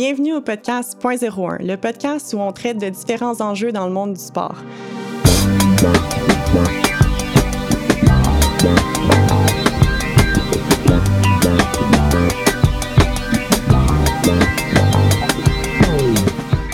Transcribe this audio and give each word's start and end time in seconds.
Bienvenue 0.00 0.34
au 0.34 0.40
podcast 0.40 0.96
Point 1.00 1.16
01, 1.16 1.56
le 1.58 1.74
podcast 1.74 2.32
où 2.32 2.38
on 2.38 2.52
traite 2.52 2.78
de 2.78 2.88
différents 2.88 3.40
enjeux 3.40 3.72
dans 3.72 3.88
le 3.88 3.92
monde 3.92 4.12
du 4.12 4.20
sport. 4.20 4.54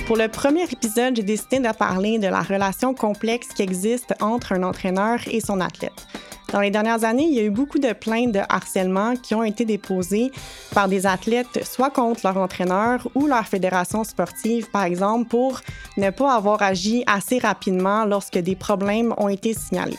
Pour 0.06 0.18
le 0.18 0.28
premier 0.28 0.64
épisode, 0.64 1.16
j'ai 1.16 1.22
décidé 1.22 1.60
de 1.60 1.72
parler 1.74 2.18
de 2.18 2.26
la 2.26 2.42
relation 2.42 2.92
complexe 2.92 3.48
qui 3.56 3.62
existe 3.62 4.12
entre 4.20 4.52
un 4.52 4.62
entraîneur 4.64 5.18
et 5.30 5.40
son 5.40 5.62
athlète. 5.62 6.06
Dans 6.52 6.60
les 6.60 6.70
dernières 6.70 7.04
années, 7.04 7.24
il 7.24 7.34
y 7.34 7.40
a 7.40 7.42
eu 7.42 7.50
beaucoup 7.50 7.78
de 7.78 7.92
plaintes 7.92 8.32
de 8.32 8.40
harcèlement 8.48 9.16
qui 9.16 9.34
ont 9.34 9.42
été 9.42 9.64
déposées 9.64 10.30
par 10.72 10.88
des 10.88 11.06
athlètes, 11.06 11.64
soit 11.64 11.90
contre 11.90 12.20
leur 12.24 12.36
entraîneur 12.36 13.08
ou 13.14 13.26
leur 13.26 13.46
fédération 13.46 14.04
sportive, 14.04 14.70
par 14.70 14.84
exemple, 14.84 15.28
pour 15.28 15.60
ne 15.96 16.10
pas 16.10 16.34
avoir 16.34 16.62
agi 16.62 17.02
assez 17.06 17.38
rapidement 17.38 18.04
lorsque 18.04 18.38
des 18.38 18.56
problèmes 18.56 19.14
ont 19.16 19.28
été 19.28 19.54
signalés. 19.54 19.98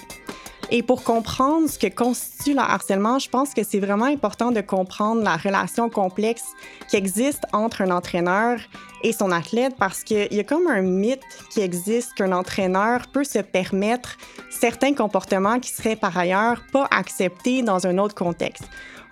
Et 0.71 0.81
pour 0.81 1.03
comprendre 1.03 1.69
ce 1.69 1.77
que 1.77 1.87
constitue 1.87 2.53
le 2.53 2.59
harcèlement, 2.59 3.19
je 3.19 3.29
pense 3.29 3.53
que 3.53 3.63
c'est 3.63 3.79
vraiment 3.79 4.05
important 4.05 4.51
de 4.51 4.61
comprendre 4.61 5.21
la 5.21 5.37
relation 5.37 5.89
complexe 5.89 6.43
qui 6.89 6.95
existe 6.95 7.43
entre 7.53 7.81
un 7.81 7.91
entraîneur 7.91 8.59
et 9.03 9.13
son 9.13 9.31
athlète 9.31 9.75
parce 9.77 10.03
qu'il 10.03 10.33
y 10.33 10.39
a 10.39 10.43
comme 10.43 10.67
un 10.67 10.81
mythe 10.81 11.21
qui 11.51 11.61
existe 11.61 12.15
qu'un 12.15 12.31
entraîneur 12.31 13.01
peut 13.13 13.23
se 13.23 13.39
permettre 13.39 14.17
certains 14.49 14.93
comportements 14.93 15.59
qui 15.59 15.69
seraient 15.69 15.95
par 15.95 16.17
ailleurs 16.17 16.61
pas 16.71 16.87
acceptés 16.89 17.61
dans 17.61 17.85
un 17.85 17.99
autre 17.99 18.15
contexte. 18.15 18.63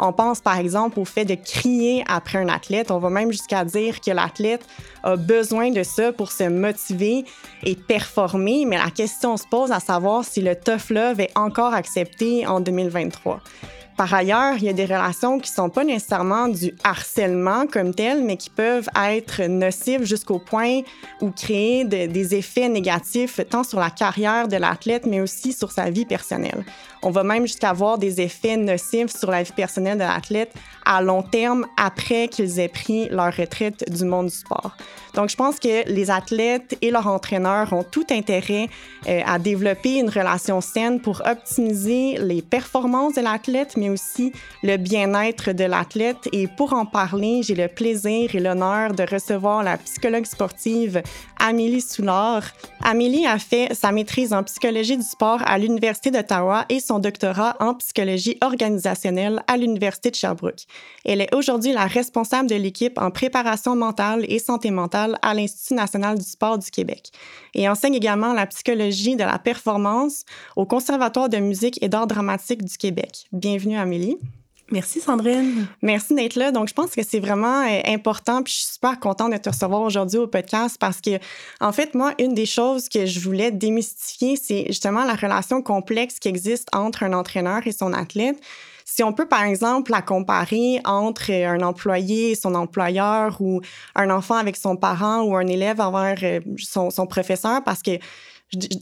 On 0.06 0.12
pense 0.12 0.42
par 0.42 0.58
exemple 0.58 1.00
au 1.00 1.06
fait 1.06 1.24
de 1.24 1.36
crier 1.36 2.04
après 2.10 2.38
un 2.38 2.50
athlète. 2.50 2.92
On 2.92 3.00
va 3.00 3.10
même 3.10 3.32
jusqu'à 3.32 3.64
dire 3.64 4.02
que 4.02 4.12
l'athlète 4.12 4.68
a 5.04 5.16
besoin 5.16 5.72
de 5.72 5.82
ça 5.82 6.12
pour 6.12 6.34
se 6.34 6.44
motiver 6.44 7.24
et 7.64 7.76
performer, 7.76 8.66
mais 8.66 8.78
la 8.78 8.90
question 8.90 9.38
se 9.38 9.48
pose 9.48 9.72
à 9.72 9.80
savoir 9.80 10.26
si 10.26 10.42
le 10.42 10.56
tough 10.56 10.90
love 10.90 11.22
est 11.22 11.32
encore 11.38 11.74
accepté 11.74 12.46
en 12.46 12.60
2023. 12.60 13.40
Par 13.98 14.14
ailleurs, 14.14 14.56
il 14.58 14.64
y 14.64 14.70
a 14.70 14.74
des 14.74 14.86
relations 14.86 15.40
qui 15.40 15.52
ne 15.52 15.56
sont 15.56 15.70
pas 15.70 15.84
nécessairement 15.84 16.48
du 16.48 16.74
harcèlement 16.84 17.68
comme 17.68 17.94
tel, 17.94 18.24
mais 18.24 18.38
qui 18.38 18.50
peuvent 18.50 18.90
être 19.08 19.44
nocives 19.44 20.04
jusqu'au 20.04 20.40
point 20.40 20.82
où 21.22 21.30
créer 21.30 21.86
des 21.86 22.36
effets 22.36 22.70
négatifs 22.70 23.40
tant 23.50 23.64
sur 23.64 23.80
la 23.80 23.90
carrière 23.90 24.48
de 24.48 24.58
l'athlète, 24.58 25.06
mais 25.06 25.22
aussi 25.22 25.54
sur 25.54 25.72
sa 25.72 25.90
vie 25.90 26.06
personnelle. 26.06 26.66
On 27.04 27.12
va 27.12 27.24
même 27.24 27.46
jusqu'à 27.46 27.70
avoir 27.70 27.98
des 27.98 28.22
effets 28.22 28.58
nocifs 28.58 29.16
sur 29.16 29.30
la 29.30 29.44
vie 29.44 29.52
personnelle 29.52 29.98
de 29.98 30.04
l'athlète 30.04 30.54
à 30.86 31.02
long 31.02 31.22
terme 31.22 31.66
après 31.78 32.30
qu'ils 32.30 32.60
aient 32.60 32.70
pris 32.70 33.10
leur 33.10 33.36
retraite 33.36 33.92
du 33.92 34.06
monde 34.06 34.28
du 34.28 34.36
sport. 34.36 34.76
Donc, 35.14 35.30
je 35.30 35.36
pense 35.36 35.60
que 35.60 35.88
les 35.88 36.10
athlètes 36.10 36.78
et 36.82 36.92
leurs 36.92 37.08
entraîneurs 37.08 37.72
ont 37.74 37.84
tout 37.84 38.06
intérêt 38.10 38.68
euh, 39.08 39.22
à 39.26 39.38
développer 39.38 40.00
une 40.00 40.10
relation 40.10 40.60
saine 40.62 41.00
pour 41.00 41.22
optimiser 41.26 42.18
les 42.20 42.42
performances 42.42 43.16
de 43.16 43.22
l'athlète, 43.22 43.78
mais 43.84 43.90
aussi 43.90 44.32
le 44.64 44.78
bien-être 44.78 45.52
de 45.52 45.66
l'athlète. 45.66 46.30
Et 46.32 46.48
pour 46.48 46.74
en 46.74 46.86
parler, 46.86 47.42
j'ai 47.44 47.56
le 47.56 47.68
plaisir 47.68 48.34
et 48.34 48.40
l'honneur 48.40 48.94
de 48.94 49.04
recevoir 49.04 49.64
la 49.64 49.78
psychologue 49.78 50.26
sportive 50.26 51.02
Amélie 51.40 51.82
Soulard. 51.82 52.44
Amélie 52.82 53.26
a 53.26 53.38
fait 53.38 53.74
sa 53.74 53.92
maîtrise 53.92 54.32
en 54.32 54.44
psychologie 54.44 54.96
du 54.96 55.04
sport 55.04 55.42
à 55.46 55.58
l'Université 55.58 56.12
d'Ottawa 56.12 56.66
et 56.70 56.80
son 56.80 57.00
doctorat 57.00 57.58
en 57.60 57.74
psychologie 57.76 58.38
organisationnelle 58.42 59.44
à 59.48 59.58
l'Université 59.58 60.12
de 60.12 60.16
Sherbrooke. 60.16 60.66
Elle 61.04 61.20
est 61.20 61.36
aujourd'hui 61.36 61.74
la 61.74 61.86
responsable 61.86 62.50
de 62.50 62.56
l'équipe 62.56 62.98
en 62.98 63.12
préparation 63.12 63.76
mentale 63.76 64.26
et 64.30 64.40
santé 64.40 64.72
mentale 64.72 65.18
à 65.22 65.34
l'Institut 65.34 65.74
national 65.74 66.18
du 66.18 66.24
sport 66.26 66.58
du 66.58 66.72
Québec 66.72 67.12
et 67.54 67.68
enseigne 67.68 67.96
également 67.96 68.34
la 68.34 68.46
psychologie 68.48 69.16
de 69.16 69.24
la 69.24 69.38
performance 69.38 70.24
au 70.56 70.66
Conservatoire 70.66 71.30
de 71.30 71.38
musique 71.38 71.82
et 71.84 71.90
d'art 71.90 72.08
dramatique 72.08 72.64
du 72.64 72.78
Québec. 72.78 73.28
Bienvenue, 73.32 73.73
Amélie. 73.78 74.18
Merci 74.72 75.02
Sandrine. 75.02 75.68
Merci 75.82 76.16
d'être 76.16 76.36
là. 76.36 76.52
Donc, 76.52 76.68
je 76.68 76.74
pense 76.74 76.92
que 76.92 77.04
c'est 77.04 77.20
vraiment 77.20 77.62
euh, 77.62 77.82
important. 77.86 78.42
Puis, 78.42 78.54
je 78.54 78.60
suis 78.60 78.74
super 78.74 79.00
contente 79.00 79.32
de 79.32 79.38
te 79.38 79.50
recevoir 79.50 79.82
aujourd'hui 79.82 80.18
au 80.18 80.28
podcast 80.28 80.78
parce 80.80 81.02
que, 81.02 81.20
en 81.60 81.72
fait, 81.72 81.94
moi, 81.94 82.14
une 82.18 82.34
des 82.34 82.46
choses 82.46 82.90
que 82.90 83.06
je 83.06 83.20
voulais 83.20 83.52
démystifier, 83.52 84.36
c'est 84.36 84.66
justement 84.68 85.04
la 85.04 85.16
relation 85.16 85.62
complexe 85.62 86.18
qui 86.18 86.30
existe 86.30 86.70
entre 86.74 87.04
un 87.04 87.14
entraîneur 87.14 87.68
et 87.68 87.72
son 87.72 87.94
athlète. 87.94 88.38
Si 88.86 89.04
on 89.04 89.14
peut, 89.14 89.28
par 89.28 89.44
exemple, 89.44 89.92
la 89.92 90.02
comparer 90.02 90.80
entre 90.86 91.32
un 91.32 91.62
employé 91.62 92.32
et 92.32 92.36
son 92.36 92.56
employeur 92.56 93.38
ou 93.42 93.62
un 93.96 94.10
enfant 94.10 94.36
avec 94.36 94.56
son 94.56 94.76
parent 94.76 95.22
ou 95.22 95.36
un 95.36 95.48
élève 95.48 95.82
envers 95.82 96.18
euh, 96.24 96.40
son, 96.58 96.90
son 96.90 97.06
professeur, 97.06 97.64
parce 97.64 97.82
que 97.82 97.92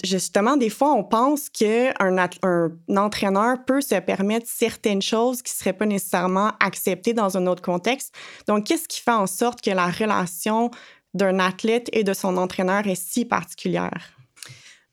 justement, 0.04 0.58
des 0.58 0.70
fois, 0.70 0.94
on 0.94 1.04
pense 1.04 1.50
qu'un 1.50 1.94
un 2.00 2.98
entraîneur 2.98 3.58
peut 3.66 3.82
se 3.82 4.00
permettre 4.00 4.48
certaines 4.50 5.02
choses 5.02 5.42
qui 5.42 5.54
ne 5.54 5.58
seraient 5.58 5.78
pas 5.78 5.86
nécessairement 5.86 6.52
acceptées 6.60 7.14
dans 7.14 7.38
un 7.38 7.48
autre 7.48 7.62
contexte. 7.62 8.14
Donc, 8.48 8.66
qu'est-ce 8.66 8.88
qui 8.88 9.02
fait 9.02 9.12
en 9.12 9.28
sorte 9.28 9.62
que 9.62 9.72
la 9.72 9.88
relation 9.88 10.72
d'un 11.14 11.40
athlète 11.40 11.90
et 11.94 12.04
de 12.04 12.14
son 12.14 12.38
entraîneur 12.38 12.88
est 12.88 12.96
si 12.96 13.26
particulière? 13.26 14.18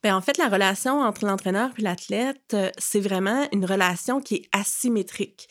Bien, 0.01 0.15
en 0.15 0.21
fait, 0.21 0.37
la 0.37 0.47
relation 0.47 1.01
entre 1.01 1.25
l'entraîneur 1.25 1.71
et 1.77 1.81
l'athlète, 1.81 2.53
euh, 2.53 2.69
c'est 2.77 3.01
vraiment 3.01 3.47
une 3.51 3.65
relation 3.65 4.21
qui 4.21 4.35
est 4.35 4.49
asymétrique. 4.53 5.49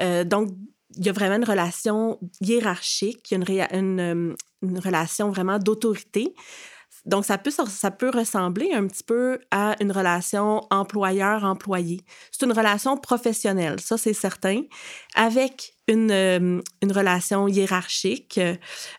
Euh, 0.00 0.24
donc, 0.24 0.48
il 0.96 1.06
y 1.06 1.08
a 1.08 1.12
vraiment 1.12 1.36
une 1.36 1.44
relation 1.44 2.18
hiérarchique, 2.40 3.30
il 3.30 3.54
y 3.54 3.60
a 3.60 3.74
une, 3.74 4.36
une 4.62 4.78
relation 4.78 5.30
vraiment 5.30 5.58
d'autorité. 5.58 6.34
Donc, 7.04 7.24
ça 7.24 7.38
peut, 7.38 7.50
ça 7.50 7.90
peut 7.90 8.10
ressembler 8.10 8.72
un 8.72 8.86
petit 8.86 9.02
peu 9.02 9.40
à 9.50 9.74
une 9.80 9.90
relation 9.90 10.60
employeur-employé. 10.70 12.00
C'est 12.30 12.46
une 12.46 12.52
relation 12.52 12.96
professionnelle, 12.96 13.80
ça 13.80 13.98
c'est 13.98 14.12
certain, 14.12 14.62
avec 15.14 15.74
une, 15.88 16.10
euh, 16.12 16.60
une 16.80 16.92
relation 16.92 17.48
hiérarchique 17.48 18.40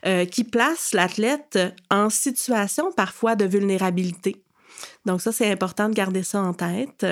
euh, 0.04 0.24
qui 0.26 0.44
place 0.44 0.92
l'athlète 0.92 1.58
en 1.90 2.10
situation 2.10 2.92
parfois 2.92 3.36
de 3.36 3.46
vulnérabilité. 3.46 4.44
Donc 5.04 5.20
ça, 5.20 5.32
c'est 5.32 5.50
important 5.50 5.88
de 5.88 5.94
garder 5.94 6.22
ça 6.22 6.40
en 6.40 6.54
tête. 6.54 7.04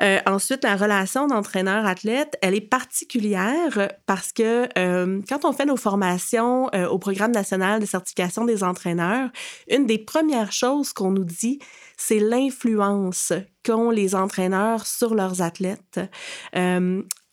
Euh, 0.00 0.18
ensuite, 0.26 0.64
la 0.64 0.76
relation 0.76 1.26
d'entraîneur-athlète, 1.26 2.36
elle 2.42 2.54
est 2.54 2.60
particulière 2.60 3.88
parce 4.06 4.32
que 4.32 4.68
euh, 4.78 5.20
quand 5.28 5.44
on 5.44 5.52
fait 5.52 5.64
nos 5.64 5.76
formations 5.76 6.68
euh, 6.74 6.88
au 6.88 6.98
Programme 6.98 7.32
national 7.32 7.80
de 7.80 7.86
certification 7.86 8.44
des 8.44 8.62
entraîneurs, 8.62 9.30
une 9.70 9.86
des 9.86 9.98
premières 9.98 10.52
choses 10.52 10.92
qu'on 10.92 11.10
nous 11.10 11.24
dit, 11.24 11.58
c'est 11.96 12.18
l'influence 12.18 13.32
qu'ont 13.64 13.90
les 13.90 14.14
entraîneurs 14.14 14.86
sur 14.86 15.14
leurs 15.14 15.40
athlètes. 15.40 16.00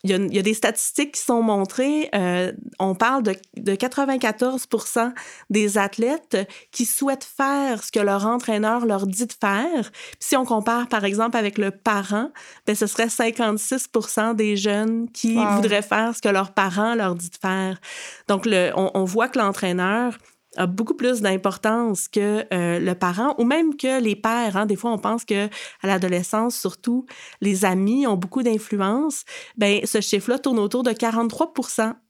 Il 0.03 0.11
y, 0.11 0.39
a, 0.39 0.41
des 0.41 0.53
statistiques 0.53 1.15
qui 1.15 1.21
sont 1.21 1.41
montrées. 1.41 2.09
Euh, 2.15 2.53
on 2.79 2.95
parle 2.95 3.21
de, 3.21 3.35
de 3.57 3.73
94% 3.73 5.11
des 5.49 5.77
athlètes 5.77 6.37
qui 6.71 6.85
souhaitent 6.85 7.25
faire 7.25 7.83
ce 7.83 7.91
que 7.91 7.99
leur 7.99 8.25
entraîneur 8.25 8.85
leur 8.85 9.05
dit 9.07 9.25
de 9.25 9.33
faire. 9.33 9.91
si 10.19 10.37
on 10.37 10.45
compare, 10.45 10.87
par 10.87 11.03
exemple, 11.03 11.35
avec 11.35 11.57
le 11.57 11.71
parent, 11.71 12.31
ben, 12.65 12.75
ce 12.75 12.87
serait 12.87 13.07
56% 13.07 14.35
des 14.35 14.55
jeunes 14.55 15.11
qui 15.11 15.35
voudraient 15.35 15.81
faire 15.81 16.15
ce 16.15 16.21
que 16.21 16.29
leur 16.29 16.53
parent 16.53 16.95
leur 16.95 17.15
dit 17.15 17.29
de 17.29 17.37
faire. 17.37 17.81
Donc, 18.29 18.45
le, 18.45 18.71
on, 18.77 18.91
on 18.93 19.03
voit 19.03 19.27
que 19.27 19.37
l'entraîneur 19.37 20.17
a 20.57 20.65
beaucoup 20.65 20.95
plus 20.95 21.21
d'importance 21.21 22.07
que 22.07 22.45
euh, 22.53 22.79
le 22.79 22.95
parent 22.95 23.35
ou 23.37 23.43
même 23.43 23.75
que 23.75 24.01
les 24.01 24.15
pères. 24.15 24.57
Hein. 24.57 24.65
Des 24.65 24.75
fois, 24.75 24.91
on 24.91 24.97
pense 24.97 25.23
que 25.23 25.45
à 25.45 25.87
l'adolescence, 25.87 26.55
surtout, 26.55 27.05
les 27.39 27.65
amis 27.65 28.07
ont 28.07 28.17
beaucoup 28.17 28.41
d'influence. 28.41 29.25
Ben, 29.57 29.81
ce 29.85 30.01
chiffre-là 30.01 30.39
tourne 30.39 30.59
autour 30.59 30.83
de 30.83 30.91
43 30.91 31.53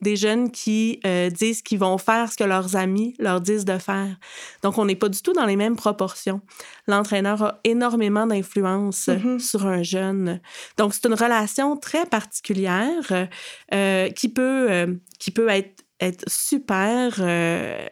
des 0.01 0.16
jeunes 0.16 0.51
qui 0.51 0.99
euh, 1.05 1.29
disent 1.29 1.61
qu'ils 1.61 1.79
vont 1.79 1.97
faire 1.97 2.31
ce 2.31 2.38
que 2.38 2.44
leurs 2.45 2.75
amis 2.75 3.13
leur 3.19 3.41
disent 3.41 3.66
de 3.66 3.78
faire. 3.78 4.16
Donc, 4.64 4.78
on 4.78 4.85
n'est 4.85 4.96
pas 4.96 5.09
du 5.09 5.22
tout 5.22 5.34
dans 5.34 5.46
les 5.46 5.58
mêmes 5.58 5.75
proportions. 5.75 6.41
L'entraîneur 6.87 7.43
a 7.43 7.59
énormément 7.66 8.25
d'influence 8.25 9.08
mm-hmm. 9.08 9.40
sur 9.40 9.67
un 9.67 9.84
jeune. 9.84 10.40
Donc, 10.78 10.93
c'est 10.93 11.05
une 11.05 11.14
relation 11.14 11.75
très 11.75 12.05
particulière 12.05 13.28
euh, 13.73 14.09
qui 14.09 14.29
peut 14.29 14.99
qui 15.19 15.31
peut 15.31 15.49
être 15.49 15.78
être 15.99 16.23
super, 16.28 17.16
euh, 17.19 17.85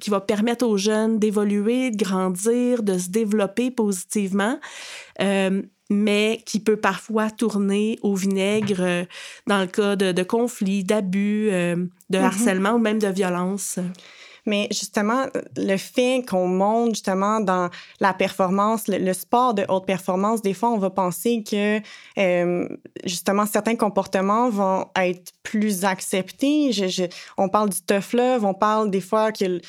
qui 0.00 0.10
va 0.10 0.20
permettre 0.20 0.66
aux 0.66 0.76
jeunes 0.76 1.18
d'évoluer, 1.18 1.90
de 1.90 1.96
grandir, 1.96 2.82
de 2.82 2.98
se 2.98 3.10
développer 3.10 3.70
positivement, 3.70 4.58
euh, 5.20 5.62
mais 5.90 6.42
qui 6.46 6.60
peut 6.60 6.76
parfois 6.76 7.30
tourner 7.30 7.98
au 8.02 8.14
vinaigre 8.14 8.80
euh, 8.80 9.04
dans 9.46 9.60
le 9.60 9.66
cas 9.66 9.96
de, 9.96 10.12
de 10.12 10.22
conflits, 10.22 10.84
d'abus, 10.84 11.50
de 11.50 11.88
mm-hmm. 12.10 12.16
harcèlement 12.22 12.72
ou 12.72 12.78
même 12.78 12.98
de 12.98 13.08
violence. 13.08 13.78
Mais 14.48 14.66
justement, 14.70 15.26
le 15.56 15.76
fait 15.76 16.24
qu'on 16.26 16.48
monte 16.48 16.94
justement 16.94 17.38
dans 17.40 17.68
la 18.00 18.14
performance, 18.14 18.88
le, 18.88 19.12
sport 19.12 19.52
de 19.52 19.66
haute 19.68 19.84
performance, 19.84 20.40
des 20.40 20.54
fois, 20.54 20.70
on 20.70 20.78
va 20.78 20.88
penser 20.88 21.44
que 21.48 21.80
euh, 22.18 22.66
justement 23.04 23.44
certains 23.44 23.76
comportements 23.76 24.48
vont 24.48 24.86
être 24.96 25.32
plus 25.42 25.84
acceptés. 25.84 26.70
on 27.36 27.50
parle 27.50 27.68
du 27.68 27.80
tough 27.82 28.14
love, 28.14 28.46
on 28.46 28.54
parle 28.54 28.90
des 28.90 29.02
fois 29.02 29.32
que 29.32 29.60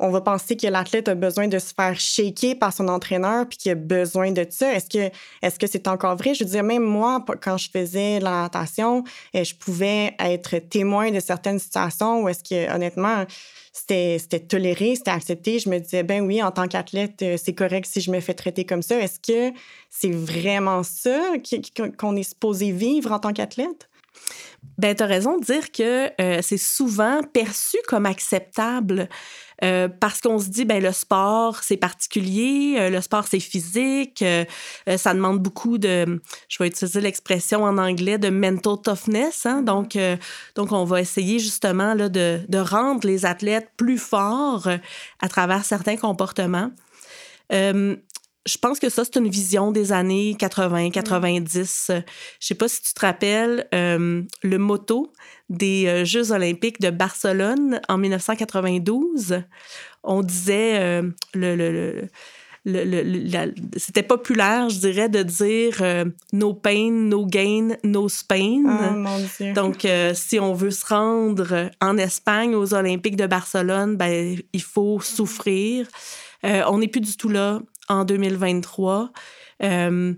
on 0.00 0.10
va 0.10 0.20
penser 0.20 0.56
que 0.56 0.66
l'athlète 0.66 1.08
a 1.08 1.14
besoin 1.14 1.46
de 1.46 1.58
se 1.58 1.72
faire 1.74 1.98
shaker 1.98 2.58
par 2.58 2.72
son 2.72 2.88
entraîneur 2.88 3.46
puis 3.48 3.58
qu'il 3.58 3.72
a 3.72 3.74
besoin 3.74 4.32
de 4.32 4.46
ça. 4.48 4.72
Est-ce 4.72 4.88
que 4.88 5.14
est-ce 5.42 5.58
que 5.58 5.66
c'est 5.66 5.86
encore 5.88 6.16
vrai? 6.16 6.34
Je 6.34 6.44
veux 6.44 6.50
dire, 6.50 6.64
même 6.64 6.82
moi, 6.82 7.24
quand 7.40 7.58
je 7.58 7.68
faisais 7.70 8.18
la 8.18 8.42
natation, 8.42 9.04
euh, 9.34 9.44
je 9.44 9.54
pouvais 9.54 10.14
être 10.18 10.58
témoin 10.58 11.10
de 11.10 11.20
certaines 11.20 11.58
situations 11.58 12.22
où 12.22 12.28
est-ce 12.28 12.42
que, 12.42 12.74
honnêtement, 12.74 13.24
c'était 13.72 14.18
toléré, 14.40 14.96
c'était 14.96 15.10
accepté. 15.10 15.58
Je 15.58 15.68
me 15.68 15.78
disais, 15.78 16.02
ben 16.02 16.22
oui, 16.22 16.42
en 16.42 16.50
tant 16.50 16.66
qu'athlète, 16.66 17.22
euh, 17.22 17.36
c'est 17.42 17.54
correct 17.54 17.86
si 17.86 18.00
je 18.00 18.10
me 18.10 18.20
fais 18.20 18.34
traiter 18.34 18.64
comme 18.64 18.82
ça. 18.82 18.98
Est-ce 18.98 19.20
que 19.20 19.56
c'est 19.90 20.10
vraiment 20.10 20.82
ça 20.82 21.32
qu'on 21.98 22.16
est 22.16 22.22
supposé 22.22 22.72
vivre 22.72 23.12
en 23.12 23.18
tant 23.18 23.32
qu'athlète? 23.32 23.89
Ben, 24.78 24.94
tu 24.94 25.02
as 25.02 25.06
raison 25.06 25.38
de 25.38 25.44
dire 25.44 25.72
que 25.72 26.10
euh, 26.20 26.40
c'est 26.42 26.58
souvent 26.58 27.22
perçu 27.22 27.76
comme 27.86 28.06
acceptable. 28.06 29.08
Euh, 29.62 29.88
parce 29.88 30.22
qu'on 30.22 30.38
se 30.38 30.48
dit, 30.48 30.64
ben 30.64 30.82
le 30.82 30.90
sport, 30.90 31.62
c'est 31.62 31.76
particulier, 31.76 32.76
euh, 32.78 32.88
le 32.88 33.02
sport, 33.02 33.26
c'est 33.28 33.40
physique, 33.40 34.24
ça 34.96 35.12
demande 35.12 35.38
beaucoup 35.38 35.76
de, 35.76 36.22
je 36.48 36.62
vais 36.62 36.68
utiliser 36.68 37.02
l'expression 37.02 37.64
en 37.64 37.76
anglais, 37.76 38.16
de 38.16 38.30
mental 38.30 38.76
toughness. 38.82 39.44
Hein? 39.44 39.60
Donc, 39.60 39.98
donc, 40.54 40.72
on 40.72 40.84
va 40.84 41.02
essayer 41.02 41.38
justement 41.38 41.92
là, 41.92 42.08
de, 42.08 42.40
de 42.48 42.58
rendre 42.58 43.06
les 43.06 43.26
athlètes 43.26 43.68
plus 43.76 43.98
forts 43.98 44.66
à 45.20 45.28
travers 45.28 45.66
certains 45.66 45.98
comportements 45.98 46.70
je 48.46 48.56
pense 48.56 48.78
que 48.78 48.88
ça, 48.88 49.04
c'est 49.04 49.16
une 49.16 49.28
vision 49.28 49.70
des 49.70 49.92
années 49.92 50.34
80, 50.38 50.90
90. 50.90 51.90
Je 52.40 52.46
sais 52.46 52.54
pas 52.54 52.68
si 52.68 52.82
tu 52.82 52.94
te 52.94 53.00
rappelles 53.00 53.68
euh, 53.74 54.22
le 54.42 54.58
motto 54.58 55.12
des 55.50 55.86
euh, 55.86 56.04
Jeux 56.04 56.32
olympiques 56.32 56.80
de 56.80 56.90
Barcelone 56.90 57.80
en 57.88 57.98
1992. 57.98 59.42
On 60.02 60.22
disait 60.22 60.78
euh, 60.80 61.10
le, 61.34 61.54
le, 61.54 62.08
le 62.64 63.54
c'était 63.76 64.02
populaire, 64.02 64.68
je 64.70 64.80
dirais, 64.80 65.08
de 65.08 65.22
dire 65.22 65.82
no 66.34 66.52
pain, 66.52 66.90
no 66.90 67.24
gain, 67.24 67.76
no 67.84 68.08
Spain. 68.08 68.62
Oh, 68.66 69.52
Donc, 69.54 69.86
si 70.12 70.38
on 70.38 70.52
veut 70.52 70.70
se 70.70 70.84
rendre 70.84 71.70
en 71.80 71.96
Espagne 71.96 72.54
aux 72.54 72.74
Olympiques 72.74 73.16
de 73.16 73.26
Barcelone, 73.26 73.96
ben, 73.96 74.36
il 74.52 74.62
faut 74.62 75.00
souffrir. 75.00 75.86
on 76.42 76.78
n'est 76.78 76.88
plus 76.88 77.00
du 77.00 77.16
tout 77.16 77.30
là 77.30 77.60
en 77.90 78.04
2023. 78.04 79.10
Euh, 79.62 80.14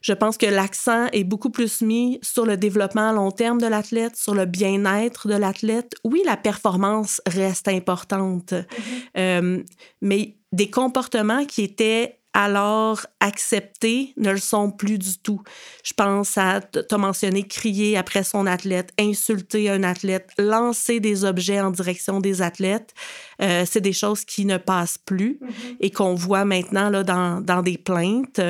je 0.00 0.12
pense 0.12 0.38
que 0.38 0.46
l'accent 0.46 1.08
est 1.12 1.24
beaucoup 1.24 1.50
plus 1.50 1.82
mis 1.82 2.18
sur 2.22 2.46
le 2.46 2.56
développement 2.56 3.10
à 3.10 3.12
long 3.12 3.32
terme 3.32 3.60
de 3.60 3.66
l'athlète, 3.66 4.16
sur 4.16 4.34
le 4.34 4.46
bien-être 4.46 5.28
de 5.28 5.34
l'athlète. 5.34 5.94
Oui, 6.04 6.22
la 6.24 6.36
performance 6.36 7.20
reste 7.26 7.68
importante, 7.68 8.52
mm-hmm. 8.52 9.18
euh, 9.18 9.62
mais 10.00 10.36
des 10.52 10.70
comportements 10.70 11.44
qui 11.44 11.62
étaient 11.62 12.17
alors 12.34 13.06
acceptés 13.20 14.12
ne 14.16 14.30
le 14.30 14.38
sont 14.38 14.70
plus 14.70 14.98
du 14.98 15.18
tout. 15.18 15.42
Je 15.82 15.92
pense 15.94 16.36
à, 16.38 16.60
tu 16.60 16.78
as 16.90 16.98
mentionné 16.98 17.42
crier 17.42 17.96
après 17.96 18.22
son 18.22 18.46
athlète, 18.46 18.92
insulter 18.98 19.70
un 19.70 19.82
athlète, 19.82 20.30
lancer 20.38 21.00
des 21.00 21.24
objets 21.24 21.60
en 21.60 21.70
direction 21.70 22.20
des 22.20 22.42
athlètes. 22.42 22.94
Euh, 23.40 23.64
c'est 23.66 23.80
des 23.80 23.92
choses 23.92 24.24
qui 24.24 24.44
ne 24.44 24.56
passent 24.56 24.98
plus 24.98 25.40
mm-hmm. 25.40 25.76
et 25.80 25.90
qu'on 25.90 26.14
voit 26.14 26.44
maintenant 26.44 26.90
là, 26.90 27.02
dans, 27.02 27.40
dans 27.40 27.62
des 27.62 27.78
plaintes. 27.78 28.40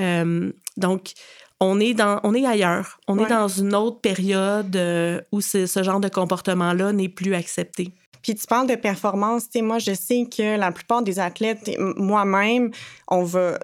Euh, 0.00 0.52
donc, 0.76 1.12
on 1.60 1.80
est, 1.80 1.94
dans, 1.94 2.20
on 2.24 2.34
est 2.34 2.44
ailleurs. 2.44 2.98
On 3.08 3.18
est 3.18 3.28
dans 3.28 3.48
une 3.48 3.74
autre 3.74 4.00
période 4.00 4.74
euh, 4.76 5.20
où 5.32 5.40
ce 5.40 5.82
genre 5.82 6.00
de 6.00 6.08
comportement-là 6.08 6.92
n'est 6.92 7.08
plus 7.08 7.34
accepté. 7.34 7.94
Puis 8.24 8.34
tu 8.34 8.46
parles 8.46 8.66
de 8.66 8.74
performance. 8.74 9.44
Tu 9.44 9.58
sais, 9.58 9.62
moi, 9.62 9.78
je 9.78 9.92
sais 9.92 10.26
que 10.34 10.56
la 10.56 10.72
plupart 10.72 11.02
des 11.02 11.18
athlètes, 11.18 11.70
moi-même, 11.78 12.70
on 13.06 13.22
va 13.22 13.58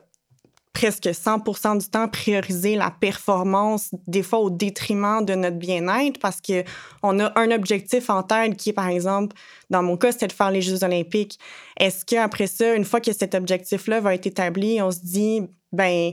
presque 0.74 1.06
100% 1.06 1.78
du 1.78 1.88
temps 1.88 2.08
prioriser 2.08 2.76
la 2.76 2.90
performance, 2.90 3.88
des 4.06 4.22
fois 4.22 4.38
au 4.38 4.50
détriment 4.50 5.24
de 5.24 5.34
notre 5.34 5.56
bien-être, 5.56 6.20
parce 6.20 6.40
que 6.42 6.62
on 7.02 7.18
a 7.18 7.32
un 7.40 7.50
objectif 7.50 8.10
en 8.10 8.22
tête 8.22 8.56
qui 8.56 8.68
est, 8.68 8.74
par 8.74 8.88
exemple, 8.88 9.34
dans 9.70 9.82
mon 9.82 9.96
cas, 9.96 10.12
c'était 10.12 10.28
de 10.28 10.32
faire 10.32 10.50
les 10.50 10.62
Jeux 10.62 10.84
olympiques. 10.84 11.38
Est-ce 11.78 12.04
qu'après 12.04 12.46
ça, 12.46 12.74
une 12.74 12.84
fois 12.84 13.00
que 13.00 13.12
cet 13.14 13.34
objectif-là 13.34 14.00
va 14.00 14.14
être 14.14 14.26
établi, 14.26 14.80
on 14.82 14.90
se 14.90 15.00
dit, 15.00 15.40
ben 15.72 16.12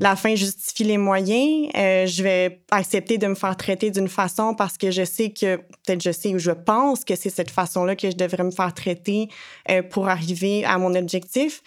la 0.00 0.16
fin 0.16 0.34
justifie 0.34 0.84
les 0.84 0.98
moyens. 0.98 1.70
Euh, 1.76 2.06
je 2.06 2.22
vais 2.22 2.62
accepter 2.70 3.18
de 3.18 3.26
me 3.26 3.34
faire 3.34 3.56
traiter 3.56 3.90
d'une 3.90 4.08
façon 4.08 4.54
parce 4.54 4.78
que 4.78 4.90
je 4.90 5.04
sais 5.04 5.30
que, 5.30 5.56
peut-être 5.56 6.02
je 6.02 6.12
sais 6.12 6.34
ou 6.34 6.38
je 6.38 6.52
pense 6.52 7.04
que 7.04 7.16
c'est 7.16 7.30
cette 7.30 7.50
façon-là 7.50 7.96
que 7.96 8.10
je 8.10 8.16
devrais 8.16 8.44
me 8.44 8.50
faire 8.50 8.72
traiter 8.72 9.28
euh, 9.70 9.82
pour 9.82 10.08
arriver 10.08 10.64
à 10.64 10.78
mon 10.78 10.94
objectif. 10.94 11.62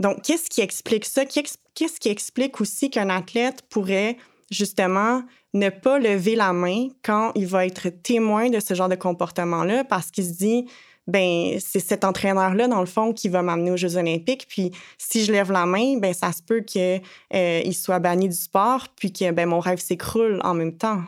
Donc, 0.00 0.22
qu'est-ce 0.22 0.48
qui 0.48 0.60
explique 0.60 1.04
ça? 1.04 1.24
Qu'est-ce 1.24 2.00
qui 2.00 2.08
explique 2.08 2.60
aussi 2.60 2.88
qu'un 2.90 3.10
athlète 3.10 3.62
pourrait 3.68 4.16
justement 4.50 5.22
ne 5.54 5.68
pas 5.68 5.98
lever 5.98 6.36
la 6.36 6.52
main 6.52 6.88
quand 7.02 7.32
il 7.34 7.46
va 7.46 7.66
être 7.66 7.88
témoin 7.88 8.48
de 8.48 8.60
ce 8.60 8.74
genre 8.74 8.88
de 8.88 8.94
comportement-là? 8.94 9.84
Parce 9.84 10.10
qu'il 10.10 10.24
se 10.24 10.32
dit 10.32 10.66
ben 11.08 11.58
c'est 11.58 11.80
cet 11.80 12.04
entraîneur-là, 12.04 12.68
dans 12.68 12.80
le 12.80 12.86
fond, 12.86 13.12
qui 13.12 13.28
va 13.28 13.42
m'amener 13.42 13.70
aux 13.72 13.76
Jeux 13.76 13.96
olympiques. 13.96 14.46
Puis 14.48 14.70
si 14.98 15.24
je 15.24 15.32
lève 15.32 15.50
la 15.50 15.66
main, 15.66 15.96
ben 15.98 16.12
ça 16.14 16.30
se 16.32 16.42
peut 16.42 16.60
qu'il 16.60 17.00
euh, 17.34 17.72
soit 17.72 17.98
banni 17.98 18.28
du 18.28 18.36
sport, 18.36 18.86
puis 18.94 19.12
que 19.12 19.30
ben, 19.32 19.48
mon 19.48 19.58
rêve 19.58 19.78
s'écroule 19.78 20.40
en 20.44 20.54
même 20.54 20.76
temps. 20.76 21.00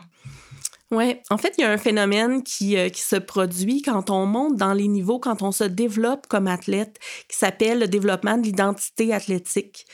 Oui, 0.91 1.15
en 1.29 1.37
fait, 1.37 1.53
il 1.57 1.61
y 1.61 1.63
a 1.63 1.71
un 1.71 1.77
phénomène 1.77 2.43
qui, 2.43 2.77
euh, 2.77 2.89
qui, 2.89 3.01
se 3.01 3.15
produit 3.15 3.81
quand 3.81 4.09
on 4.09 4.25
monte 4.25 4.57
dans 4.57 4.73
les 4.73 4.89
niveaux, 4.89 5.19
quand 5.19 5.41
on 5.41 5.53
se 5.53 5.63
développe 5.63 6.27
comme 6.27 6.47
athlète, 6.47 6.99
qui 7.29 7.37
s'appelle 7.37 7.79
le 7.79 7.87
développement 7.87 8.37
de 8.37 8.43
l'identité 8.43 9.13
athlétique. 9.13 9.85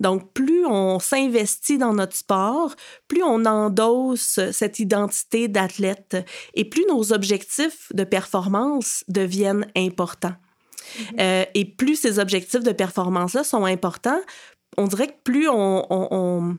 Donc, 0.00 0.32
plus 0.32 0.64
on 0.64 1.00
s'investit 1.00 1.76
dans 1.76 1.92
notre 1.92 2.16
sport, 2.16 2.74
plus 3.08 3.22
on 3.22 3.44
endosse 3.44 4.40
cette 4.52 4.78
identité 4.78 5.48
d'athlète 5.48 6.16
et 6.54 6.64
plus 6.64 6.86
nos 6.88 7.12
objectifs 7.12 7.92
de 7.92 8.04
performance 8.04 9.04
deviennent 9.08 9.70
importants. 9.76 10.36
Mm-hmm. 10.96 11.20
Euh, 11.20 11.44
et 11.54 11.66
plus 11.66 11.96
ces 11.96 12.18
objectifs 12.18 12.62
de 12.62 12.72
performance-là 12.72 13.44
sont 13.44 13.66
importants, 13.66 14.20
on 14.78 14.86
dirait 14.86 15.08
que 15.08 15.22
plus 15.24 15.48
on 15.50 15.82
plus 15.82 15.88
on 16.10 16.56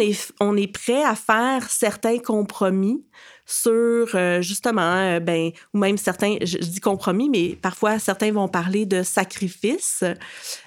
est, 0.00 0.32
on 0.40 0.56
est 0.56 0.72
prêt 0.72 1.02
à 1.04 1.14
faire 1.14 1.70
certains 1.70 2.18
compromis 2.18 3.04
sur 3.44 4.08
euh, 4.14 4.42
justement, 4.42 4.96
euh, 4.96 5.20
ben, 5.20 5.50
ou 5.72 5.78
même 5.78 5.96
certains, 5.96 6.36
je, 6.42 6.58
dis 6.58 6.80
compromis, 6.80 7.30
mais 7.30 7.56
parfois 7.60 7.98
certains 7.98 8.32
vont 8.32 8.48
parler 8.48 8.86
de 8.86 9.02
sacrifice. 9.02 10.02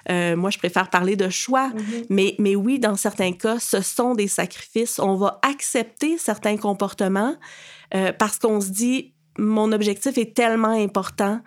Euh, 0.08 0.34
moi, 0.34 0.50
je 0.50 0.58
préfère 0.58 0.88
parler 0.88 1.14
de 1.14 1.28
choix. 1.28 1.68
Mm-hmm. 1.68 2.06
mais, 2.08 2.34
mais 2.38 2.56
oui, 2.56 2.78
dans 2.78 2.96
certains 2.96 3.32
cas, 3.32 3.58
ce 3.58 3.82
sont 3.82 4.14
des 4.14 4.28
sacrifices. 4.28 4.98
On 4.98 5.16
va 5.16 5.38
accepter 5.42 6.16
certains 6.16 6.56
comportements 6.56 7.36
parce 8.18 8.38
qu'on 8.38 8.60
se 8.60 8.70
dit, 8.70 9.14
mon 9.40 9.72
objectif 9.72 10.18
est 10.18 10.34
tellement 10.34 10.68
important, 10.68 11.40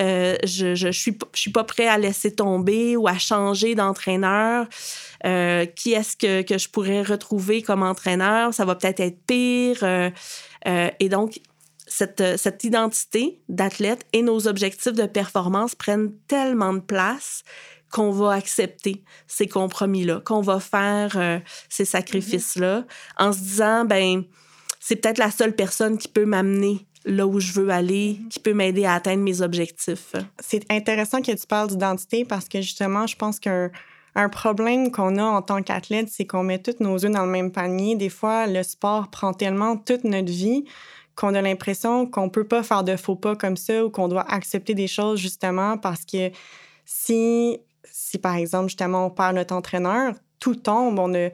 euh, 0.00 0.36
je, 0.44 0.74
je, 0.74 0.90
suis, 0.90 1.16
je 1.34 1.40
suis 1.40 1.50
pas 1.50 1.64
prêt 1.64 1.88
à 1.88 1.98
laisser 1.98 2.34
tomber 2.34 2.96
ou 2.96 3.08
à 3.08 3.18
changer 3.18 3.74
d'entraîneur. 3.74 4.66
Euh, 5.26 5.64
qui 5.64 5.94
est-ce 5.94 6.16
que, 6.16 6.42
que, 6.42 6.58
je 6.58 6.68
pourrais 6.68 7.02
retrouver 7.02 7.62
comme 7.62 7.82
entraîneur? 7.82 8.54
Ça 8.54 8.64
va 8.64 8.76
peut-être 8.76 9.00
être 9.00 9.18
pire. 9.26 9.78
Euh, 9.82 10.10
et 11.00 11.08
donc, 11.08 11.40
cette, 11.86 12.38
cette 12.38 12.62
identité 12.64 13.40
d'athlète 13.48 14.04
et 14.12 14.22
nos 14.22 14.46
objectifs 14.46 14.92
de 14.92 15.06
performance 15.06 15.74
prennent 15.74 16.12
tellement 16.28 16.74
de 16.74 16.80
place 16.80 17.42
qu'on 17.90 18.10
va 18.10 18.32
accepter 18.32 19.02
ces 19.26 19.48
compromis-là, 19.48 20.20
qu'on 20.22 20.42
va 20.42 20.60
faire 20.60 21.40
ces 21.70 21.86
sacrifices-là, 21.86 22.84
en 23.16 23.32
se 23.32 23.38
disant, 23.38 23.86
ben, 23.86 24.24
c'est 24.78 24.96
peut-être 24.96 25.16
la 25.16 25.30
seule 25.30 25.56
personne 25.56 25.96
qui 25.96 26.08
peut 26.08 26.26
m'amener 26.26 26.86
là 27.08 27.26
où 27.26 27.40
je 27.40 27.52
veux 27.52 27.70
aller, 27.70 28.20
qui 28.30 28.38
peut 28.38 28.52
m'aider 28.52 28.84
à 28.84 28.94
atteindre 28.94 29.22
mes 29.22 29.40
objectifs. 29.40 30.14
C'est 30.38 30.70
intéressant 30.70 31.20
que 31.22 31.32
tu 31.32 31.46
parles 31.46 31.68
d'identité 31.68 32.24
parce 32.24 32.48
que 32.48 32.60
justement, 32.60 33.06
je 33.06 33.16
pense 33.16 33.40
qu'un 33.40 33.70
un 34.14 34.28
problème 34.28 34.90
qu'on 34.90 35.16
a 35.16 35.22
en 35.22 35.42
tant 35.42 35.62
qu'athlète, 35.62 36.08
c'est 36.10 36.26
qu'on 36.26 36.42
met 36.42 36.58
tous 36.58 36.82
nos 36.82 37.04
œufs 37.04 37.10
dans 37.10 37.24
le 37.24 37.30
même 37.30 37.52
panier. 37.52 37.94
Des 37.94 38.08
fois, 38.08 38.46
le 38.46 38.62
sport 38.62 39.10
prend 39.10 39.32
tellement 39.32 39.76
toute 39.76 40.04
notre 40.04 40.30
vie 40.30 40.64
qu'on 41.14 41.34
a 41.34 41.42
l'impression 41.42 42.06
qu'on 42.06 42.28
peut 42.28 42.44
pas 42.44 42.62
faire 42.62 42.84
de 42.84 42.96
faux 42.96 43.16
pas 43.16 43.36
comme 43.36 43.56
ça 43.56 43.84
ou 43.84 43.90
qu'on 43.90 44.08
doit 44.08 44.28
accepter 44.28 44.74
des 44.74 44.86
choses 44.86 45.18
justement 45.18 45.76
parce 45.76 46.04
que 46.04 46.30
si, 46.84 47.58
si 47.84 48.18
par 48.18 48.36
exemple, 48.36 48.68
justement, 48.68 49.06
on 49.06 49.10
perd 49.10 49.36
notre 49.36 49.54
entraîneur, 49.54 50.14
tout 50.40 50.56
tombe, 50.56 50.98
on 50.98 51.14
a 51.14 51.30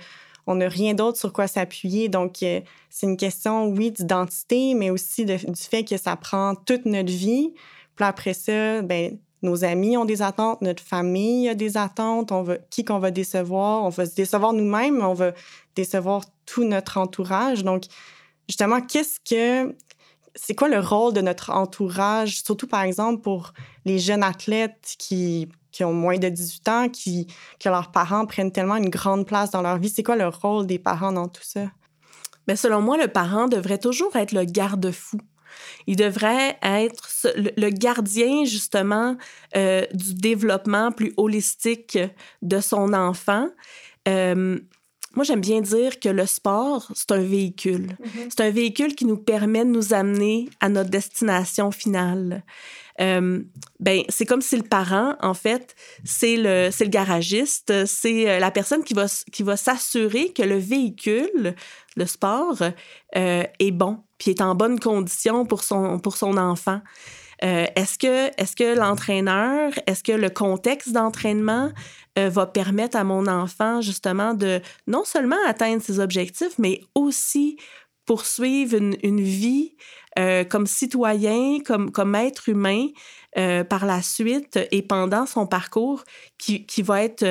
on 0.47 0.57
n'a 0.57 0.69
rien 0.69 0.95
d'autre 0.95 1.19
sur 1.19 1.33
quoi 1.33 1.47
s'appuyer. 1.47 2.09
Donc, 2.09 2.43
euh, 2.43 2.61
c'est 2.91 3.07
une 3.07 3.17
question, 3.17 3.67
oui, 3.67 3.91
d'identité, 3.91 4.75
mais 4.75 4.91
aussi 4.91 5.25
du 5.25 5.39
fait 5.55 5.85
que 5.85 5.97
ça 5.97 6.17
prend 6.17 6.55
toute 6.55 6.85
notre 6.85 7.11
vie 7.11 7.55
Puis 7.97 8.05
après 8.05 8.35
ça, 8.35 8.83
ben 8.83 9.19
nos 9.43 9.63
amis 9.63 9.97
ont 9.97 10.07
des 10.07 10.23
attentes, 10.23 10.63
notre 10.63 10.83
famille 10.83 11.49
a 11.51 11.55
des 11.55 11.77
attentes, 11.77 12.33
on 12.33 12.43
veut 12.43 12.61
qui 12.71 12.83
qu'on 12.85 12.99
va 12.99 13.11
décevoir, 13.11 13.85
on 13.85 13.91
va 13.91 14.07
se 14.07 14.15
décevoir 14.15 14.55
nous-mêmes, 14.55 15.03
on 15.05 15.13
va 15.13 15.33
décevoir 15.77 16.23
tout 16.47 16.65
notre 16.65 16.97
entourage. 16.97 17.63
Donc, 17.63 17.85
justement, 18.49 18.81
qu'est-ce 18.81 19.21
que 19.21 19.77
c'est 20.35 20.55
quoi 20.55 20.69
le 20.69 20.81
rôle 20.81 21.13
de 21.13 21.21
notre 21.21 21.51
entourage, 21.51 22.43
surtout 22.43 22.67
par 22.67 22.83
exemple 22.83 23.21
pour 23.21 23.53
les 23.85 23.99
jeunes 23.99 24.23
athlètes 24.23 24.95
qui, 24.99 25.49
qui 25.75 25.83
ont 25.83 25.93
moins 25.93 26.19
de 26.19 26.29
18 26.29 26.69
ans, 26.69 26.89
qui, 26.89 27.27
que 27.59 27.69
leurs 27.69 27.91
parents 27.91 28.27
prennent 28.27 28.53
tellement 28.53 28.77
une 28.77 28.91
grande 28.91 29.27
place 29.27 29.51
dans 29.51 29.61
leur 29.61 29.79
vie? 29.79 29.89
C'est 29.89 30.05
quoi 30.05 30.15
le 30.15 30.29
rôle 30.29 30.69
des 30.69 30.79
parents 30.79 31.11
dans 31.11 31.27
tout 31.27 31.43
ça? 31.43 31.69
Bien, 32.47 32.55
selon 32.55 32.81
moi, 32.81 32.97
le 32.97 33.09
parent 33.09 33.49
devrait 33.49 33.79
toujours 33.79 34.15
être 34.15 34.31
le 34.31 34.45
garde-fou. 34.45 35.19
Il 35.89 35.97
devrait 35.97 36.57
être 36.63 37.27
le 37.35 37.71
gardien 37.71 38.45
justement 38.45 39.17
euh, 39.57 39.85
du 39.93 40.15
développement 40.15 40.93
plus 40.93 41.13
holistique 41.17 41.99
de 42.43 42.61
son 42.61 42.93
enfant. 42.93 43.49
Euh, 44.07 44.59
moi, 45.17 45.25
j'aime 45.25 45.41
bien 45.41 45.61
dire 45.61 46.01
que 46.01 46.09
le 46.09 46.27
sport, 46.27 46.91
c'est 46.95 47.13
un 47.13 47.23
véhicule. 47.23 47.97
Mm-hmm. 48.01 48.27
C'est 48.29 48.41
un 48.41 48.51
véhicule 48.51 48.95
qui 48.95 49.05
nous 49.05 49.17
permet 49.17 49.65
de 49.65 49.71
nous 49.71 49.95
amener 49.95 50.49
à 50.61 50.69
notre 50.69 50.91
destination 50.91 51.71
finale. 51.71 52.43
Euh, 53.01 53.41
ben, 53.81 54.03
c'est 54.09 54.25
comme 54.25 54.43
si 54.43 54.57
le 54.57 54.63
parent, 54.63 55.17
en 55.21 55.35
fait, 55.35 55.75
c'est 56.05 56.37
le, 56.37 56.71
le 56.79 56.87
garagiste, 56.87 57.87
c'est 57.87 58.29
euh, 58.29 58.39
la 58.39 58.51
personne 58.51 58.85
qui 58.85 58.95
va, 58.95 59.07
qui 59.33 59.43
va 59.43 59.57
s'assurer 59.57 60.33
que 60.33 60.43
le 60.43 60.59
véhicule, 60.59 61.55
le 61.97 62.07
sport, 62.07 62.63
euh, 63.17 63.45
est 63.59 63.71
bon, 63.73 63.99
puis 64.19 64.31
est 64.31 64.41
en 64.41 64.55
bonne 64.55 64.79
condition 64.79 65.45
pour 65.45 65.65
son, 65.65 65.99
pour 65.99 66.17
son 66.17 66.37
enfant. 66.37 66.81
Euh, 67.43 67.67
est-ce 67.75 67.99
que, 67.99 68.29
est 68.41 68.55
que 68.55 68.79
l'entraîneur, 68.79 69.73
est-ce 69.87 70.05
que 70.05 70.13
le 70.13 70.31
contexte 70.31 70.93
d'entraînement 70.93 71.73
euh, 72.19 72.29
va 72.29 72.47
permettre 72.47 72.97
à 72.97 73.05
mon 73.05 73.27
enfant 73.27 73.81
justement 73.81 74.35
de 74.35 74.61
non 74.87 75.05
seulement 75.05 75.37
atteindre 75.47 75.83
ses 75.83 76.01
objectifs, 76.01 76.59
mais 76.59 76.81
aussi 76.95 77.57
poursuivre 78.07 78.77
une, 78.77 78.97
une 79.03 79.21
vie 79.21 79.77
euh, 80.19 80.45
comme 80.45 80.67
citoyen, 80.67 81.59
comme, 81.65 81.91
comme 81.91 82.15
être 82.15 82.49
humain 82.49 82.89
par 83.69 83.85
la 83.85 84.01
suite 84.01 84.61
et 84.71 84.81
pendant 84.81 85.27
son 85.27 85.49
parcours 85.49 86.05
qui, 86.39 86.67
qui 86.67 86.83
va 86.83 87.03
être 87.03 87.27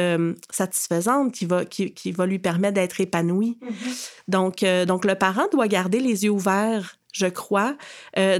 satisfaisante, 0.49 1.31
qui 1.31 1.45
va, 1.45 1.63
qui, 1.63 1.93
qui, 1.93 2.11
va 2.11 2.25
lui 2.25 2.39
permettre 2.39 2.73
d'être 2.73 2.99
épanoui. 2.99 3.57
Mm-hmm. 3.61 4.09
Donc, 4.27 4.65
donc, 4.85 5.05
le 5.05 5.15
parent 5.15 5.47
doit 5.53 5.69
garder 5.69 6.01
les 6.01 6.25
yeux 6.25 6.29
ouverts, 6.29 6.97
je 7.13 7.27
crois, 7.27 7.77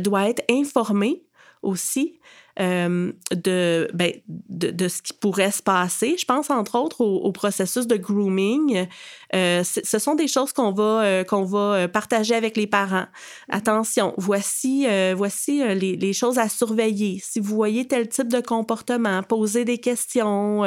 doit 0.02 0.28
être 0.28 0.44
informé 0.50 1.24
aussi 1.62 2.20
euh, 2.60 3.12
de, 3.32 3.90
ben, 3.96 4.12
de, 4.28 4.70
de, 4.70 4.88
ce 4.88 5.02
qui 5.02 5.14
pourrait 5.14 5.50
se 5.50 5.64
passer. 5.64 6.16
Je 6.20 6.26
pense 6.26 6.52
entre 6.52 6.78
autres 6.78 7.02
au, 7.02 7.32
processus 7.32 7.88
de 7.88 7.96
grooming. 7.96 8.86
Euh, 9.34 9.64
ce 9.64 9.98
sont 9.98 10.14
des 10.14 10.28
choses 10.28 10.54
qu'on 10.54 10.72
va, 10.72 11.04
euh, 11.04 11.24
qu'on 11.24 11.46
va 11.46 11.88
partager 11.88 12.36
avec 12.36 12.56
les 12.56 12.68
parents. 12.68 13.08
Attention, 13.50 14.14
voici, 14.18 14.86
voici 15.16 15.64
les, 15.64 15.96
les, 15.96 16.14
choses 16.14 16.38
à 16.38 16.48
surveiller. 16.48 17.20
Si 17.24 17.40
vous 17.40 17.56
voyez 17.56 17.88
tel 17.88 18.08
type 18.08 18.28
de 18.28 18.40
comportement, 18.40 19.24
posez 19.24 19.66
des 19.66 19.80
questions, 19.80 20.64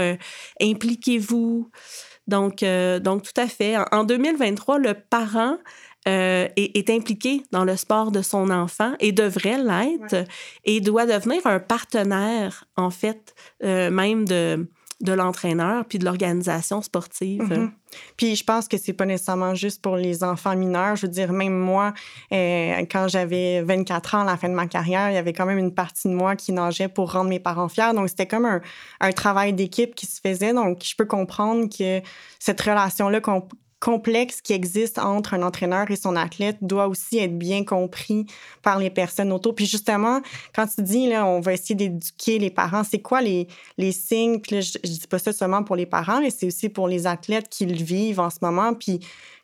impliquez-vous. 0.60 1.70
Donc, 2.26 2.64
donc, 2.64 3.22
tout 3.22 3.40
à 3.40 3.46
fait. 3.46 3.76
En, 3.76 3.84
en 3.92 4.04
2023, 4.04 4.78
le 4.78 4.94
parent 4.94 5.58
euh, 6.06 6.48
est, 6.56 6.90
impliqué 6.90 7.42
dans 7.50 7.64
le 7.64 7.76
sport 7.76 8.12
de 8.12 8.22
son 8.22 8.50
enfant 8.50 8.94
et 9.00 9.10
devrait 9.10 9.58
l'être 9.58 10.28
et 10.64 10.80
doit 10.80 11.04
devenir 11.04 11.44
un 11.46 11.58
partenaire, 11.58 12.64
en 12.76 12.90
fait, 12.90 13.34
euh, 13.64 13.90
même 13.90 14.25
de, 14.25 14.68
de 15.00 15.12
l'entraîneur 15.12 15.84
puis 15.84 15.98
de 15.98 16.04
l'organisation 16.04 16.80
sportive. 16.80 17.42
Mm-hmm. 17.42 17.70
Puis 18.16 18.36
je 18.36 18.44
pense 18.44 18.68
que 18.68 18.76
c'est 18.78 18.92
pas 18.92 19.04
nécessairement 19.04 19.54
juste 19.54 19.82
pour 19.82 19.96
les 19.96 20.22
enfants 20.25 20.56
mineurs. 20.56 20.96
Je 20.96 21.06
veux 21.06 21.12
dire, 21.12 21.32
même 21.32 21.56
moi, 21.56 21.92
euh, 22.32 22.84
quand 22.90 23.08
j'avais 23.08 23.62
24 23.62 24.14
ans 24.14 24.20
à 24.20 24.25
la 24.25 24.36
fin 24.36 24.48
de 24.48 24.54
ma 24.54 24.66
carrière, 24.66 25.10
il 25.10 25.14
y 25.14 25.18
avait 25.18 25.32
quand 25.32 25.46
même 25.46 25.58
une 25.58 25.75
partie 25.75 26.08
de 26.08 26.14
moi 26.14 26.36
qui 26.36 26.52
nageait 26.52 26.88
pour 26.88 27.12
rendre 27.12 27.30
mes 27.30 27.40
parents 27.40 27.68
fiers. 27.68 27.92
Donc 27.94 28.08
c'était 28.08 28.26
comme 28.26 28.44
un, 28.44 28.60
un 29.00 29.12
travail 29.12 29.52
d'équipe 29.52 29.94
qui 29.94 30.06
se 30.06 30.20
faisait. 30.20 30.54
Donc 30.54 30.82
je 30.84 30.94
peux 30.96 31.06
comprendre 31.06 31.68
que 31.68 32.00
cette 32.38 32.60
relation-là 32.60 33.20
complexe 33.86 34.40
qui 34.40 34.52
existe 34.52 34.98
entre 34.98 35.34
un 35.34 35.44
entraîneur 35.44 35.88
et 35.92 35.94
son 35.94 36.16
athlète 36.16 36.56
doit 36.60 36.88
aussi 36.88 37.18
être 37.18 37.38
bien 37.38 37.62
compris 37.62 38.26
par 38.60 38.80
les 38.80 38.90
personnes 38.90 39.30
autour. 39.30 39.54
Puis 39.54 39.66
justement, 39.66 40.22
quand 40.52 40.66
tu 40.66 40.82
dis, 40.82 41.08
là, 41.08 41.24
on 41.24 41.38
va 41.38 41.52
essayer 41.52 41.76
d'éduquer 41.76 42.40
les 42.40 42.50
parents, 42.50 42.82
c'est 42.82 42.98
quoi 42.98 43.22
les, 43.22 43.46
les 43.78 43.92
signes? 43.92 44.40
Puis 44.40 44.56
là, 44.56 44.60
je, 44.60 44.72
je 44.82 44.90
dis 44.90 45.06
pas 45.08 45.20
ça 45.20 45.32
seulement 45.32 45.62
pour 45.62 45.76
les 45.76 45.86
parents, 45.86 46.20
mais 46.20 46.30
c'est 46.30 46.48
aussi 46.48 46.68
pour 46.68 46.88
les 46.88 47.06
athlètes 47.06 47.48
qui 47.48 47.64
le 47.64 47.76
vivent 47.76 48.18
en 48.18 48.28
ce 48.28 48.38
moment. 48.42 48.74
Puis 48.74 48.98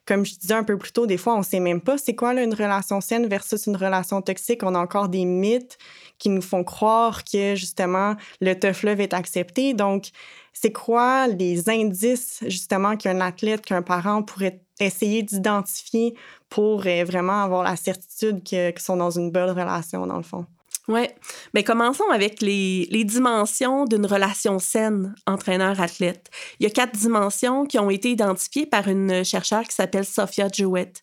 comme 0.06 0.26
je 0.26 0.36
disais 0.36 0.54
un 0.54 0.64
peu 0.64 0.76
plus 0.76 0.92
tôt, 0.92 1.06
des 1.06 1.16
fois, 1.16 1.36
on 1.36 1.42
sait 1.42 1.60
même 1.60 1.80
pas 1.80 1.96
c'est 1.98 2.14
quoi 2.14 2.32
une 2.34 2.54
relation 2.54 3.00
saine 3.00 3.26
versus 3.28 3.66
une 3.66 3.76
relation 3.76 4.20
toxique. 4.20 4.62
On 4.64 4.74
a 4.74 4.78
encore 4.78 5.08
des 5.08 5.24
mythes 5.24 5.78
qui 6.18 6.28
nous 6.28 6.42
font 6.42 6.64
croire 6.64 7.24
que 7.24 7.54
justement 7.54 8.16
le 8.40 8.54
tough 8.58 8.82
love 8.82 9.00
est 9.00 9.14
accepté. 9.14 9.74
Donc, 9.74 10.10
c'est 10.52 10.72
quoi 10.72 11.28
les 11.28 11.68
indices 11.68 12.42
justement 12.46 12.96
qu'un 12.96 13.20
athlète, 13.20 13.64
qu'un 13.64 13.82
parent 13.82 14.22
pourrait 14.22 14.60
essayer 14.80 15.22
d'identifier 15.22 16.14
pour 16.48 16.86
euh, 16.86 17.04
vraiment 17.04 17.42
avoir 17.42 17.62
la 17.62 17.76
certitude 17.76 18.42
qu'ils 18.42 18.72
sont 18.78 18.96
dans 18.96 19.10
une 19.10 19.30
belle 19.30 19.50
relation 19.50 20.06
dans 20.06 20.16
le 20.16 20.22
fond? 20.22 20.46
Oui. 20.88 21.06
Mais 21.54 21.62
commençons 21.62 22.08
avec 22.12 22.42
les, 22.42 22.88
les 22.90 23.04
dimensions 23.04 23.84
d'une 23.84 24.04
relation 24.04 24.58
saine 24.58 25.14
entraîneur-athlète. 25.28 26.28
Il 26.58 26.64
y 26.64 26.66
a 26.66 26.70
quatre 26.70 26.96
dimensions 26.98 27.66
qui 27.66 27.78
ont 27.78 27.88
été 27.88 28.10
identifiées 28.10 28.66
par 28.66 28.88
une 28.88 29.24
chercheure 29.24 29.62
qui 29.62 29.76
s'appelle 29.76 30.04
Sophia 30.04 30.48
Jewett. 30.52 31.00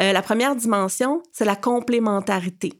Euh, 0.00 0.12
la 0.12 0.22
première 0.22 0.54
dimension, 0.54 1.24
c'est 1.32 1.44
la 1.44 1.56
complémentarité. 1.56 2.74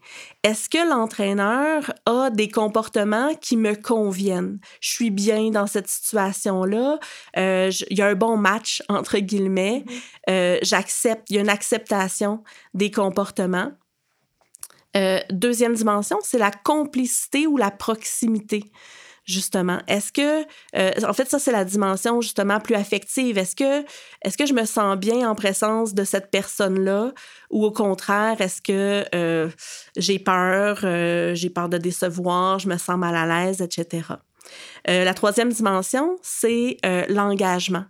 Est-ce 0.44 0.68
que 0.68 0.88
l'entraîneur 0.88 1.92
a 2.06 2.30
des 2.30 2.48
comportements 2.48 3.34
qui 3.34 3.56
me 3.56 3.74
conviennent? 3.74 4.60
Je 4.80 4.90
suis 4.90 5.10
bien 5.10 5.50
dans 5.50 5.66
cette 5.66 5.88
situation-là. 5.88 7.00
Euh, 7.36 7.72
il 7.90 7.98
y 7.98 8.02
a 8.02 8.06
un 8.06 8.14
bon 8.14 8.36
match, 8.36 8.84
entre 8.88 9.18
guillemets. 9.18 9.84
Mm-hmm. 9.84 10.30
Euh, 10.30 10.58
J'accepte, 10.62 11.28
il 11.30 11.36
y 11.36 11.38
a 11.38 11.42
une 11.42 11.48
acceptation 11.48 12.44
des 12.72 12.92
comportements. 12.92 13.72
Euh, 14.96 15.20
deuxième 15.30 15.74
dimension, 15.74 16.18
c'est 16.22 16.38
la 16.38 16.50
complicité 16.50 17.46
ou 17.46 17.56
la 17.56 17.70
proximité 17.70 18.64
justement? 19.24 19.80
Est-ce 19.88 20.12
que, 20.12 20.44
euh, 20.76 20.92
en 21.04 21.12
fait, 21.12 21.28
ça, 21.28 21.40
c'est 21.40 21.50
la 21.50 21.64
dimension 21.64 22.20
justement 22.20 22.60
plus 22.60 22.76
affective. 22.76 23.36
Est-ce 23.38 23.56
que, 23.56 23.84
est-ce 24.22 24.38
que 24.38 24.46
je 24.46 24.54
me 24.54 24.64
sens 24.64 24.96
bien 24.96 25.28
en 25.28 25.34
présence 25.34 25.94
de 25.94 26.04
cette 26.04 26.30
personne-là 26.30 27.12
ou 27.50 27.64
au 27.64 27.72
contraire, 27.72 28.40
est-ce 28.40 28.62
que 28.62 29.04
euh, 29.16 29.50
j'ai 29.96 30.20
peur, 30.20 30.78
j'ai 31.34 31.50
peur 31.50 31.68
de 31.68 31.76
décevoir, 31.76 32.60
je 32.60 32.68
me 32.68 32.78
sens 32.78 32.96
mal 32.96 33.16
à 33.16 33.26
l'aise, 33.26 33.60
etc. 33.60 34.02
la 34.86 35.14
troisième 35.14 35.52
dimension, 35.52 36.16
c'est 36.22 36.76
l'engagement. 37.08 37.84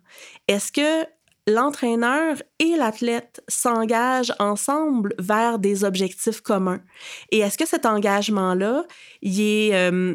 Est-ce 0.48 0.72
que 0.72 1.06
l'entraîneur 1.46 2.36
et 2.58 2.76
l'athlète 2.76 3.42
s'engagent 3.48 4.32
ensemble 4.38 5.14
vers 5.18 5.58
des 5.58 5.84
objectifs 5.84 6.40
communs. 6.40 6.80
Et 7.30 7.38
est-ce 7.38 7.58
que 7.58 7.66
cet 7.66 7.86
engagement-là, 7.86 8.84
est... 9.22 9.74
Euh, 9.74 10.14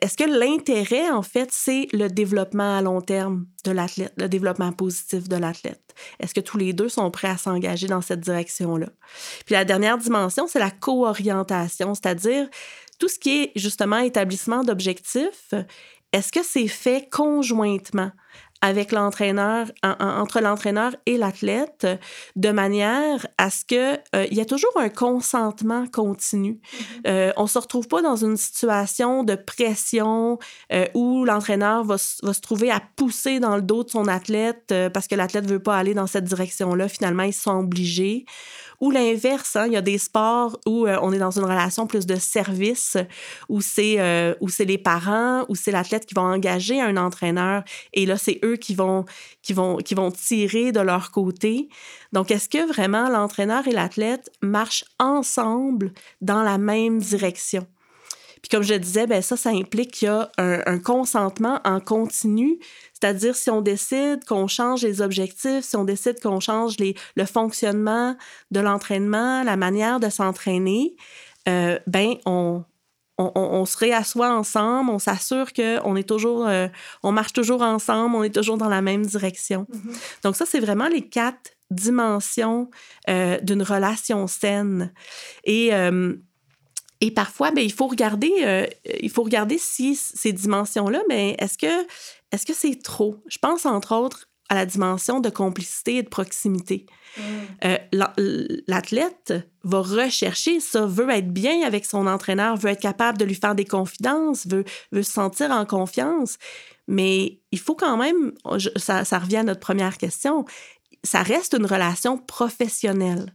est-ce 0.00 0.16
que 0.16 0.24
l'intérêt, 0.24 1.10
en 1.10 1.22
fait, 1.22 1.50
c'est 1.52 1.88
le 1.92 2.08
développement 2.08 2.78
à 2.78 2.80
long 2.80 3.00
terme 3.00 3.46
de 3.64 3.70
l'athlète, 3.70 4.14
le 4.16 4.28
développement 4.28 4.72
positif 4.72 5.28
de 5.28 5.36
l'athlète? 5.36 5.94
Est-ce 6.20 6.32
que 6.32 6.40
tous 6.40 6.56
les 6.56 6.72
deux 6.72 6.88
sont 6.88 7.10
prêts 7.10 7.28
à 7.28 7.36
s'engager 7.36 7.86
dans 7.86 8.00
cette 8.00 8.20
direction-là? 8.20 8.86
Puis 9.44 9.54
la 9.54 9.64
dernière 9.64 9.98
dimension, 9.98 10.46
c'est 10.46 10.58
la 10.58 10.70
co-orientation, 10.70 11.94
c'est-à-dire 11.94 12.48
tout 12.98 13.08
ce 13.08 13.18
qui 13.18 13.42
est 13.42 13.52
justement 13.56 13.98
établissement 13.98 14.62
d'objectifs. 14.62 15.52
Est-ce 16.12 16.32
que 16.32 16.44
c'est 16.44 16.68
fait 16.68 17.08
conjointement? 17.10 18.12
Avec 18.64 18.92
l'entraîneur, 18.92 19.66
entre 19.82 20.40
l'entraîneur 20.40 20.96
et 21.04 21.18
l'athlète, 21.18 21.86
de 22.34 22.48
manière 22.48 23.26
à 23.36 23.50
ce 23.50 23.62
que 23.62 23.96
euh, 24.16 24.26
il 24.30 24.38
y 24.38 24.40
a 24.40 24.46
toujours 24.46 24.72
un 24.76 24.88
consentement 24.88 25.86
continu. 25.86 26.52
Mm-hmm. 26.52 26.84
Euh, 27.06 27.32
on 27.36 27.46
se 27.46 27.58
retrouve 27.58 27.88
pas 27.88 28.00
dans 28.00 28.16
une 28.16 28.38
situation 28.38 29.22
de 29.22 29.34
pression 29.34 30.38
euh, 30.72 30.86
où 30.94 31.26
l'entraîneur 31.26 31.84
va, 31.84 31.96
va, 32.22 32.32
se 32.32 32.40
trouver 32.40 32.70
à 32.70 32.80
pousser 32.96 33.38
dans 33.38 33.56
le 33.56 33.60
dos 33.60 33.84
de 33.84 33.90
son 33.90 34.08
athlète 34.08 34.72
euh, 34.72 34.88
parce 34.88 35.08
que 35.08 35.14
l'athlète 35.14 35.46
veut 35.46 35.62
pas 35.62 35.76
aller 35.76 35.92
dans 35.92 36.06
cette 36.06 36.24
direction-là. 36.24 36.88
Finalement, 36.88 37.24
ils 37.24 37.34
sont 37.34 37.58
obligés. 37.58 38.24
Ou 38.84 38.90
l'inverse, 38.90 39.56
hein, 39.56 39.64
il 39.66 39.72
y 39.72 39.78
a 39.78 39.80
des 39.80 39.96
sports 39.96 40.60
où 40.66 40.86
euh, 40.86 40.98
on 41.00 41.10
est 41.14 41.18
dans 41.18 41.30
une 41.30 41.44
relation 41.44 41.86
plus 41.86 42.04
de 42.04 42.16
service, 42.16 42.98
où 43.48 43.62
c'est 43.62 43.98
euh, 43.98 44.34
où 44.42 44.50
c'est 44.50 44.66
les 44.66 44.76
parents, 44.76 45.46
où 45.48 45.54
c'est 45.54 45.70
l'athlète 45.70 46.04
qui 46.04 46.12
va 46.12 46.20
engager 46.20 46.82
un 46.82 46.98
entraîneur, 46.98 47.64
et 47.94 48.04
là 48.04 48.18
c'est 48.18 48.40
eux 48.44 48.56
qui 48.56 48.74
vont 48.74 49.06
qui 49.40 49.54
vont 49.54 49.78
qui 49.78 49.94
vont 49.94 50.10
tirer 50.10 50.70
de 50.70 50.80
leur 50.80 51.12
côté. 51.12 51.70
Donc 52.12 52.30
est-ce 52.30 52.50
que 52.50 52.68
vraiment 52.70 53.08
l'entraîneur 53.08 53.66
et 53.66 53.72
l'athlète 53.72 54.30
marchent 54.42 54.84
ensemble 54.98 55.94
dans 56.20 56.42
la 56.42 56.58
même 56.58 56.98
direction? 56.98 57.66
Puis 58.44 58.50
comme 58.50 58.62
je 58.62 58.74
disais, 58.74 59.06
ben 59.06 59.22
ça, 59.22 59.38
ça 59.38 59.48
implique 59.48 59.90
qu'il 59.92 60.08
y 60.08 60.10
a 60.10 60.30
un, 60.36 60.78
consentement 60.78 61.62
en 61.64 61.80
continu, 61.80 62.58
c'est-à-dire 62.92 63.34
si 63.34 63.48
on 63.48 63.62
décide 63.62 64.22
qu'on 64.26 64.48
change 64.48 64.82
les 64.82 65.00
objectifs, 65.00 65.64
si 65.64 65.76
on 65.76 65.84
décide 65.84 66.20
qu'on 66.20 66.40
change 66.40 66.76
les, 66.76 66.94
le 67.16 67.24
fonctionnement 67.24 68.18
de 68.50 68.60
l'entraînement, 68.60 69.44
la 69.44 69.56
manière 69.56 69.98
de 69.98 70.10
s'entraîner, 70.10 70.94
euh, 71.48 71.78
ben 71.86 72.16
on, 72.26 72.64
on, 73.16 73.64
se 73.64 73.78
réassoit 73.78 74.30
ensemble, 74.30 74.90
on 74.90 74.98
s'assure 74.98 75.54
qu'on 75.54 75.96
est 75.96 76.06
toujours, 76.06 76.46
euh, 76.46 76.68
on 77.02 77.12
marche 77.12 77.32
toujours 77.32 77.62
ensemble, 77.62 78.14
on 78.14 78.24
est 78.24 78.34
toujours 78.34 78.58
dans 78.58 78.68
la 78.68 78.82
même 78.82 79.06
direction. 79.06 79.66
Mm-hmm. 79.72 80.22
Donc 80.22 80.36
ça, 80.36 80.44
c'est 80.44 80.60
vraiment 80.60 80.88
les 80.88 81.08
quatre 81.08 81.52
dimensions 81.70 82.68
euh, 83.08 83.40
d'une 83.40 83.62
relation 83.62 84.26
saine. 84.26 84.92
Et, 85.44 85.72
euh, 85.72 86.14
et 87.04 87.10
parfois, 87.10 87.50
ben, 87.50 87.62
il, 87.62 87.72
faut 87.72 87.86
regarder, 87.86 88.66
il 88.98 89.10
faut 89.10 89.24
regarder 89.24 89.58
si 89.58 89.94
ces 89.94 90.32
dimensions-là, 90.32 91.02
mais 91.06 91.36
ben, 91.38 91.44
est-ce 91.44 91.58
que 91.58 91.86
est-ce 92.32 92.46
que 92.46 92.54
c'est 92.54 92.82
trop? 92.82 93.22
Je 93.28 93.36
pense 93.36 93.66
entre 93.66 93.94
autres 93.94 94.30
à 94.48 94.54
la 94.54 94.64
dimension 94.64 95.20
de 95.20 95.28
complicité 95.28 95.96
et 95.96 96.02
de 96.02 96.08
proximité. 96.08 96.86
Mm. 97.18 97.22
Euh, 97.66 98.58
l'athlète 98.66 99.34
va 99.64 99.80
rechercher 99.82 100.60
ça, 100.60 100.86
veut 100.86 101.10
être 101.10 101.30
bien 101.30 101.62
avec 101.62 101.84
son 101.84 102.06
entraîneur, 102.06 102.56
veut 102.56 102.70
être 102.70 102.80
capable 102.80 103.18
de 103.18 103.26
lui 103.26 103.34
faire 103.34 103.54
des 103.54 103.66
confidences, 103.66 104.46
veut, 104.46 104.64
veut 104.90 105.02
se 105.02 105.12
sentir 105.12 105.50
en 105.50 105.66
confiance. 105.66 106.38
Mais 106.88 107.38
il 107.52 107.58
faut 107.58 107.74
quand 107.74 107.98
même, 107.98 108.32
ça, 108.76 109.04
ça 109.04 109.18
revient 109.18 109.38
à 109.38 109.42
notre 109.42 109.60
première 109.60 109.98
question, 109.98 110.46
ça 111.02 111.22
reste 111.22 111.54
une 111.54 111.66
relation 111.66 112.16
professionnelle. 112.16 113.32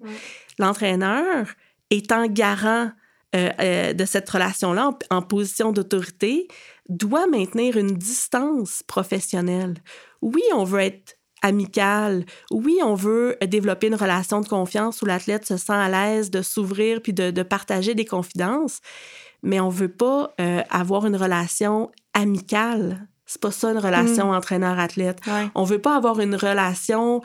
L'entraîneur 0.57 1.47
étant 1.91 2.25
garant 2.25 2.91
euh, 3.35 3.49
euh, 3.59 3.93
de 3.93 4.05
cette 4.05 4.27
relation-là 4.27 4.91
en, 5.11 5.21
position 5.21 5.71
d'autorité, 5.71 6.47
doit 6.87 7.27
maintenir 7.27 7.77
une 7.77 7.95
distance 7.95 8.81
professionnelle. 8.87 9.75
Oui, 10.23 10.41
on 10.55 10.63
veut 10.63 10.79
être 10.79 11.19
amical. 11.43 12.25
Oui, 12.49 12.79
on 12.83 12.95
veut 12.95 13.37
développer 13.45 13.85
une 13.87 13.95
relation 13.95 14.41
de 14.41 14.47
confiance 14.47 15.03
où 15.03 15.05
l'athlète 15.05 15.45
se 15.45 15.57
sent 15.57 15.73
à 15.73 15.89
l'aise 15.89 16.31
de 16.31 16.41
s'ouvrir 16.41 17.01
puis 17.01 17.13
de, 17.13 17.43
partager 17.43 17.93
des 17.93 18.05
confidences, 18.05 18.79
mais 19.43 19.59
on 19.59 19.69
veut 19.69 19.93
pas 19.93 20.33
euh, 20.41 20.61
avoir 20.71 21.05
une 21.05 21.15
relation 21.15 21.91
amicale. 22.15 23.07
C'est 23.31 23.41
pas 23.41 23.51
ça 23.51 23.69
une 23.69 23.77
relation 23.77 24.31
hmm. 24.31 24.35
entraîneur-athlète. 24.35 25.19
On 25.53 25.63
veut 25.63 25.79
pas 25.79 25.95
avoir 25.95 26.19
une 26.19 26.33
relation 26.33 27.21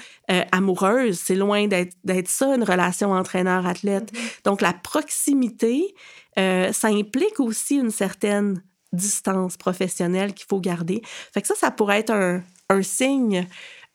amoureuse. 0.52 1.18
C'est 1.18 1.34
loin 1.34 1.66
d'être 1.66 2.28
ça, 2.28 2.54
une 2.54 2.62
relation 2.62 3.12
entraîneur-athlète. 3.12 4.12
Mm-hmm. 4.12 4.44
Donc, 4.44 4.60
la 4.60 4.74
proximité, 4.74 5.94
ça 6.36 6.88
implique 6.88 7.40
aussi 7.40 7.76
une 7.76 7.90
certaine 7.90 8.62
distance 8.92 9.56
professionnelle 9.56 10.34
qu'il 10.34 10.46
faut 10.46 10.60
garder. 10.60 11.00
Fait 11.32 11.40
que 11.40 11.48
ça, 11.48 11.54
ça 11.54 11.70
pourrait 11.70 12.00
être 12.00 12.12
un, 12.12 12.42
un 12.68 12.82
signe 12.82 13.46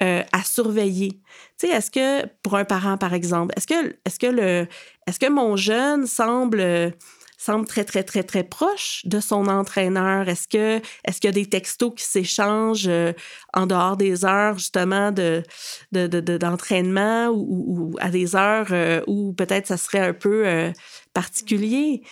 euh, 0.01 0.23
à 0.31 0.43
surveiller. 0.43 1.19
Tu 1.59 1.67
sais, 1.67 1.73
est-ce 1.73 1.91
que, 1.91 2.25
pour 2.41 2.55
un 2.55 2.63
parent, 2.63 2.97
par 2.97 3.13
exemple, 3.13 3.53
est-ce 3.57 3.67
que, 3.67 3.97
est-ce 4.05 4.17
que, 4.17 4.27
le, 4.27 4.67
est-ce 5.07 5.19
que 5.19 5.29
mon 5.29 5.57
jeune 5.57 6.07
semble 6.07 6.93
semble 7.39 7.65
très, 7.65 7.85
très, 7.85 8.03
très, 8.03 8.23
très 8.23 8.43
proche 8.43 9.01
de 9.05 9.19
son 9.19 9.47
entraîneur? 9.47 10.27
Est-ce 10.27 10.47
que 10.47 10.81
est-ce 11.05 11.19
qu'il 11.19 11.29
y 11.29 11.29
a 11.29 11.31
des 11.31 11.45
textos 11.47 11.93
qui 11.95 12.03
s'échangent 12.03 12.87
euh, 12.87 13.13
en 13.53 13.65
dehors 13.65 13.97
des 13.97 14.25
heures, 14.25 14.57
justement, 14.57 15.11
de, 15.11 15.43
de, 15.91 16.07
d'entraînement 16.37 17.29
ou, 17.29 17.95
à 17.99 18.09
des 18.09 18.35
heures 18.35 18.67
euh, 18.71 19.01
où 19.07 19.33
peut-être 19.33 19.67
ça 19.67 19.77
serait 19.77 19.99
un 19.99 20.13
peu 20.13 20.71
particulier? 21.13 22.03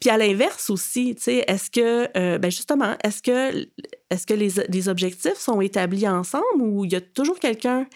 Puis 0.00 0.08
à 0.08 0.16
l'inverse 0.16 0.70
aussi, 0.70 1.14
tu 1.14 1.22
sais, 1.22 1.44
est-ce 1.46 1.70
que, 1.70 2.08
euh, 2.16 2.38
ben 2.38 2.50
justement, 2.50 2.96
est-ce 3.04 3.22
que, 3.22 3.68
est-ce 4.10 4.26
que 4.26 4.32
les, 4.32 4.50
les, 4.68 4.88
objectifs 4.88 5.36
sont 5.36 5.60
établis 5.60 6.08
ensemble 6.08 6.62
ou 6.62 6.86
il 6.86 6.92
y 6.92 6.96
a 6.96 7.02
toujours 7.02 7.38
quelqu'un 7.38 7.86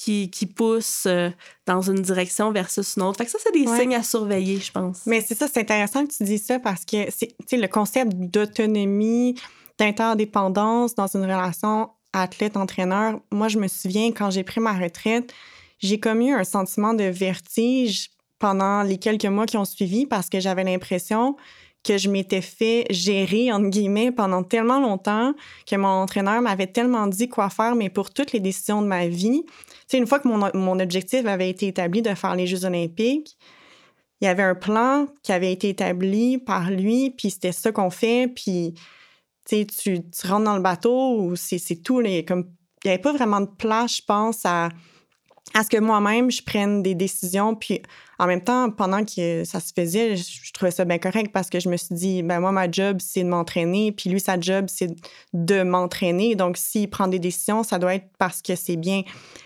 qui, 0.00 0.30
qui, 0.30 0.46
pousse 0.46 1.04
euh, 1.06 1.28
dans 1.66 1.82
une 1.82 2.00
direction 2.00 2.52
versus 2.52 2.96
une 2.96 3.02
autre. 3.02 3.18
Fait 3.18 3.26
que 3.26 3.30
ça, 3.30 3.38
c'est 3.42 3.52
des 3.52 3.66
signes 3.66 3.94
à 3.94 4.02
surveiller, 4.02 4.58
je 4.58 4.72
pense. 4.72 5.02
Mais 5.04 5.20
c'est 5.20 5.34
ça, 5.34 5.46
c'est 5.46 5.60
intéressant 5.60 6.06
que 6.06 6.12
tu 6.12 6.24
dis 6.24 6.38
ça 6.38 6.58
parce 6.58 6.86
que 6.86 7.10
c'est 7.10 7.56
le 7.58 7.68
concept 7.68 8.14
d'autonomie, 8.14 9.34
d'interdépendance 9.76 10.94
dans 10.94 11.06
une 11.14 11.24
relation 11.24 11.90
athlète-entraîneur. 12.14 13.20
Moi, 13.30 13.48
je 13.48 13.58
me 13.58 13.68
souviens 13.68 14.10
quand 14.10 14.30
j'ai 14.30 14.42
pris 14.42 14.60
ma 14.60 14.72
retraite, 14.72 15.34
j'ai 15.80 16.00
commis 16.00 16.32
un 16.32 16.44
sentiment 16.44 16.94
de 16.94 17.04
vertige 17.04 18.10
pendant 18.38 18.82
les 18.82 18.96
quelques 18.96 19.26
mois 19.26 19.44
qui 19.44 19.58
ont 19.58 19.66
suivi 19.66 20.06
parce 20.06 20.30
que 20.30 20.40
j'avais 20.40 20.64
l'impression 20.64 21.36
que 21.82 21.96
je 21.96 22.10
m'étais 22.10 22.42
fait 22.42 22.84
gérer, 22.90 23.52
entre 23.52 23.68
guillemets, 23.68 24.12
pendant 24.12 24.42
tellement 24.42 24.80
longtemps 24.80 25.34
que 25.66 25.76
mon 25.76 25.88
entraîneur 25.88 26.42
m'avait 26.42 26.66
tellement 26.66 27.06
dit 27.06 27.28
quoi 27.28 27.48
faire, 27.48 27.74
mais 27.74 27.88
pour 27.88 28.10
toutes 28.10 28.32
les 28.32 28.40
décisions 28.40 28.82
de 28.82 28.86
ma 28.86 29.08
vie. 29.08 29.44
Tu 29.88 29.96
une 29.96 30.06
fois 30.06 30.20
que 30.20 30.28
mon, 30.28 30.78
objectif 30.80 31.26
avait 31.26 31.48
été 31.48 31.68
établi 31.68 32.02
de 32.02 32.14
faire 32.14 32.36
les 32.36 32.46
Jeux 32.46 32.64
olympiques, 32.64 33.36
il 34.20 34.26
y 34.26 34.28
avait 34.28 34.42
un 34.42 34.54
plan 34.54 35.06
qui 35.22 35.32
avait 35.32 35.52
été 35.52 35.70
établi 35.70 36.36
par 36.36 36.70
lui, 36.70 37.10
puis 37.10 37.30
c'était 37.30 37.52
ça 37.52 37.72
qu'on 37.72 37.90
fait, 37.90 38.28
puis 38.28 38.74
tu 39.48 39.66
rentres 40.24 40.44
dans 40.44 40.56
le 40.56 40.62
bateau, 40.62 41.18
ou 41.18 41.34
c'est 41.36 41.82
tout, 41.82 42.02
comme, 42.28 42.50
il 42.84 42.88
n'y 42.88 42.90
avait 42.92 42.98
pas 42.98 43.14
vraiment 43.14 43.40
de 43.40 43.50
place, 43.58 43.96
je 43.96 44.02
pense, 44.06 44.44
à 44.44 44.68
à 45.54 45.64
ce 45.64 45.68
que 45.68 45.78
moi-même, 45.78 46.30
je 46.30 46.42
prenne 46.42 46.82
des 46.82 46.94
décisions. 46.94 47.54
Puis 47.54 47.82
en 48.20 48.26
même 48.26 48.42
temps, 48.42 48.70
pendant 48.70 49.02
que 49.02 49.44
ça 49.44 49.60
se 49.60 49.72
faisait, 49.74 50.14
je, 50.14 50.52
trouvais 50.52 50.70
ça 50.70 50.84
bien 50.84 50.98
correct 50.98 51.32
parce 51.32 51.48
que 51.48 51.58
je 51.58 51.70
me 51.70 51.78
suis 51.78 51.94
dit, 51.94 52.22
ben 52.22 52.38
moi, 52.38 52.52
ma 52.52 52.70
job, 52.70 52.98
c'est 53.00 53.22
de 53.22 53.28
m'entraîner. 53.28 53.92
Puis 53.92 54.10
lui, 54.10 54.20
sa 54.20 54.38
job, 54.38 54.66
c'est 54.68 54.94
de 55.32 55.62
m'entraîner. 55.62 56.34
Donc, 56.34 56.58
s'il 56.58 56.90
prend 56.90 57.08
des 57.08 57.18
décisions, 57.18 57.62
ça 57.62 57.78
doit 57.78 57.94
être 57.94 58.04
parce 58.18 58.42
que 58.42 58.56
c'est 58.56 58.76
bien. 58.76 59.04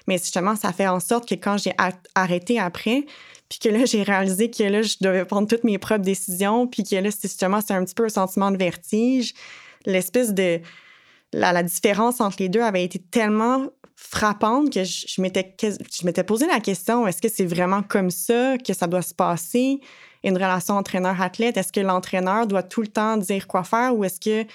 Mais 0.09 0.19
justement, 0.19 0.57
ça 0.57 0.73
fait 0.73 0.89
en 0.89 0.99
sorte 0.99 1.29
que 1.29 1.37
quand 1.37 1.57
j'ai 1.57 1.73
arrêté 2.17 2.59
après, 2.59 3.07
puis 3.49 3.61
que 3.61 3.69
là, 3.69 3.85
j'ai 3.85 4.03
réalisé 4.03 4.51
que 4.51 4.65
là, 4.65 4.83
je 4.83 4.97
devais 5.01 5.25
prendre 5.25 5.47
toutes 5.47 5.63
mes 5.63 5.79
propres 5.79 6.03
décisions, 6.03 6.67
puis 6.67 6.83
que 6.83 6.97
là, 6.97 7.11
justement, 7.23 7.61
c'est 7.65 7.75
un 7.75 7.85
petit 7.85 7.95
peu 7.95 8.07
un 8.07 8.09
sentiment 8.09 8.51
de 8.51 8.57
vertige. 8.57 9.35
L'espèce 9.87 10.35
de... 10.35 10.61
La, 11.37 11.63
différence 11.63 12.21
entre 12.21 12.37
les 12.39 12.49
deux 12.49 12.63
avait 12.63 12.85
été 12.85 12.99
tellement 12.99 13.67
frappante 13.97 14.73
que 14.73 14.85
je, 14.85 15.21
m'étais, 15.21 16.25
posé 16.25 16.47
la 16.47 16.61
question 16.61 17.07
est-ce 17.07 17.21
que 17.21 17.29
c'est 17.29 17.45
vraiment 17.45 17.83
comme 17.83 18.11
ça 18.11 18.57
que 18.59 18.73
ça 18.73 18.87
doit 18.87 19.03
se 19.03 19.15
passer, 19.15 19.81
une 20.23 20.35
relation 20.35 20.75
entraîneur-athlète? 20.75 21.57
Est-ce 21.57 21.73
que 21.73 21.81
l'entraîneur 21.81 22.47
doit 22.47 22.63
tout 22.63 22.83
le 22.83 22.89
temps 22.89 23.17
dire 23.17 23.49
quoi 23.49 23.65
faire 23.65 23.97
ou 23.97 24.05
est-ce 24.05 24.21
que 24.21 24.49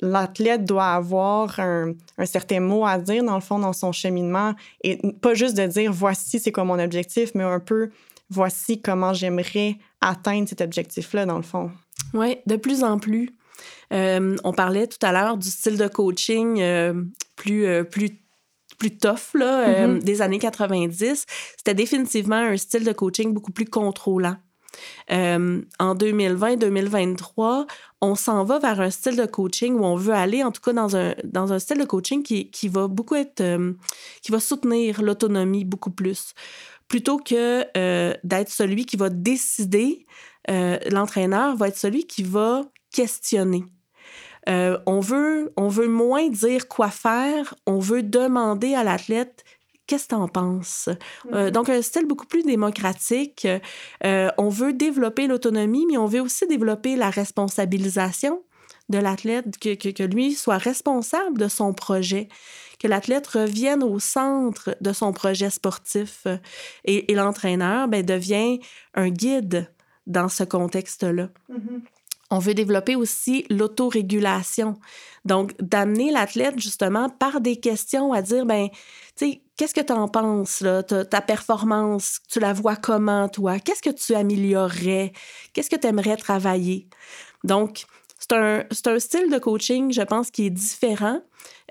l'athlète 0.00 0.64
doit 0.64 0.92
avoir 0.92 1.58
un, 1.58 1.94
certain 2.24 2.60
mot 2.60 2.86
à 2.86 2.98
dire, 2.98 3.24
dans 3.24 3.34
le 3.34 3.40
fond, 3.40 3.58
dans 3.58 3.72
son 3.72 3.90
cheminement? 3.90 4.54
Et 4.84 4.98
pas 5.20 5.34
juste 5.34 5.56
de 5.56 5.66
dire 5.66 5.92
voici 5.92 6.38
c'est 6.38 6.52
quoi 6.52 6.64
mon 6.64 6.78
objectif, 6.78 7.32
mais 7.34 7.44
un 7.44 7.60
peu 7.60 7.90
voici 8.30 8.80
comment 8.80 9.12
j'aimerais 9.12 9.76
atteindre 10.00 10.48
cet 10.48 10.60
objectif-là, 10.60 11.26
dans 11.26 11.36
le 11.36 11.42
fond. 11.42 11.70
Oui, 12.14 12.38
de 12.46 12.56
plus 12.56 12.84
en 12.84 12.98
plus. 12.98 13.30
Euh, 13.92 14.36
on 14.44 14.52
parlait 14.52 14.86
tout 14.86 15.04
à 15.04 15.12
l'heure 15.12 15.36
du 15.36 15.48
style 15.48 15.76
de 15.76 15.88
coaching 15.88 16.60
euh, 16.60 16.94
plus, 17.36 17.66
euh, 17.66 17.84
plus 17.84 18.18
plus 18.78 18.96
tough 18.98 19.34
là, 19.34 19.68
euh, 19.68 19.86
mm-hmm. 19.86 20.02
des 20.02 20.22
années 20.22 20.40
90, 20.40 21.26
c'était 21.56 21.74
définitivement 21.74 22.36
un 22.36 22.56
style 22.56 22.84
de 22.84 22.92
coaching 22.92 23.32
beaucoup 23.32 23.52
plus 23.52 23.66
contrôlant. 23.66 24.36
En 25.08 25.94
2020-2023, 25.94 27.66
on 28.00 28.14
s'en 28.16 28.42
va 28.42 28.58
vers 28.58 28.80
un 28.80 28.90
style 28.90 29.14
de 29.16 29.26
coaching 29.26 29.74
où 29.74 29.84
on 29.84 29.94
veut 29.94 30.14
aller, 30.14 30.42
en 30.42 30.50
tout 30.50 30.62
cas 30.62 30.72
dans 30.72 30.96
un, 30.96 31.14
dans 31.22 31.52
un 31.52 31.60
style 31.60 31.78
de 31.78 31.84
coaching 31.84 32.24
qui, 32.24 32.50
qui 32.50 32.66
va 32.68 32.88
beaucoup 32.88 33.14
être, 33.14 33.44
qui 34.22 34.32
va 34.32 34.40
soutenir 34.40 35.02
l'autonomie 35.02 35.64
beaucoup 35.64 35.92
plus. 35.92 36.32
Plutôt 36.88 37.18
que 37.18 37.62
d'être 38.26 38.50
celui 38.50 38.84
qui 38.84 38.96
va 38.96 39.10
décider, 39.10 40.06
l'entraîneur 40.48 41.54
va 41.54 41.68
être 41.68 41.78
celui 41.78 42.06
qui 42.06 42.24
va 42.24 42.62
questionner. 42.92 43.64
Euh, 44.48 44.78
on, 44.86 45.00
veut, 45.00 45.52
on 45.56 45.68
veut 45.68 45.88
moins 45.88 46.28
dire 46.28 46.68
quoi 46.68 46.90
faire, 46.90 47.54
on 47.66 47.78
veut 47.78 48.02
demander 48.02 48.74
à 48.74 48.82
l'athlète 48.82 49.44
qu'est-ce 49.86 50.04
que 50.04 50.10
tu 50.10 50.14
en 50.14 50.28
penses? 50.28 50.88
Euh, 51.32 51.48
mm-hmm. 51.48 51.50
donc, 51.50 51.68
un 51.68 51.82
style 51.82 52.06
beaucoup 52.06 52.26
plus 52.26 52.42
démocratique. 52.42 53.46
Euh, 54.04 54.30
on 54.38 54.48
veut 54.48 54.72
développer 54.72 55.26
l'autonomie, 55.26 55.86
mais 55.86 55.98
on 55.98 56.06
veut 56.06 56.20
aussi 56.20 56.46
développer 56.46 56.96
la 56.96 57.10
responsabilisation 57.10 58.42
de 58.88 58.98
l'athlète, 58.98 59.58
que, 59.58 59.74
que, 59.74 60.02
lui 60.02 60.34
soit 60.34 60.58
responsable 60.58 61.38
de 61.38 61.48
son 61.48 61.72
projet, 61.72 62.28
que 62.78 62.88
l'athlète 62.88 63.26
revienne 63.26 63.82
au 63.82 63.98
centre 63.98 64.76
de 64.80 64.92
son 64.92 65.12
projet 65.12 65.50
sportif. 65.50 66.26
Et, 66.84 67.12
l'entraîneur 67.14 67.86
ben, 67.88 68.04
devient 68.04 68.60
un 68.94 69.08
guide 69.08 69.70
dans 70.06 70.28
ce 70.28 70.44
contexte-là. 70.44 71.28
Mm-hmm. 71.50 71.80
On 72.32 72.38
veut 72.38 72.54
développer 72.54 72.96
aussi 72.96 73.44
l'autorégulation. 73.50 74.78
Donc, 75.26 75.52
d'amener 75.60 76.10
l'athlète 76.10 76.58
justement 76.58 77.10
par 77.10 77.42
des 77.42 77.56
questions 77.56 78.14
à 78.14 78.22
dire, 78.22 78.46
ben, 78.46 78.68
tu 79.16 79.32
sais, 79.32 79.42
qu'est-ce 79.58 79.74
que 79.74 79.82
tu 79.82 79.92
en 79.92 80.08
penses, 80.08 80.62
là? 80.62 80.82
Ta, 80.82 81.20
performance, 81.20 82.20
tu 82.30 82.40
la 82.40 82.54
vois 82.54 82.74
comment, 82.74 83.28
toi? 83.28 83.58
Qu'est-ce 83.58 83.82
que 83.82 83.90
tu 83.90 84.14
améliorerais? 84.14 85.12
Qu'est-ce 85.52 85.68
que 85.68 85.76
tu 85.76 85.86
aimerais 85.86 86.16
travailler? 86.16 86.88
Donc, 87.44 87.84
c'est 88.18 88.32
un, 88.32 88.64
un, 88.86 88.98
style 88.98 89.30
de 89.30 89.38
coaching, 89.38 89.92
je 89.92 90.00
pense, 90.00 90.30
qui 90.30 90.46
est 90.46 90.50
différent, 90.50 91.20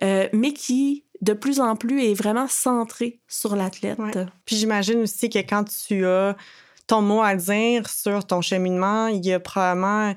euh, 0.04 0.30
mais 0.32 0.54
qui, 0.54 1.06
de 1.22 1.34
plus 1.34 1.60
en 1.60 1.76
plus, 1.76 2.04
est 2.04 2.14
vraiment 2.14 2.48
centré 2.48 3.20
sur 3.28 3.56
l'athlète. 3.56 3.98
Puis 4.46 4.58
j'imagine 4.58 5.00
aussi 5.00 5.28
que 5.28 5.40
quand 5.40 5.64
tu 5.88 6.06
as 6.06 6.36
ton 6.86 7.02
mot 7.02 7.22
à 7.24 7.36
dire 7.36 7.90
sur 7.90 8.28
ton 8.28 8.42
cheminement, 8.42 9.08
il 9.08 9.26
y 9.26 9.34
a 9.34 9.40
probablement 9.40 10.14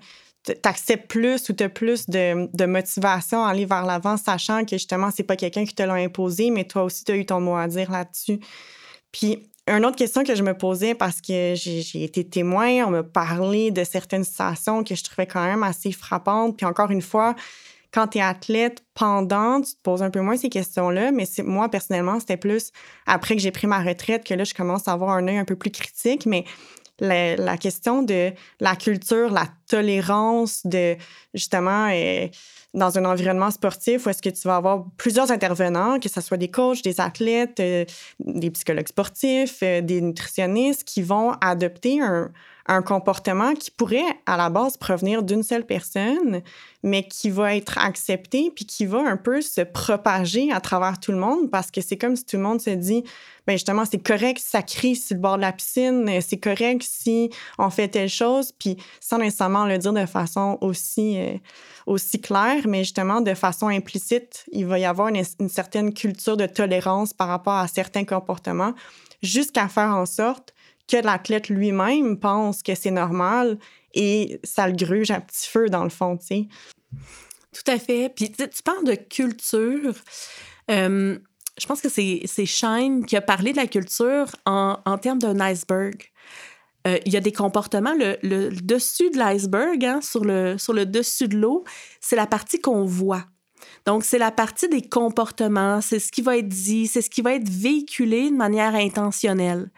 t'acceptes 0.53 1.09
plus 1.09 1.49
ou 1.49 1.53
t'as 1.55 1.69
plus 1.69 2.07
de, 2.07 2.67
motivation 2.67 3.45
à 3.45 3.51
aller 3.51 3.65
vers 3.65 3.85
l'avant, 3.85 4.17
sachant 4.17 4.65
que 4.65 4.77
justement, 4.77 5.11
c'est 5.15 5.23
pas 5.23 5.37
quelqu'un 5.37 5.65
qui 5.65 5.75
te 5.75 5.83
l'a 5.83 5.95
imposé, 5.95 6.51
mais 6.51 6.65
toi 6.65 6.85
aussi, 6.85 7.05
tu 7.05 7.13
as 7.13 7.17
eu 7.17 7.27
ton 7.27 7.41
mot 7.41 7.57
à 7.57 7.67
dire 7.67 7.91
là-dessus. 7.91 8.41
Puis, 9.13 9.49
une 9.67 9.87
autre 9.87 9.97
question 9.97 10.25
que 10.25 10.35
je 10.35 10.43
me 10.43 10.53
posais, 10.53 10.95
parce 10.95 11.23
que 11.23 11.55
j'ai 11.55 12.05
été 12.05 12.23
témoin, 12.25 12.85
on 12.87 12.91
m'a 12.91 13.03
parlé 13.03 13.71
de 13.71 13.83
certaines 13.83 14.25
situations 14.25 14.85
que 14.85 14.95
je 14.95 15.03
trouvais 15.03 15.27
quand 15.27 15.43
même 15.43 15.63
assez 15.63 15.91
frappantes. 15.91 16.57
Puis 16.59 16.67
encore 16.67 16.91
une 16.91 17.01
fois, 17.01 17.35
quand 17.91 18.09
tu 18.09 18.19
es 18.19 18.21
athlète 18.21 18.85
pendant, 18.93 19.63
tu 19.63 19.73
te 19.73 19.81
poses 19.83 20.03
un 20.03 20.11
peu 20.11 20.21
moins 20.21 20.37
ces 20.37 20.51
questions-là, 20.51 21.13
mais 21.13 21.25
moi, 21.45 21.71
personnellement, 21.71 22.21
c'était 22.21 22.37
plus 22.37 22.73
après 23.07 23.37
que 23.37 23.41
j'ai 23.41 23.53
pris 23.53 23.67
ma 23.67 23.83
retraite 23.83 24.25
que 24.27 24.35
là, 24.35 24.45
je 24.45 24.53
commence 24.53 24.87
à 24.87 24.93
avoir 24.93 25.11
un 25.11 25.27
œil 25.29 25.39
un 25.39 25.45
peu 25.47 25.57
plus 25.57 25.71
critique. 25.71 26.27
Mais 26.27 26.45
la, 27.01 27.57
question 27.57 28.03
de 28.03 28.33
la 28.61 28.77
culture, 28.77 29.31
la 29.31 29.47
tolérance 29.69 30.65
de 30.67 30.97
justement 31.33 31.89
euh, 31.91 32.29
dans 32.73 32.99
un 32.99 33.05
environnement 33.05 33.51
sportif 33.51 34.07
où 34.07 34.11
est-ce 34.11 34.23
que 34.23 34.31
tu 34.31 34.47
vas 34.47 34.57
avoir 34.57 34.85
plusieurs 34.97 35.31
intervenants, 35.31 35.99
que 35.99 36.09
ce 36.09 36.21
soit 36.21 36.37
des 36.37 36.51
coachs, 36.51 36.83
des 36.83 37.01
athlètes, 37.01 37.61
euh, 37.61 37.85
des 38.21 38.51
psychologues 38.51 38.89
sportifs, 38.89 39.59
euh, 39.63 39.81
des 39.81 40.01
nutritionnistes 40.01 40.85
qui 40.85 41.03
vont 41.03 41.33
adopter 41.41 42.01
un, 42.01 42.31
un 42.67 42.83
comportement 42.83 43.55
qui 43.55 43.71
pourrait 43.71 44.03
à 44.27 44.37
la 44.37 44.49
base 44.49 44.77
provenir 44.77 45.23
d'une 45.23 45.43
seule 45.43 45.67
personne, 45.67 46.43
mais 46.83 47.07
qui 47.07 47.29
va 47.29 47.57
être 47.57 47.79
accepté 47.79 48.51
puis 48.55 48.65
qui 48.65 48.87
va 48.87 49.01
un 49.01 49.17
peu 49.17 49.43
se 49.43 49.61
propager 49.61 50.51
à 50.51 50.61
travers 50.61 50.99
tout 50.99 51.13
le 51.13 51.19
monde 51.19 51.51
parce 51.51 51.71
que 51.71 51.81
c'est 51.81 51.97
comme 51.97 52.17
si 52.17 52.25
tout 52.25 52.37
le 52.37 52.43
monde 52.43 52.61
se 52.61 52.71
dit 52.71 53.05
ben 53.47 53.55
justement 53.55 53.85
c'est 53.85 54.03
correct 54.03 54.39
si 54.39 54.49
ça 54.49 54.63
crie 54.63 54.97
sur 54.97 55.17
le 55.17 55.21
bord 55.21 55.37
de 55.37 55.43
la 55.43 55.53
piscine, 55.53 56.11
c'est 56.23 56.39
correct 56.39 56.83
si 56.83 57.31
on 57.59 57.69
fait 57.69 57.89
telle 57.89 58.09
chose 58.09 58.53
puis 58.59 58.79
sans 59.01 59.19
nécessairement 59.19 59.67
le 59.67 59.77
dire 59.77 59.93
de 59.93 60.07
façon 60.07 60.57
aussi 60.63 61.19
euh, 61.19 61.37
aussi 61.87 62.19
claire, 62.19 62.67
mais 62.67 62.79
justement 62.79 63.21
de 63.21 63.35
façon 63.35 63.69
implicite, 63.69 64.47
il 64.53 64.65
va 64.65 64.79
y 64.79 64.87
avoir 64.87 65.09
une, 65.09 65.23
une 65.41 65.49
certaine 65.51 65.93
culture 65.93 66.39
de 66.39 66.47
tolérance 66.47 67.13
par 67.13 67.29
rapport 67.29 67.55
à 67.55 67.69
certains 67.69 68.05
comportements 68.05 68.73
jusqu'à 69.23 69.69
faire 69.69 69.91
en 69.91 70.07
sorte 70.07 70.55
que 70.89 70.97
l'athlète 70.97 71.49
lui-même 71.49 72.19
pense 72.19 72.63
que 72.63 72.75
c'est 72.75 72.91
normal 72.91 73.59
et 73.95 74.41
ça 74.45 74.69
le 74.69 74.75
gruge 74.75 75.11
à 75.11 75.21
petit 75.21 75.49
feu 75.49 75.69
dans 75.69 75.85
le 75.85 75.91
fond, 75.91 76.17
tu 76.17 76.27
sais. 76.27 76.49
Tout 77.53 77.71
à 77.71 77.79
fait. 77.79 78.13
Puis 78.15 78.33
tu 78.33 78.63
parles 78.65 78.85
de 78.85 78.95
culture. 78.95 79.95
Je 80.69 81.67
pense 81.67 81.81
que 81.81 81.89
c'est 81.89 82.47
Shine 82.47 83.07
qui 83.07 83.17
a 83.17 83.21
parlé 83.21 83.53
de 83.53 83.57
la 83.57 83.67
culture 83.67 84.27
en, 84.45 84.99
termes 85.01 85.21
d'un 85.21 85.39
iceberg. 85.41 86.11
Euh, 86.87 86.99
il 87.07 87.13
y 87.15 87.17
a 87.17 87.21
des 87.21 87.33
comportements, 87.33 87.95
le, 87.95 88.51
dessus 88.61 89.11
de 89.11 89.17
l'iceberg, 89.17 89.83
hein, 89.85 90.01
sur 90.03 90.25
le 90.25 90.83
dessus 90.85 91.29
de 91.29 91.39
l'eau, 91.39 91.65
c'est 92.01 92.17
la 92.17 92.27
partie 92.27 92.61
qu'on 92.61 92.85
voit. 92.85 93.25
Donc, 93.87 94.05
c'est 94.05 94.19
la 94.19 94.31
partie 94.31 94.69
des 94.69 94.83
comportements, 94.83 95.81
c'est 95.81 95.99
ce 95.99 96.11
qui 96.11 96.23
va 96.23 96.37
être 96.37 96.49
dit, 96.49 96.87
c'est 96.87 97.03
ce 97.03 97.11
qui 97.11 97.23
va 97.23 97.35
être 97.35 97.49
véhiculé 97.49 98.31
de 98.31 98.37
manière 98.37 98.75
intentionnelle. 98.75 99.71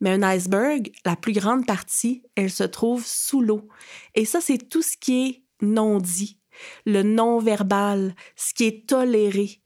Mais 0.00 0.10
un 0.10 0.22
iceberg, 0.22 0.90
la 1.04 1.16
plus 1.16 1.32
grande 1.32 1.66
partie, 1.66 2.22
elle 2.36 2.50
se 2.50 2.64
trouve 2.64 3.04
sous 3.04 3.40
l'eau. 3.40 3.68
Et 4.14 4.24
ça, 4.24 4.40
c'est 4.40 4.68
tout 4.68 4.82
ce 4.82 4.96
qui 4.96 5.26
est 5.26 5.42
non 5.60 5.98
dit, 5.98 6.38
le 6.86 7.02
non 7.02 7.38
verbal, 7.38 8.14
ce 8.36 8.54
qui 8.54 8.64
est 8.64 8.88
toléré. 8.88 9.60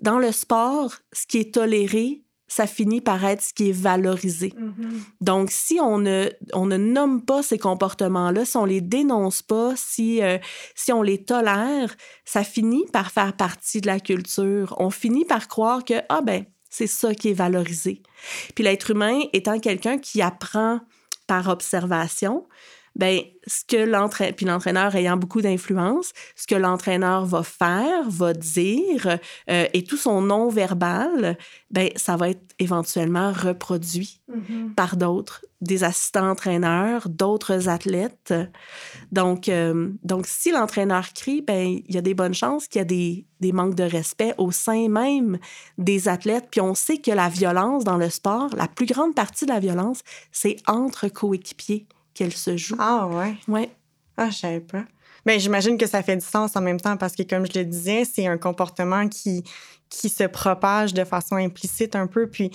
Dans 0.00 0.18
le 0.18 0.32
sport, 0.32 0.94
ce 1.12 1.26
qui 1.26 1.38
est 1.38 1.54
toléré, 1.54 2.22
ça 2.52 2.66
finit 2.66 3.00
par 3.00 3.24
être 3.24 3.40
ce 3.40 3.54
qui 3.54 3.70
est 3.70 3.72
valorisé. 3.72 4.50
Mm-hmm. 4.50 5.00
Donc, 5.22 5.50
si 5.50 5.80
on 5.80 5.98
ne, 5.98 6.28
on 6.52 6.66
ne 6.66 6.76
nomme 6.76 7.24
pas 7.24 7.42
ces 7.42 7.56
comportements-là, 7.56 8.44
si 8.44 8.58
on 8.58 8.66
les 8.66 8.82
dénonce 8.82 9.40
pas, 9.40 9.72
si, 9.74 10.22
euh, 10.22 10.36
si 10.74 10.92
on 10.92 11.00
les 11.00 11.24
tolère, 11.24 11.94
ça 12.26 12.44
finit 12.44 12.84
par 12.92 13.10
faire 13.10 13.34
partie 13.34 13.80
de 13.80 13.86
la 13.86 14.00
culture. 14.00 14.74
On 14.78 14.90
finit 14.90 15.24
par 15.24 15.48
croire 15.48 15.82
que, 15.82 15.94
ah 16.10 16.20
ben, 16.20 16.44
c'est 16.72 16.86
ça 16.86 17.14
qui 17.14 17.28
est 17.28 17.34
valorisé. 17.34 18.02
Puis 18.54 18.64
l'être 18.64 18.90
humain 18.90 19.20
étant 19.34 19.60
quelqu'un 19.60 19.98
qui 19.98 20.22
apprend 20.22 20.80
par 21.26 21.48
observation, 21.48 22.48
ben 22.94 23.20
ce 23.46 23.64
que 23.64 23.76
l'entraîneur, 23.76 24.34
puis 24.36 24.46
l'entraîneur 24.46 24.94
ayant 24.94 25.16
beaucoup 25.16 25.40
d'influence, 25.40 26.12
ce 26.36 26.46
que 26.46 26.54
l'entraîneur 26.54 27.24
va 27.24 27.42
faire, 27.42 28.08
va 28.08 28.32
dire, 28.34 29.18
euh, 29.50 29.66
et 29.72 29.84
tout 29.84 29.96
son 29.96 30.20
non-verbal, 30.20 31.36
ben 31.70 31.88
ça 31.96 32.16
va 32.16 32.30
être 32.30 32.54
éventuellement 32.58 33.32
reproduit 33.32 34.20
mm-hmm. 34.30 34.74
par 34.74 34.96
d'autres, 34.96 35.44
des 35.60 35.84
assistants 35.84 36.30
entraîneurs, 36.30 37.08
d'autres 37.08 37.68
athlètes. 37.68 38.34
Donc, 39.10 39.48
euh, 39.48 39.90
donc 40.04 40.26
si 40.26 40.52
l'entraîneur 40.52 41.12
crie, 41.14 41.42
ben 41.42 41.80
il 41.86 41.94
y 41.94 41.98
a 41.98 42.02
des 42.02 42.14
bonnes 42.14 42.34
chances 42.34 42.68
qu'il 42.68 42.78
y 42.78 42.82
a 42.82 42.84
des, 42.84 43.26
des 43.40 43.52
manques 43.52 43.74
de 43.74 43.84
respect 43.84 44.34
au 44.38 44.50
sein 44.52 44.88
même 44.88 45.38
des 45.78 46.08
athlètes. 46.08 46.48
Puis 46.50 46.60
on 46.60 46.74
sait 46.74 46.98
que 46.98 47.10
la 47.10 47.28
violence 47.28 47.84
dans 47.84 47.96
le 47.96 48.10
sport, 48.10 48.50
la 48.56 48.68
plus 48.68 48.86
grande 48.86 49.14
partie 49.14 49.46
de 49.46 49.52
la 49.52 49.60
violence, 49.60 50.02
c'est 50.30 50.56
entre 50.66 51.08
coéquipiers 51.08 51.86
qu'elle 52.14 52.32
se 52.32 52.56
joue. 52.56 52.76
Ah 52.78 53.06
ouais? 53.06 53.36
Ouais. 53.48 53.70
Ah, 54.16 54.30
je 54.30 54.38
savais 54.38 54.60
pas. 54.60 54.84
Ben, 55.24 55.38
j'imagine 55.38 55.78
que 55.78 55.86
ça 55.86 56.02
fait 56.02 56.16
du 56.16 56.24
sens 56.24 56.56
en 56.56 56.60
même 56.60 56.80
temps 56.80 56.96
parce 56.96 57.14
que, 57.14 57.22
comme 57.22 57.46
je 57.46 57.58
le 57.58 57.64
disais, 57.64 58.04
c'est 58.04 58.26
un 58.26 58.38
comportement 58.38 59.08
qui, 59.08 59.44
qui 59.88 60.08
se 60.08 60.24
propage 60.24 60.94
de 60.94 61.04
façon 61.04 61.36
implicite 61.36 61.94
un 61.94 62.06
peu. 62.06 62.28
Puis, 62.28 62.50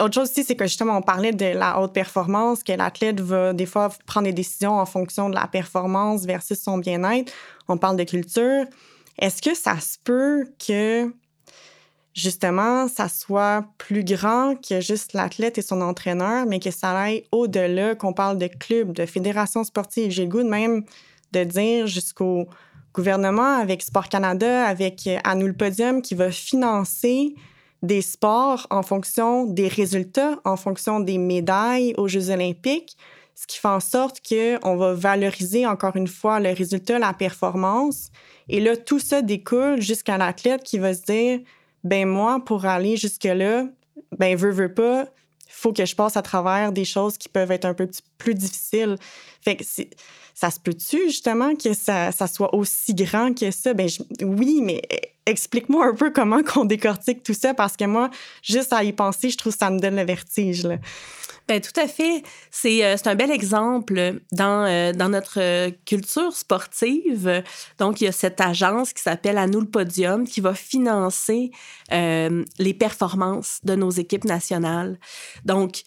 autre 0.00 0.14
chose 0.14 0.30
aussi, 0.30 0.42
c'est 0.42 0.56
que 0.56 0.64
justement, 0.64 0.96
on 0.96 1.02
parlait 1.02 1.32
de 1.32 1.46
la 1.46 1.80
haute 1.80 1.92
performance, 1.92 2.62
que 2.62 2.72
l'athlète 2.72 3.20
va 3.20 3.52
des 3.52 3.66
fois 3.66 3.90
prendre 4.06 4.26
des 4.26 4.32
décisions 4.32 4.78
en 4.78 4.86
fonction 4.86 5.28
de 5.28 5.34
la 5.34 5.46
performance 5.46 6.24
versus 6.24 6.60
son 6.60 6.78
bien-être. 6.78 7.32
On 7.68 7.76
parle 7.76 7.96
de 7.96 8.04
culture. 8.04 8.64
Est-ce 9.18 9.42
que 9.42 9.54
ça 9.54 9.78
se 9.78 9.96
peut 10.02 10.46
que 10.66 11.12
justement, 12.16 12.88
ça 12.88 13.08
soit 13.08 13.64
plus 13.78 14.02
grand 14.02 14.54
que 14.56 14.80
juste 14.80 15.12
l'athlète 15.12 15.58
et 15.58 15.62
son 15.62 15.82
entraîneur, 15.82 16.46
mais 16.46 16.58
que 16.58 16.70
ça 16.70 16.98
aille 16.98 17.24
au-delà, 17.30 17.94
qu'on 17.94 18.14
parle 18.14 18.38
de 18.38 18.46
club, 18.46 18.92
de 18.92 19.04
fédération 19.04 19.62
sportive. 19.62 20.10
J'ai 20.10 20.24
le 20.24 20.30
goût 20.30 20.42
de 20.42 20.48
même 20.48 20.82
de 21.32 21.44
dire 21.44 21.86
jusqu'au 21.86 22.48
gouvernement, 22.94 23.58
avec 23.58 23.82
Sport 23.82 24.08
Canada, 24.08 24.66
avec 24.66 25.06
euh, 25.06 25.18
À 25.22 25.34
nous 25.34 25.46
le 25.46 25.52
podium, 25.52 26.00
qui 26.00 26.14
va 26.14 26.30
financer 26.30 27.34
des 27.82 28.00
sports 28.00 28.66
en 28.70 28.82
fonction 28.82 29.44
des 29.44 29.68
résultats, 29.68 30.40
en 30.46 30.56
fonction 30.56 31.00
des 31.00 31.18
médailles 31.18 31.92
aux 31.98 32.08
Jeux 32.08 32.30
olympiques, 32.30 32.96
ce 33.34 33.46
qui 33.46 33.58
fait 33.58 33.68
en 33.68 33.80
sorte 33.80 34.22
qu'on 34.26 34.76
va 34.76 34.94
valoriser 34.94 35.66
encore 35.66 35.94
une 35.96 36.08
fois 36.08 36.40
le 36.40 36.54
résultat, 36.54 36.98
la 36.98 37.12
performance. 37.12 38.08
Et 38.48 38.60
là, 38.60 38.78
tout 38.78 38.98
ça 38.98 39.20
découle 39.20 39.82
jusqu'à 39.82 40.16
l'athlète 40.16 40.62
qui 40.62 40.78
va 40.78 40.94
se 40.94 41.02
dire, 41.02 41.40
ben 41.86 42.06
moi, 42.08 42.44
pour 42.44 42.64
aller 42.64 42.96
jusque-là, 42.96 43.66
ben 44.18 44.36
veux, 44.36 44.50
veux 44.50 44.74
pas, 44.74 45.06
faut 45.48 45.72
que 45.72 45.84
je 45.84 45.94
passe 45.94 46.16
à 46.16 46.22
travers 46.22 46.72
des 46.72 46.84
choses 46.84 47.16
qui 47.16 47.28
peuvent 47.28 47.50
être 47.50 47.64
un 47.64 47.74
peu 47.74 47.86
plus 48.18 48.34
difficiles. 48.34 48.96
Fait 49.40 49.56
que 49.56 49.64
ça 50.34 50.50
se 50.50 50.60
peut-tu, 50.60 51.06
justement, 51.06 51.54
que 51.54 51.72
ça, 51.74 52.12
soit 52.26 52.54
aussi 52.54 52.94
grand 52.94 53.32
que 53.38 53.50
ça? 53.50 53.74
Ben 53.74 53.88
oui, 54.22 54.60
mais 54.62 54.82
explique-moi 55.24 55.86
un 55.86 55.94
peu 55.94 56.10
comment 56.10 56.42
qu'on 56.46 56.64
décortique 56.64 57.22
tout 57.22 57.34
ça, 57.34 57.54
parce 57.54 57.76
que 57.76 57.84
moi, 57.84 58.10
juste 58.42 58.72
à 58.72 58.84
y 58.84 58.92
penser, 58.92 59.30
je 59.30 59.36
trouve 59.36 59.52
que 59.52 59.58
ça 59.58 59.70
me 59.70 59.78
donne 59.78 59.96
le 59.96 60.04
vertige. 60.04 60.64
Là. 60.64 60.76
Ben, 61.48 61.60
tout 61.60 61.78
à 61.80 61.86
fait. 61.86 62.22
C'est 62.50 62.84
euh, 62.84 62.96
un 63.04 63.14
bel 63.14 63.30
exemple 63.30 64.20
dans, 64.32 64.66
euh, 64.66 64.92
dans 64.92 65.08
notre 65.08 65.40
euh, 65.40 65.70
culture 65.84 66.34
sportive. 66.34 67.42
Donc, 67.78 68.00
il 68.00 68.04
y 68.04 68.08
a 68.08 68.12
cette 68.12 68.40
agence 68.40 68.92
qui 68.92 69.02
s'appelle 69.02 69.38
À 69.38 69.46
nous 69.46 69.60
le 69.60 69.68
podium 69.68 70.26
qui 70.26 70.40
va 70.40 70.54
financer 70.54 71.50
les 71.90 72.74
performances 72.74 73.60
de 73.62 73.76
nos 73.76 73.90
équipes 73.90 74.24
nationales. 74.24 74.98
Donc, 75.44 75.82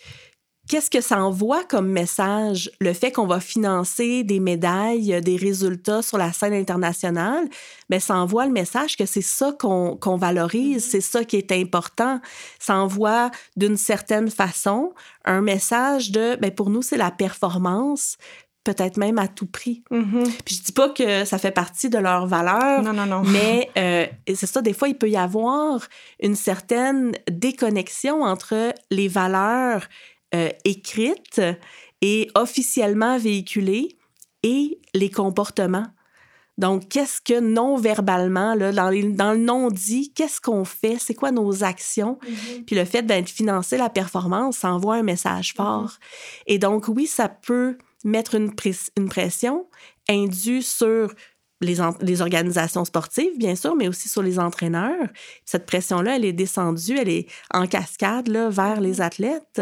Qu'est-ce 0.69 0.91
que 0.91 1.01
ça 1.01 1.19
envoie 1.19 1.63
comme 1.63 1.89
message, 1.89 2.69
le 2.79 2.93
fait 2.93 3.11
qu'on 3.11 3.25
va 3.25 3.39
financer 3.39 4.23
des 4.23 4.39
médailles, 4.39 5.19
des 5.19 5.35
résultats 5.35 6.03
sur 6.03 6.19
la 6.19 6.31
scène 6.31 6.53
internationale? 6.53 7.45
Mais 7.89 7.97
ben, 7.97 7.99
ça 7.99 8.15
envoie 8.15 8.45
le 8.45 8.51
message 8.51 8.95
que 8.95 9.07
c'est 9.07 9.23
ça 9.23 9.51
qu'on 9.51 10.17
valorise, 10.17 10.85
mm-hmm. 10.85 10.91
c'est 10.91 11.01
ça 11.01 11.23
qui 11.23 11.37
est 11.37 11.51
important. 11.51 12.21
Ça 12.59 12.75
envoie 12.75 13.31
d'une 13.57 13.77
certaine 13.77 14.29
façon 14.29 14.93
un 15.25 15.41
message 15.41 16.11
de, 16.11 16.35
ben 16.35 16.51
pour 16.51 16.69
nous, 16.69 16.83
c'est 16.83 16.97
la 16.97 17.09
performance, 17.09 18.17
peut-être 18.63 18.97
même 18.97 19.17
à 19.17 19.27
tout 19.27 19.47
prix. 19.47 19.83
Mm-hmm. 19.89 20.23
Puis 20.45 20.55
je 20.57 20.63
dis 20.65 20.71
pas 20.71 20.89
que 20.89 21.25
ça 21.25 21.39
fait 21.39 21.49
partie 21.49 21.89
de 21.89 21.97
leurs 21.97 22.27
valeurs, 22.27 22.83
Non, 22.83 22.93
non, 22.93 23.07
non. 23.07 23.23
mais 23.23 23.71
euh, 23.75 24.05
c'est 24.27 24.45
ça, 24.45 24.61
des 24.61 24.73
fois, 24.73 24.87
il 24.87 24.99
peut 24.99 25.09
y 25.09 25.17
avoir 25.17 25.81
une 26.21 26.35
certaine 26.35 27.13
déconnexion 27.27 28.21
entre 28.21 28.75
les 28.91 29.07
valeurs 29.07 29.87
euh, 30.35 30.49
écrites 30.65 31.41
et 32.01 32.29
officiellement 32.35 33.17
véhiculées 33.17 33.97
et 34.43 34.79
les 34.93 35.09
comportements. 35.09 35.87
Donc, 36.57 36.89
qu'est-ce 36.89 37.21
que 37.21 37.39
non-verbalement, 37.39 38.55
dans, 38.57 38.89
les- 38.89 39.03
dans 39.03 39.31
le 39.31 39.39
non-dit, 39.39 40.11
qu'est-ce 40.13 40.41
qu'on 40.41 40.65
fait? 40.65 40.97
C'est 40.99 41.13
quoi 41.13 41.31
nos 41.31 41.63
actions? 41.63 42.19
Puis 42.67 42.75
le 42.75 42.83
fait 42.83 43.01
de 43.01 43.13
financer 43.27 43.77
la 43.77 43.89
performance, 43.89 44.57
ça 44.57 44.73
envoie 44.73 44.95
un 44.95 45.03
message 45.03 45.53
fort. 45.55 45.93
Et 46.47 46.57
donc, 46.59 46.89
oui, 46.89 47.07
ça 47.07 47.29
peut 47.29 47.77
mettre 48.03 48.35
une, 48.35 48.51
une 48.97 49.07
pression 49.09 49.67
indue 50.09 50.61
sur 50.61 51.13
les, 51.61 51.81
en- 51.81 51.95
les 52.01 52.21
organisations 52.21 52.85
sportives, 52.85 53.37
bien 53.37 53.55
sûr, 53.55 53.75
mais 53.75 53.87
aussi 53.87 54.07
sur 54.09 54.21
les 54.21 54.39
entraîneurs. 54.39 55.07
Cette 55.45 55.65
pression-là, 55.65 56.15
elle 56.15 56.25
est 56.25 56.33
descendue, 56.33 56.97
elle 56.97 57.09
est 57.09 57.27
en 57.53 57.67
cascade 57.67 58.27
là, 58.27 58.49
vers 58.49 58.79
les 58.81 59.01
athlètes. 59.01 59.61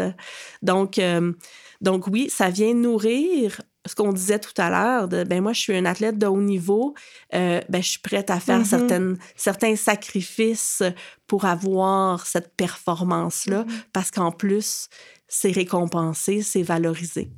Donc, 0.62 0.98
euh, 0.98 1.32
donc 1.80 2.06
oui, 2.06 2.28
ça 2.30 2.50
vient 2.50 2.74
nourrir 2.74 3.60
ce 3.86 3.94
qu'on 3.94 4.12
disait 4.12 4.38
tout 4.38 4.52
à 4.60 4.68
l'heure, 4.68 5.08
de 5.08 5.24
ben 5.24 5.40
moi, 5.42 5.54
je 5.54 5.60
suis 5.60 5.74
un 5.74 5.86
athlète 5.86 6.18
de 6.18 6.26
haut 6.26 6.42
niveau, 6.42 6.94
euh, 7.34 7.60
ben 7.70 7.82
je 7.82 7.88
suis 7.90 8.00
prête 8.00 8.28
à 8.28 8.38
faire 8.38 8.58
Mhm. 8.58 8.64
certaines, 8.66 9.18
certains 9.34 9.76
sacrifices 9.76 10.82
pour 11.26 11.46
avoir 11.46 12.26
cette 12.26 12.54
performance-là, 12.56 13.64
parce 13.94 14.10
qu'en 14.10 14.30
plus, 14.30 14.88
c'est 15.28 15.50
récompensé, 15.52 16.42
c'est 16.42 16.62
valorisé. 16.62 17.30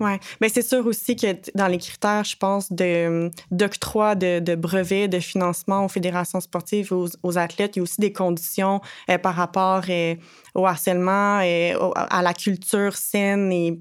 Oui, 0.00 0.10
mais 0.40 0.48
c'est 0.48 0.62
sûr 0.62 0.84
aussi 0.86 1.14
que 1.14 1.26
dans 1.54 1.68
les 1.68 1.78
critères, 1.78 2.24
je 2.24 2.36
pense, 2.36 2.72
de, 2.72 3.30
d'octroi 3.50 4.14
de, 4.16 4.40
de 4.40 4.54
brevets, 4.54 5.08
de 5.08 5.20
financement 5.20 5.84
aux 5.84 5.88
fédérations 5.88 6.40
sportives, 6.40 6.92
aux, 6.92 7.06
aux 7.22 7.38
athlètes, 7.38 7.76
il 7.76 7.78
y 7.78 7.80
a 7.80 7.82
aussi 7.84 8.00
des 8.00 8.12
conditions 8.12 8.80
euh, 9.08 9.18
par 9.18 9.34
rapport 9.36 9.82
euh, 9.88 10.16
au 10.54 10.66
harcèlement, 10.66 11.38
au- 11.80 11.92
à 11.94 12.22
la 12.22 12.34
culture 12.34 12.96
saine 12.96 13.52
et 13.52 13.80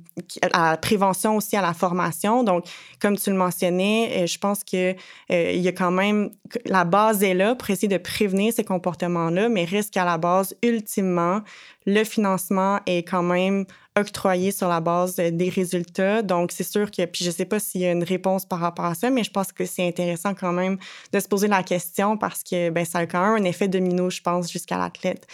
à 0.52 0.72
la 0.72 0.78
prévention 0.78 1.36
aussi, 1.38 1.56
à 1.58 1.62
la 1.62 1.74
formation. 1.74 2.44
Donc, 2.44 2.66
comme 3.00 3.18
tu 3.18 3.32
le 3.32 3.36
mentionnais, 3.38 4.24
euh, 4.24 4.28
je 4.28 4.38
pense 4.38 4.64
que 4.64 4.96
il 5.30 5.62
y 5.62 5.68
a 5.68 5.72
quand 5.72 5.92
même 5.92 6.30
la 6.66 6.86
base 6.86 7.24
est 7.24 7.34
là 7.34 7.56
pour 7.56 7.70
essayer 7.70 7.88
de 7.88 7.98
prévenir 7.98 8.54
ces 8.54 8.64
comportements-là, 8.64 9.50
mais 9.50 9.66
reste 9.66 9.94
qu'à 9.94 10.06
la 10.06 10.18
base, 10.18 10.56
ultimement, 10.64 11.42
le 11.86 12.04
financement 12.04 12.80
est 12.86 13.04
quand 13.04 13.24
même 13.24 13.57
octroyé 13.96 14.52
sur 14.52 14.68
la 14.68 14.80
base 14.80 15.16
des 15.16 15.50
résultats. 15.50 16.22
Donc, 16.22 16.52
c'est 16.52 16.64
sûr 16.64 16.92
que, 16.92 17.06
puis 17.06 17.26
je 17.26 17.32
sais 17.32 17.46
pas 17.46 17.60
s'il 17.60 17.82
y 17.82 17.86
a 17.86 17.92
une 17.92 18.04
réponse 18.04 18.46
par 18.46 18.60
rapport 18.60 18.86
à 18.86 18.96
ça, 18.96 19.10
mais 19.10 19.24
je 19.24 19.32
pense 19.32 19.52
que 19.52 19.66
c'est 19.66 19.88
intéressant 19.88 20.34
quand 20.34 20.54
même 20.54 20.78
de 21.14 21.20
se 21.20 21.28
poser 21.28 21.48
la 21.48 21.64
question 21.64 22.18
parce 22.18 22.44
que 22.44 22.70
ben, 22.70 22.86
ça 22.86 23.00
a 23.00 23.06
quand 23.08 23.22
même 23.22 23.44
un 23.44 23.48
effet 23.48 23.68
domino, 23.68 24.10
je 24.10 24.22
pense, 24.22 24.52
jusqu'à 24.52 24.78
l'athlète. 24.78 25.26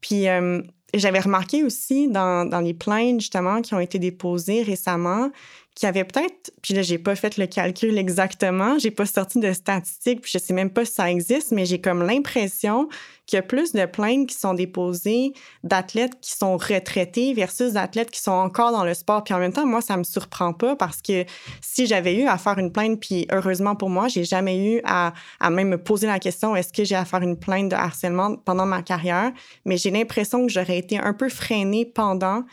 Puis, 0.00 0.28
euh, 0.28 0.62
j'avais 0.94 1.20
remarqué 1.20 1.64
aussi 1.64 2.08
dans, 2.08 2.48
dans 2.48 2.60
les 2.60 2.74
plaintes, 2.74 3.20
justement, 3.20 3.60
qui 3.60 3.74
ont 3.74 3.80
été 3.80 3.98
déposées 3.98 4.62
récemment, 4.62 5.30
qu'il 5.78 5.86
y 5.86 5.90
avait 5.90 6.04
peut-être, 6.04 6.52
puis 6.60 6.74
là, 6.74 6.82
j'ai 6.82 6.98
pas 6.98 7.14
fait 7.14 7.36
le 7.36 7.46
calcul 7.46 7.96
exactement, 7.98 8.78
j'ai 8.78 8.90
pas 8.90 9.06
sorti 9.06 9.38
de 9.38 9.52
statistiques, 9.52 10.22
puis 10.22 10.30
je 10.34 10.38
sais 10.38 10.52
même 10.52 10.70
pas 10.70 10.84
si 10.84 10.92
ça 10.92 11.08
existe, 11.08 11.52
mais 11.52 11.66
j'ai 11.66 11.80
comme 11.80 12.02
l'impression 12.02 12.88
qu'il 13.26 13.36
y 13.36 13.40
a 13.40 13.42
plus 13.42 13.72
de 13.72 13.84
plaintes 13.84 14.26
qui 14.26 14.34
sont 14.34 14.54
déposées 14.54 15.34
d'athlètes 15.62 16.18
qui 16.20 16.32
sont 16.32 16.56
retraités 16.56 17.32
versus 17.32 17.74
d'athlètes 17.74 18.10
qui 18.10 18.20
sont 18.20 18.32
encore 18.32 18.72
dans 18.72 18.84
le 18.84 18.94
sport. 18.94 19.22
Puis 19.22 19.34
en 19.34 19.38
même 19.38 19.52
temps, 19.52 19.66
moi, 19.66 19.82
ça 19.82 19.98
me 19.98 20.02
surprend 20.02 20.54
pas 20.54 20.74
parce 20.76 21.02
que 21.02 21.24
si 21.60 21.86
j'avais 21.86 22.16
eu 22.16 22.26
à 22.26 22.38
faire 22.38 22.58
une 22.58 22.72
plainte, 22.72 22.98
puis 22.98 23.26
heureusement 23.30 23.76
pour 23.76 23.90
moi, 23.90 24.08
j'ai 24.08 24.24
jamais 24.24 24.58
eu 24.58 24.80
à, 24.84 25.12
à 25.40 25.50
même 25.50 25.68
me 25.68 25.78
poser 25.78 26.06
la 26.06 26.18
question 26.18 26.56
est-ce 26.56 26.72
que 26.72 26.84
j'ai 26.84 26.96
à 26.96 27.04
faire 27.04 27.22
une 27.22 27.38
plainte 27.38 27.68
de 27.68 27.76
harcèlement 27.76 28.36
pendant 28.36 28.66
ma 28.66 28.82
carrière, 28.82 29.30
mais 29.64 29.76
j'ai 29.76 29.90
l'impression 29.90 30.46
que 30.46 30.52
j'aurais 30.52 30.78
été 30.78 30.98
un 30.98 31.12
peu 31.12 31.28
freinée 31.28 31.84
pendant 31.84 32.44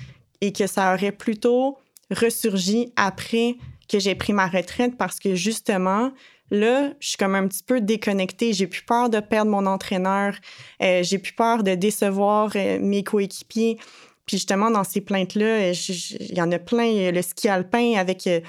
et 0.41 0.51
que 0.51 0.67
ça 0.67 0.93
aurait 0.93 1.13
plutôt 1.13 1.77
ressurgi 2.11 2.91
après 2.95 3.55
que 3.89 3.99
j'ai 3.99 4.15
pris 4.15 4.33
ma 4.33 4.47
retraite 4.47 4.97
parce 4.97 5.19
que 5.19 5.35
justement, 5.35 6.11
là, 6.51 6.91
je 6.99 7.09
suis 7.09 7.17
comme 7.17 7.35
un 7.35 7.47
petit 7.47 7.63
peu 7.63 7.81
déconnectée. 7.81 8.53
J'ai 8.53 8.67
plus 8.67 8.83
peur 8.83 9.09
de 9.09 9.19
perdre 9.19 9.51
mon 9.51 9.65
entraîneur. 9.65 10.35
Euh, 10.81 11.03
j'ai 11.03 11.19
plus 11.19 11.33
peur 11.33 11.63
de 11.63 11.75
décevoir 11.75 12.51
euh, 12.55 12.79
mes 12.79 13.03
coéquipiers. 13.03 13.77
Puis 14.25 14.37
justement, 14.37 14.71
dans 14.71 14.83
ces 14.83 15.01
plaintes-là, 15.01 15.45
euh, 15.45 15.73
il 16.19 16.35
y 16.35 16.41
en 16.41 16.51
a 16.51 16.59
plein. 16.59 16.85
Il 16.85 17.01
y 17.01 17.07
a 17.07 17.11
le 17.11 17.21
ski 17.21 17.47
alpin 17.47 17.93
avec, 17.95 18.25
euh, 18.27 18.41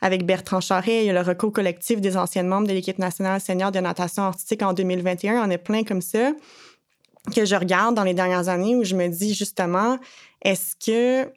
avec 0.00 0.26
Bertrand 0.26 0.60
Charret. 0.60 1.04
Il 1.04 1.06
y 1.06 1.10
a 1.10 1.14
le 1.14 1.26
recours 1.26 1.52
collectif 1.52 2.00
des 2.00 2.16
anciennes 2.16 2.48
membres 2.48 2.66
de 2.66 2.72
l'équipe 2.72 2.98
nationale 2.98 3.40
senior 3.40 3.72
de 3.72 3.80
natation 3.80 4.24
artistique 4.24 4.62
en 4.62 4.72
2021. 4.72 5.32
Il 5.32 5.36
y 5.36 5.40
en 5.40 5.50
a 5.50 5.58
plein 5.58 5.84
comme 5.84 6.02
ça 6.02 6.32
que 7.34 7.44
je 7.44 7.54
regarde 7.54 7.94
dans 7.94 8.04
les 8.04 8.14
dernières 8.14 8.48
années 8.48 8.74
où 8.74 8.84
je 8.84 8.96
me 8.96 9.06
dis 9.08 9.32
justement, 9.32 9.98
est-ce 10.42 10.74
que 10.74 11.30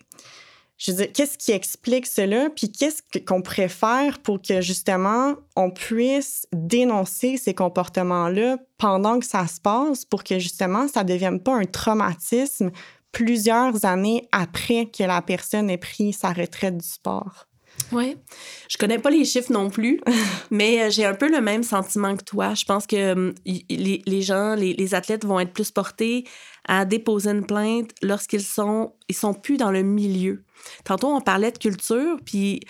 je 0.78 0.92
veux 0.92 1.06
qu'est-ce 1.06 1.38
qui 1.38 1.52
explique 1.52 2.06
cela? 2.06 2.50
Puis 2.50 2.72
qu'est-ce 2.72 3.02
que- 3.02 3.20
qu'on 3.20 3.42
pourrait 3.42 3.70
faire 3.70 4.20
pour 4.20 4.42
que 4.42 4.62
justement 4.62 5.36
on 5.56 5.72
puisse 5.72 6.48
dénoncer 6.54 7.38
ces 7.38 7.54
comportements-là 7.54 8.58
pendant 8.78 9.20
que 9.20 9.26
ça 9.26 9.48
se 9.48 9.62
passe 9.62 10.04
pour 10.06 10.24
que 10.24 10.38
justement 10.40 10.88
ça 10.88 11.04
ne 11.04 11.10
devienne 11.10 11.40
pas 11.40 11.56
un 11.56 11.66
traumatisme 11.66 12.72
plusieurs 13.12 13.86
années 13.86 14.28
après 14.34 14.88
que 14.88 15.04
la 15.04 15.22
personne 15.22 15.70
ait 15.70 15.78
pris 15.78 16.12
sa 16.12 16.34
retraite 16.34 16.78
du 16.78 16.88
sport? 16.88 17.48
Oui. 17.92 18.18
Je 18.70 18.78
connais 18.78 19.00
pas 19.00 19.10
les 19.10 19.26
chiffres 19.26 19.52
non 19.52 19.70
plus, 19.70 20.02
mais 20.52 20.82
euh, 20.82 20.90
j'ai 20.90 21.06
un 21.06 21.14
peu 21.14 21.30
le 21.30 21.42
même 21.42 21.64
sentiment 21.64 22.16
que 22.16 22.24
toi. 22.24 22.54
Je 22.54 22.66
pense 22.66 22.88
que 22.88 23.14
hum, 23.14 23.36
les, 23.46 24.02
les 24.06 24.22
gens, 24.22 24.56
les, 24.56 24.74
les 24.74 24.96
athlètes 24.96 25.26
vont 25.26 25.40
être 25.40 25.54
plus 25.54 25.72
portés 25.72 26.26
à 26.68 26.86
déposer 26.86 27.30
une 27.30 27.46
plainte 27.46 27.92
lorsqu'ils 28.02 28.42
sont, 28.42 28.94
ils 29.08 29.16
sont 29.16 29.34
plus 29.34 29.58
dans 29.58 29.72
le 29.72 29.84
milieu. 29.84 30.44
Tantôt, 30.84 31.10
on 31.10 31.22
parlait 31.22 31.52
de 31.52 31.58
culture, 31.58 32.18
puis 32.26 32.62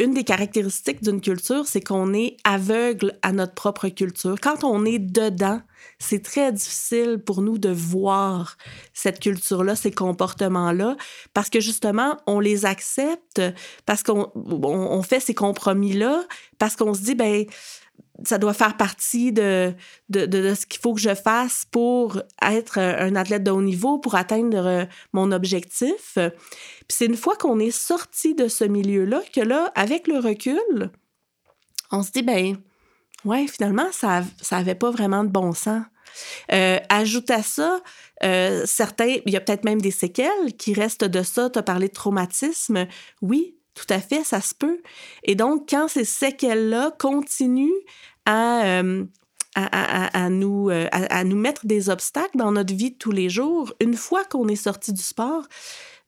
une 0.00 0.14
des 0.14 0.24
caractéristiques 0.24 1.02
d'une 1.02 1.20
culture, 1.20 1.66
c'est 1.66 1.82
qu'on 1.82 2.14
est 2.14 2.38
aveugle 2.44 3.18
à 3.22 3.32
notre 3.32 3.54
propre 3.54 3.88
culture. 3.88 4.36
Quand 4.40 4.64
on 4.64 4.86
est 4.86 4.98
dedans, 4.98 5.60
c'est 5.98 6.22
très 6.22 6.52
difficile 6.52 7.18
pour 7.18 7.42
nous 7.42 7.58
de 7.58 7.68
voir 7.68 8.56
cette 8.94 9.20
culture-là, 9.20 9.76
ces 9.76 9.90
comportements-là, 9.90 10.96
parce 11.34 11.50
que 11.50 11.60
justement, 11.60 12.16
on 12.26 12.40
les 12.40 12.64
accepte, 12.64 13.42
parce 13.84 14.02
qu'on 14.02 14.32
on, 14.34 14.64
on 14.64 15.02
fait 15.02 15.20
ces 15.20 15.34
compromis-là, 15.34 16.24
parce 16.58 16.76
qu'on 16.76 16.94
se 16.94 17.02
dit, 17.02 17.14
ben 17.14 17.44
ça 18.24 18.38
doit 18.38 18.54
faire 18.54 18.76
partie 18.76 19.32
de, 19.32 19.72
de, 20.08 20.26
de- 20.26 20.54
ce 20.54 20.66
qu'il 20.66 20.80
faut 20.80 20.94
que 20.94 21.00
je 21.00 21.14
fasse 21.14 21.66
pour 21.70 22.20
être 22.42 22.78
un 22.78 23.14
athlète 23.16 23.44
de 23.44 23.50
haut 23.50 23.62
niveau, 23.62 23.98
pour 23.98 24.14
atteindre 24.14 24.66
euh, 24.66 24.84
mon 25.12 25.32
objectif. 25.32 26.14
Puis 26.14 26.88
c'est 26.88 27.06
une 27.06 27.16
fois 27.16 27.36
qu'on 27.36 27.58
est 27.58 27.70
sorti 27.70 28.34
de 28.34 28.48
ce 28.48 28.64
milieu-là 28.64 29.22
que 29.34 29.40
là, 29.40 29.72
avec 29.74 30.06
le 30.08 30.18
recul, 30.18 30.90
on 31.92 32.02
se 32.02 32.10
dit, 32.12 32.22
ben, 32.22 32.56
ouais, 33.24 33.46
finalement, 33.46 33.88
ça, 33.92 34.22
ça 34.40 34.56
avait 34.58 34.74
pas 34.74 34.90
vraiment 34.90 35.24
de 35.24 35.30
bon 35.30 35.52
sens. 35.52 35.82
Euh, 36.52 36.78
ajoute 36.88 37.30
à 37.30 37.42
ça, 37.42 37.80
euh, 38.24 38.64
certains, 38.66 39.18
il 39.24 39.32
y 39.32 39.36
a 39.36 39.40
peut-être 39.40 39.64
même 39.64 39.80
des 39.80 39.92
séquelles 39.92 40.56
qui 40.58 40.74
restent 40.74 41.04
de 41.04 41.22
ça. 41.22 41.50
Tu 41.50 41.58
as 41.58 41.62
parlé 41.62 41.88
de 41.88 41.92
traumatisme. 41.92 42.86
Oui, 43.22 43.56
tout 43.74 43.86
à 43.88 44.00
fait, 44.00 44.24
ça 44.24 44.40
se 44.40 44.54
peut. 44.54 44.82
Et 45.22 45.36
donc, 45.36 45.68
quand 45.70 45.88
ces 45.88 46.04
séquelles-là 46.04 46.92
continuent 46.98 47.70
à, 48.26 48.64
euh, 48.82 49.04
à, 49.56 50.24
à- 50.24 50.28
nous, 50.30 50.70
euh, 50.70 50.86
à, 50.92 51.24
nous 51.24 51.36
mettre 51.36 51.66
des 51.66 51.90
obstacles 51.90 52.36
dans 52.36 52.52
notre 52.52 52.74
vie 52.74 52.92
de 52.92 52.96
tous 52.96 53.10
les 53.12 53.28
jours, 53.28 53.72
une 53.80 53.94
fois 53.94 54.24
qu'on 54.24 54.48
est 54.48 54.56
sorti 54.56 54.92
du 54.92 55.02
sport, 55.02 55.46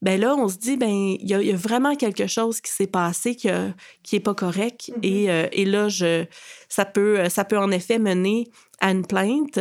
ben 0.00 0.20
là, 0.20 0.34
on 0.36 0.48
se 0.48 0.56
dit, 0.58 0.76
ben 0.76 0.90
il 0.90 1.28
y, 1.28 1.34
a- 1.34 1.40
il 1.42 1.48
y 1.48 1.52
a 1.52 1.56
vraiment 1.56 1.94
quelque 1.94 2.26
chose 2.26 2.60
qui 2.60 2.72
s'est 2.72 2.86
passé 2.88 3.36
qui, 3.36 3.48
a- 3.48 3.74
qui 4.02 4.16
est 4.16 4.20
pas 4.20 4.34
correct. 4.34 4.90
Mhm. 4.96 5.00
et, 5.02 5.30
euh, 5.30 5.46
et 5.52 5.64
là, 5.64 5.88
je, 5.88 6.24
ça, 6.72 6.86
peut, 6.86 7.28
ça 7.28 7.44
peut 7.44 7.58
en 7.58 7.70
effet 7.70 7.98
mener 7.98 8.48
à 8.80 8.90
une 8.92 9.06
plainte. 9.06 9.58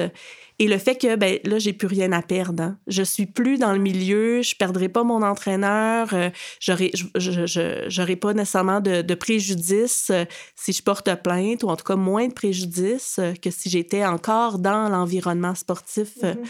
Et 0.59 0.67
le 0.67 0.77
fait 0.77 0.95
que, 0.95 1.15
ben 1.15 1.39
là, 1.43 1.59
j'ai 1.59 1.73
plus 1.73 1.87
rien 1.87 2.11
à 2.11 2.21
perdre. 2.21 2.63
hein. 2.63 2.77
Je 2.87 3.03
suis 3.03 3.25
plus 3.25 3.57
dans 3.57 3.73
le 3.73 3.79
milieu, 3.79 4.41
je 4.43 4.55
perdrai 4.55 4.89
pas 4.89 5.03
mon 5.03 5.21
entraîneur, 5.23 6.13
euh, 6.13 6.29
j'aurai 6.59 6.91
j'aurai 7.15 8.15
pas 8.15 8.33
nécessairement 8.33 8.79
de, 8.79 9.01
de 9.01 9.15
préjudice 9.15 10.07
euh, 10.11 10.23
si 10.55 10.71
je 10.71 10.81
porte 10.83 11.13
plainte, 11.23 11.63
ou 11.63 11.69
en 11.69 11.75
tout 11.75 11.83
cas 11.83 11.95
moins 11.95 12.27
de 12.27 12.33
préjudice 12.33 13.17
euh, 13.19 13.33
que 13.33 13.49
si 13.51 13.69
j'étais 13.69 14.05
encore 14.05 14.59
dans 14.59 14.87
l'environnement 14.87 15.55
sportif. 15.55 16.09
Euh, 16.23 16.33
Mhm. 16.35 16.43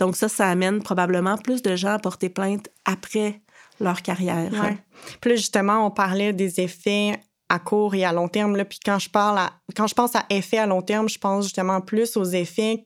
Donc 0.00 0.16
ça, 0.16 0.28
ça 0.28 0.48
amène 0.48 0.82
probablement 0.82 1.36
plus 1.36 1.62
de 1.62 1.76
gens 1.76 1.92
à 1.94 1.98
porter 1.98 2.28
plainte 2.30 2.68
après 2.84 3.40
leur 3.80 4.02
carrière. 4.02 4.50
Ouais. 4.52 4.76
Puis 5.20 5.30
là, 5.30 5.36
justement, 5.36 5.86
on 5.86 5.90
parlait 5.90 6.32
des 6.32 6.60
effets 6.60 7.20
à 7.48 7.58
court 7.58 7.94
et 7.94 8.04
à 8.04 8.12
long 8.12 8.28
terme. 8.28 8.56
Là. 8.56 8.64
Puis 8.64 8.78
quand 8.84 8.98
je 8.98 9.08
parle 9.08 9.38
à, 9.38 9.52
quand 9.74 9.86
je 9.86 9.94
pense 9.94 10.14
à 10.14 10.24
effets 10.30 10.58
à 10.58 10.66
long 10.66 10.82
terme, 10.82 11.08
je 11.08 11.18
pense 11.18 11.44
justement 11.44 11.80
plus 11.80 12.16
aux 12.16 12.24
effets 12.24 12.84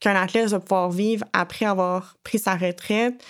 qu'un 0.00 0.14
athlète 0.14 0.48
va 0.48 0.60
pouvoir 0.60 0.90
vivre 0.90 1.24
après 1.32 1.66
avoir 1.66 2.16
pris 2.22 2.38
sa 2.38 2.54
retraite. 2.54 3.24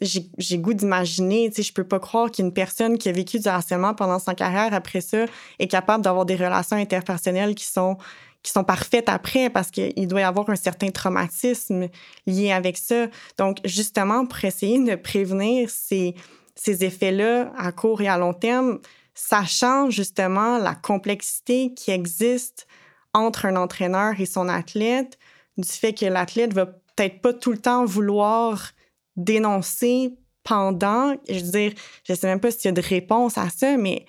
J'ai 0.00 0.58
goût 0.58 0.74
d'imaginer, 0.74 1.48
tu 1.50 1.56
sais, 1.56 1.62
je 1.62 1.72
peux 1.72 1.86
pas 1.86 2.00
croire 2.00 2.28
qu'une 2.28 2.52
personne 2.52 2.98
qui 2.98 3.08
a 3.08 3.12
vécu 3.12 3.38
du 3.38 3.46
harcèlement 3.46 3.94
pendant 3.94 4.18
sa 4.18 4.34
carrière 4.34 4.74
après 4.74 5.00
ça 5.00 5.26
est 5.60 5.68
capable 5.68 6.02
d'avoir 6.02 6.26
des 6.26 6.34
relations 6.34 6.76
interpersonnelles 6.76 7.54
qui 7.54 7.64
sont 7.64 7.98
qui 8.42 8.50
sont 8.50 8.64
parfaites 8.64 9.08
après 9.08 9.50
parce 9.50 9.70
qu'il 9.70 10.08
doit 10.08 10.20
y 10.20 10.24
avoir 10.24 10.50
un 10.50 10.56
certain 10.56 10.90
traumatisme 10.90 11.88
lié 12.26 12.50
avec 12.50 12.76
ça. 12.76 13.06
Donc, 13.38 13.58
justement, 13.64 14.26
pour 14.26 14.44
essayer 14.44 14.82
de 14.82 14.96
prévenir 14.96 15.70
ces, 15.70 16.16
ces 16.56 16.84
effets-là 16.84 17.52
à 17.56 17.70
court 17.70 18.00
et 18.02 18.08
à 18.08 18.18
long 18.18 18.34
terme, 18.34 18.80
sachant 19.14 19.90
justement 19.90 20.58
la 20.58 20.74
complexité 20.74 21.74
qui 21.74 21.90
existe 21.90 22.66
entre 23.14 23.46
un 23.46 23.56
entraîneur 23.56 24.18
et 24.20 24.26
son 24.26 24.48
athlète, 24.48 25.18
du 25.58 25.68
fait 25.68 25.92
que 25.92 26.06
l'athlète 26.06 26.54
va 26.54 26.66
peut-être 26.66 27.20
pas 27.20 27.32
tout 27.32 27.52
le 27.52 27.58
temps 27.58 27.84
vouloir 27.84 28.72
dénoncer 29.16 30.14
pendant. 30.44 31.14
Je 31.28 31.44
veux 31.44 31.50
dire, 31.50 31.72
je 32.04 32.14
sais 32.14 32.26
même 32.26 32.40
pas 32.40 32.50
s'il 32.50 32.66
y 32.66 32.68
a 32.68 32.72
de 32.72 32.80
réponse 32.80 33.38
à 33.38 33.48
ça, 33.50 33.76
mais 33.76 34.06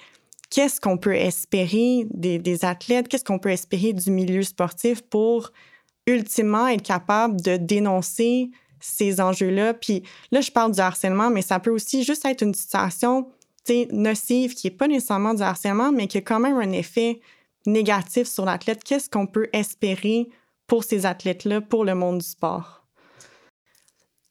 qu'est-ce 0.50 0.80
qu'on 0.80 0.98
peut 0.98 1.16
espérer 1.16 2.06
des, 2.12 2.66
athlètes, 2.66 3.08
qu'est-ce 3.08 3.24
qu'on 3.24 3.40
peut 3.40 3.50
espérer 3.50 3.94
du 3.94 4.12
milieu 4.12 4.44
sportif 4.44 5.02
pour 5.02 5.52
ultimement 6.06 6.68
être 6.68 6.84
capable 6.84 7.42
de 7.42 7.58
dénoncer 7.58 8.52
ces 8.80 9.20
enjeux-là? 9.20 9.74
Puis 9.74 10.04
là, 10.32 10.42
je 10.42 10.52
parle 10.52 10.72
du 10.74 10.80
harcèlement, 10.80 11.30
mais 11.30 11.42
ça 11.42 11.60
peut 11.60 11.72
aussi 11.72 12.04
juste 12.04 12.26
être 12.26 12.42
une 12.42 12.54
situation 12.54 13.28
nocive 13.92 14.54
qui 14.54 14.68
n'est 14.68 14.76
pas 14.76 14.88
nécessairement 14.88 15.34
du 15.34 15.42
harcèlement, 15.42 15.92
mais 15.92 16.08
qui 16.08 16.18
a 16.18 16.22
quand 16.22 16.40
même 16.40 16.58
un 16.58 16.72
effet 16.72 17.22
négatif 17.66 18.28
sur 18.28 18.46
l'athlète. 18.46 18.84
Qu'est-ce 18.84 19.10
qu'on 19.10 19.28
peut 19.28 19.50
espérer 19.54 20.30
pour 20.68 20.84
ces 20.84 21.06
athlètes-là, 21.06 21.62
pour 21.62 21.86
le 21.86 21.96
monde 21.96 22.20
du 22.20 22.26
sport? 22.26 22.86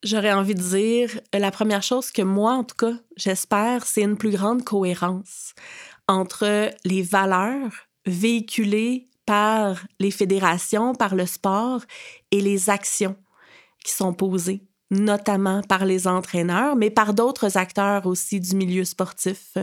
J'aurais 0.03 0.33
envie 0.33 0.57
de 0.57 0.61
dire, 0.61 1.21
la 1.33 1.53
première 1.53 1.83
chose 1.83 2.11
que 2.11 2.23
moi, 2.23 2.55
en 2.55 2.65
tout 2.65 2.75
cas, 2.75 2.95
j'espère, 3.17 3.87
c'est 3.87 4.03
une 4.03 4.17
plus 4.17 4.33
grande 4.33 4.65
cohérence 4.65 5.55
entre 6.09 6.71
les 6.85 7.03
valeurs 7.03 7.73
véhiculées 8.05 9.09
par 9.27 9.81
les 10.01 10.11
fédérations, 10.11 10.95
par 10.95 11.15
le 11.15 11.25
sport 11.25 11.83
et 12.33 12.41
les 12.41 12.69
actions 12.69 13.17
qui 13.85 13.93
sont 13.93 14.13
posées, 14.13 14.63
notamment 14.93 15.63
par 15.63 15.87
les 15.87 16.07
entraîneurs, 16.07 16.77
mais 16.77 16.91
par 16.91 17.15
d'autres 17.15 17.57
acteurs 17.57 18.07
aussi 18.07 18.41
du 18.41 18.55
milieu 18.55 18.85
sportif. 18.85 19.55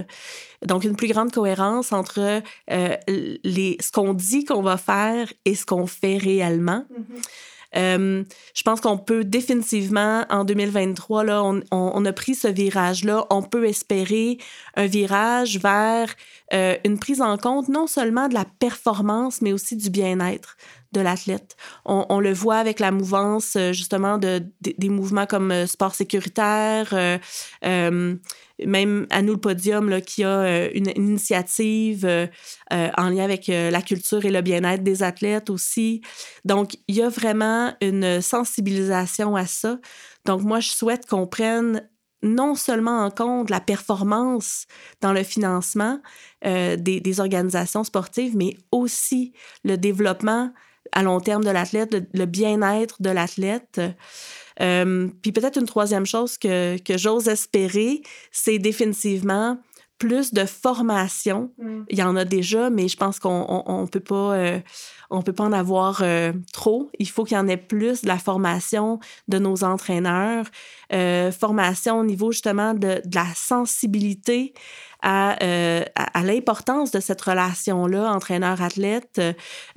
Donc, 0.65 0.83
une 0.83 0.95
plus 0.95 1.07
grande 1.07 1.31
cohérence 1.31 1.93
entre 1.93 2.41
euh, 2.71 2.95
les, 3.07 3.77
ce 3.79 3.91
qu'on 3.91 4.13
dit 4.13 4.43
qu'on 4.43 4.63
va 4.63 4.77
faire 4.77 5.31
et 5.45 5.53
ce 5.53 5.65
qu'on 5.65 5.85
fait 5.85 6.17
réellement. 6.17 6.83
Mm-hmm. 6.91 7.21
Euh, 7.75 8.23
je 8.53 8.63
pense 8.63 8.81
qu'on 8.81 8.97
peut 8.97 9.23
définitivement, 9.23 10.25
en 10.29 10.43
2023, 10.43 11.23
là, 11.23 11.43
on, 11.43 11.61
on, 11.71 12.05
a 12.05 12.13
pris 12.13 12.35
ce 12.35 12.47
virage-là. 12.47 13.25
On 13.29 13.41
peut 13.43 13.65
espérer 13.67 14.37
un 14.75 14.87
virage 14.87 15.59
vers 15.59 16.13
euh, 16.53 16.75
une 16.83 16.99
prise 16.99 17.21
en 17.21 17.37
compte 17.37 17.69
non 17.69 17.87
seulement 17.87 18.27
de 18.27 18.33
la 18.33 18.45
performance, 18.45 19.41
mais 19.41 19.53
aussi 19.53 19.75
du 19.75 19.89
bien-être 19.89 20.57
de 20.91 21.01
l'athlète. 21.01 21.55
On, 21.85 22.05
on, 22.09 22.19
le 22.19 22.33
voit 22.33 22.57
avec 22.57 22.79
la 22.79 22.89
mouvance, 22.91 23.55
euh, 23.55 23.73
justement, 23.73 24.17
de, 24.17 24.43
des 24.61 24.89
mouvements 24.89 25.27
comme 25.27 25.67
sport 25.67 25.93
sécuritaire, 25.93 27.19
même 28.65 29.07
à 29.09 29.21
nous 29.21 29.33
le 29.33 29.39
podium 29.39 29.89
là, 29.89 30.01
qui 30.01 30.23
a 30.23 30.39
euh, 30.41 30.69
une, 30.73 30.91
initiative 30.95 32.05
euh, 32.05 32.27
euh, 32.73 32.89
en 32.97 33.09
lien 33.09 33.23
avec 33.23 33.47
la 33.47 33.81
culture 33.81 34.25
et 34.25 34.31
le 34.31 34.41
bien-être 34.41 34.83
des 34.83 35.03
athlètes 35.03 35.49
aussi. 35.49 36.01
Donc, 36.45 36.77
il 36.87 36.95
y 36.95 37.01
a 37.01 37.09
vraiment 37.09 37.73
une 37.81 38.21
sensibilisation 38.21 39.35
à 39.35 39.45
ça. 39.45 39.79
Donc, 40.25 40.41
moi, 40.41 40.59
je 40.59 40.69
souhaite 40.69 41.05
qu'on 41.07 41.27
prenne 41.27 41.87
non 42.21 42.55
seulement 42.55 43.05
en 43.05 43.11
compte 43.11 43.49
la 43.49 43.61
performance 43.61 44.65
dans 45.01 45.13
le 45.13 45.23
financement 45.23 46.01
des, 46.43 46.75
des, 46.77 47.19
organisations 47.21 47.85
sportives, 47.85 48.35
mais 48.35 48.57
aussi 48.71 49.31
le 49.63 49.77
développement 49.77 50.51
à 50.91 51.03
long 51.03 51.19
terme 51.21 51.43
de 51.43 51.49
l'athlète, 51.49 51.95
le 52.13 52.25
bien-être 52.25 53.01
de 53.01 53.09
l'athlète. 53.09 53.79
Euh, 54.61 55.07
puis 55.21 55.31
peut-être 55.31 55.57
une 55.57 55.65
troisième 55.65 56.05
chose 56.05 56.37
que, 56.37 56.77
que 56.79 56.97
j'ose 56.97 57.27
espérer, 57.27 58.01
c'est 58.31 58.59
définitivement 58.59 59.57
plus 59.97 60.33
de 60.33 60.45
formation. 60.45 61.51
Mm. 61.57 61.81
Il 61.89 61.97
y 61.97 62.03
en 62.03 62.15
a 62.15 62.23
déjà, 62.23 62.69
mais 62.69 62.87
je 62.87 62.95
pense 62.95 63.19
qu'on 63.19 63.63
on, 63.65 63.85
peut 63.87 63.99
pas 63.99 64.33
euh, 64.33 64.59
on 65.09 65.21
peut 65.21 65.33
pas 65.33 65.43
en 65.43 65.51
avoir 65.51 65.99
euh, 66.01 66.31
trop. 66.53 66.89
Il 66.99 67.09
faut 67.09 67.25
qu'il 67.25 67.35
y 67.35 67.39
en 67.39 67.49
ait 67.49 67.57
plus 67.57 68.03
de 68.03 68.07
la 68.07 68.17
formation 68.17 68.99
de 69.27 69.39
nos 69.39 69.63
entraîneurs, 69.65 70.45
formation 71.37 71.99
au 71.99 72.05
niveau 72.05 72.31
justement 72.31 72.73
de, 72.73 73.01
de 73.05 73.15
la 73.15 73.27
sensibilité 73.35 74.53
à, 75.01 75.37
à, 75.95 76.23
l'importance 76.23 76.91
de 76.91 76.99
cette 76.99 77.21
relation-là, 77.21 78.11
entraîneur-athlète, 78.11 79.21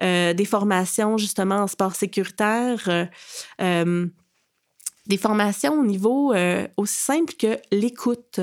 des 0.01 0.45
formations 0.45 1.17
justement 1.17 1.57
en 1.57 1.67
sport 1.67 1.95
sécuritaire 1.95 3.09
des 5.07 5.17
formations 5.17 5.75
au 5.75 5.85
niveau 5.85 6.33
euh, 6.33 6.67
aussi 6.77 7.01
simple 7.01 7.35
que 7.35 7.59
l'écoute. 7.71 8.41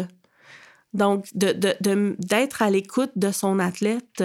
Donc, 0.91 1.27
d'être 1.35 1.83
de, 1.83 2.15
de, 2.17 2.63
à 2.63 2.69
l'écoute 2.71 3.11
de 3.15 3.31
son 3.31 3.59
athlète, 3.59 4.23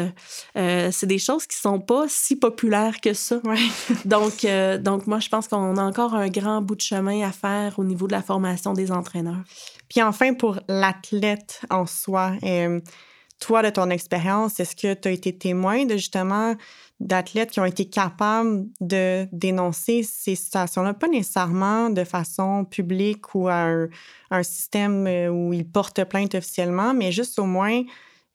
euh, 0.57 0.89
c'est 0.91 1.07
des 1.07 1.19
choses 1.19 1.47
qui 1.47 1.59
sont 1.59 1.79
pas 1.79 2.07
si 2.09 2.37
populaires 2.37 3.03
que 3.03 3.13
ça. 3.13 3.37
donc, 4.07 4.47
euh, 4.47 4.79
donc, 4.79 5.07
moi, 5.07 5.21
je 5.21 5.29
pense 5.29 5.47
qu'on 5.47 5.77
a 5.77 5.83
encore 5.83 6.15
un 6.15 6.29
grand 6.29 6.63
bout 6.63 6.77
de 6.77 6.81
chemin 6.81 7.23
à 7.27 7.33
faire 7.33 7.79
au 7.79 7.85
niveau 7.85 8.07
de 8.07 8.13
la 8.13 8.23
formation 8.23 8.73
des 8.73 8.93
entraîneurs. 8.93 9.45
Puis 9.91 10.01
enfin, 10.01 10.33
pour 10.33 10.59
l'athlète 10.69 11.61
en 11.69 11.85
soi, 11.85 12.33
toi, 13.45 13.61
de 13.61 13.69
ton 13.69 13.91
expérience, 13.91 14.59
est-ce 14.59 14.75
que 14.75 14.95
tu 14.95 15.07
as 15.07 15.11
été 15.11 15.37
témoin 15.37 15.85
de 15.85 15.97
justement 15.97 16.55
d'athlètes 16.99 17.51
qui 17.51 17.61
ont 17.61 17.67
été 17.67 17.85
capables 17.85 18.65
de 18.81 19.29
dénoncer 19.33 20.03
ces 20.03 20.35
situations-là, 20.35 20.95
pas 20.95 21.09
nécessairement 21.09 21.91
de 21.91 22.05
façon 22.05 22.65
publique 22.65 23.35
ou 23.35 23.49
à 23.49 23.67
un, 24.31 24.43
système 24.43 25.07
euh, 25.07 25.29
où 25.29 25.53
ils 25.53 25.69
portent 25.69 26.05
plainte 26.05 26.35
officiellement, 26.35 26.95
mais 26.95 27.13
juste 27.13 27.39
au 27.39 27.45
moins 27.45 27.83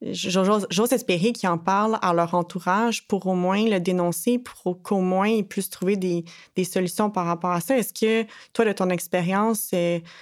J'ose 0.02 0.94
espérer 0.94 1.34
qu'ils 1.34 1.50
en 1.50 1.58
parlent 1.58 2.00
à 2.02 2.14
leur 2.14 2.34
entourage 2.34 3.06
pour 3.08 3.28
au 3.28 3.36
moins 3.36 3.66
le 3.66 3.80
dénoncer, 3.80 4.40
pour 4.40 4.82
qu'au 4.82 5.02
moins 5.02 5.28
ils 5.28 5.46
puissent 5.46 5.70
trouver 5.70 5.98
des, 5.98 6.24
solutions 6.64 7.10
par 7.10 7.26
rapport 7.26 7.52
à 7.52 7.60
ça. 7.60 7.78
Est-ce 7.78 7.94
que 7.94 8.30
toi, 8.54 8.64
de 8.64 8.72
ton 8.72 8.90
expérience, 8.90 9.72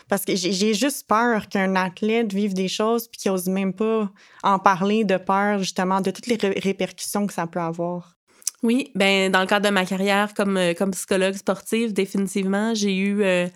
parce 0.08 0.26
que 0.26 0.36
j'ai 0.36 0.74
juste 0.74 1.08
peur 1.08 1.48
qu'un 1.48 1.76
athlète 1.76 2.34
vive 2.34 2.54
des 2.54 2.68
choses 2.68 3.08
puis 3.08 3.20
qu'il 3.20 3.32
n'ose 3.32 3.48
même 3.48 3.74
pas 3.74 4.10
en 4.44 4.58
parler 4.58 5.04
de 5.04 5.18
peur 5.18 5.60
justement 5.60 6.02
de 6.02 6.10
toutes 6.10 6.28
les 6.28 6.38
répercussions 6.38 7.28
que 7.28 7.34
ça 7.34 7.46
peut 7.46 7.62
avoir? 7.62 8.17
Oui, 8.64 8.92
ben 8.96 9.32
dans 9.32 9.42
le 9.42 9.46
cadre 9.46 9.68
de 9.68 9.74
ma 9.74 9.86
carrière 9.86 10.34
comme, 10.34 10.58
euh, 10.58 10.74
psychologue 10.92 11.36
sportive, 11.36 11.94
définitivement, 11.94 12.74
j'ai 12.74 12.96
eu, 12.96 13.22
euh, 13.22 13.48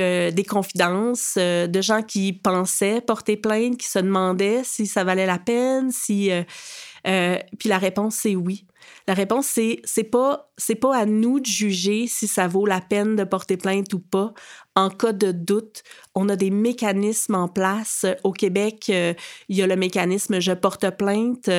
euh, 0.00 0.30
des 0.30 0.44
confidences 0.44 1.36
de 1.36 1.80
gens 1.80 2.02
qui 2.02 2.32
pensaient 2.32 3.00
porter 3.00 3.36
plainte, 3.36 3.78
qui 3.78 3.88
se 3.88 3.98
demandaient 3.98 4.62
si 4.64 4.86
ça 4.86 5.02
valait 5.02 5.26
la 5.26 5.38
peine, 5.38 5.90
si 5.90 6.30
puis 7.58 7.68
la 7.68 7.78
réponse 7.78 8.16
c'est 8.16 8.36
oui. 8.36 8.66
La 9.08 9.14
réponse 9.14 9.46
c'est 9.46 9.80
c'est 9.84 10.04
pas 10.04 10.52
c'est 10.56 10.74
pas 10.74 10.96
à 10.96 11.06
nous 11.06 11.40
de 11.40 11.46
juger 11.46 12.06
si 12.06 12.26
ça 12.26 12.46
vaut 12.46 12.66
la 12.66 12.80
peine 12.80 13.16
de 13.16 13.24
porter 13.24 13.56
plainte 13.56 13.92
ou 13.94 14.00
pas 14.00 14.34
en 14.76 14.88
cas 14.88 15.12
de 15.12 15.32
doute, 15.32 15.82
on 16.14 16.28
a 16.28 16.36
des 16.36 16.50
mécanismes 16.50 17.34
en 17.34 17.48
place. 17.48 18.06
Au 18.22 18.32
Québec, 18.32 18.86
euh, 18.88 19.14
il 19.48 19.56
y 19.56 19.62
a 19.62 19.66
le 19.66 19.76
mécanisme 19.76 20.40
Je 20.40 20.52
porte 20.52 20.88
plainte. 20.96 21.50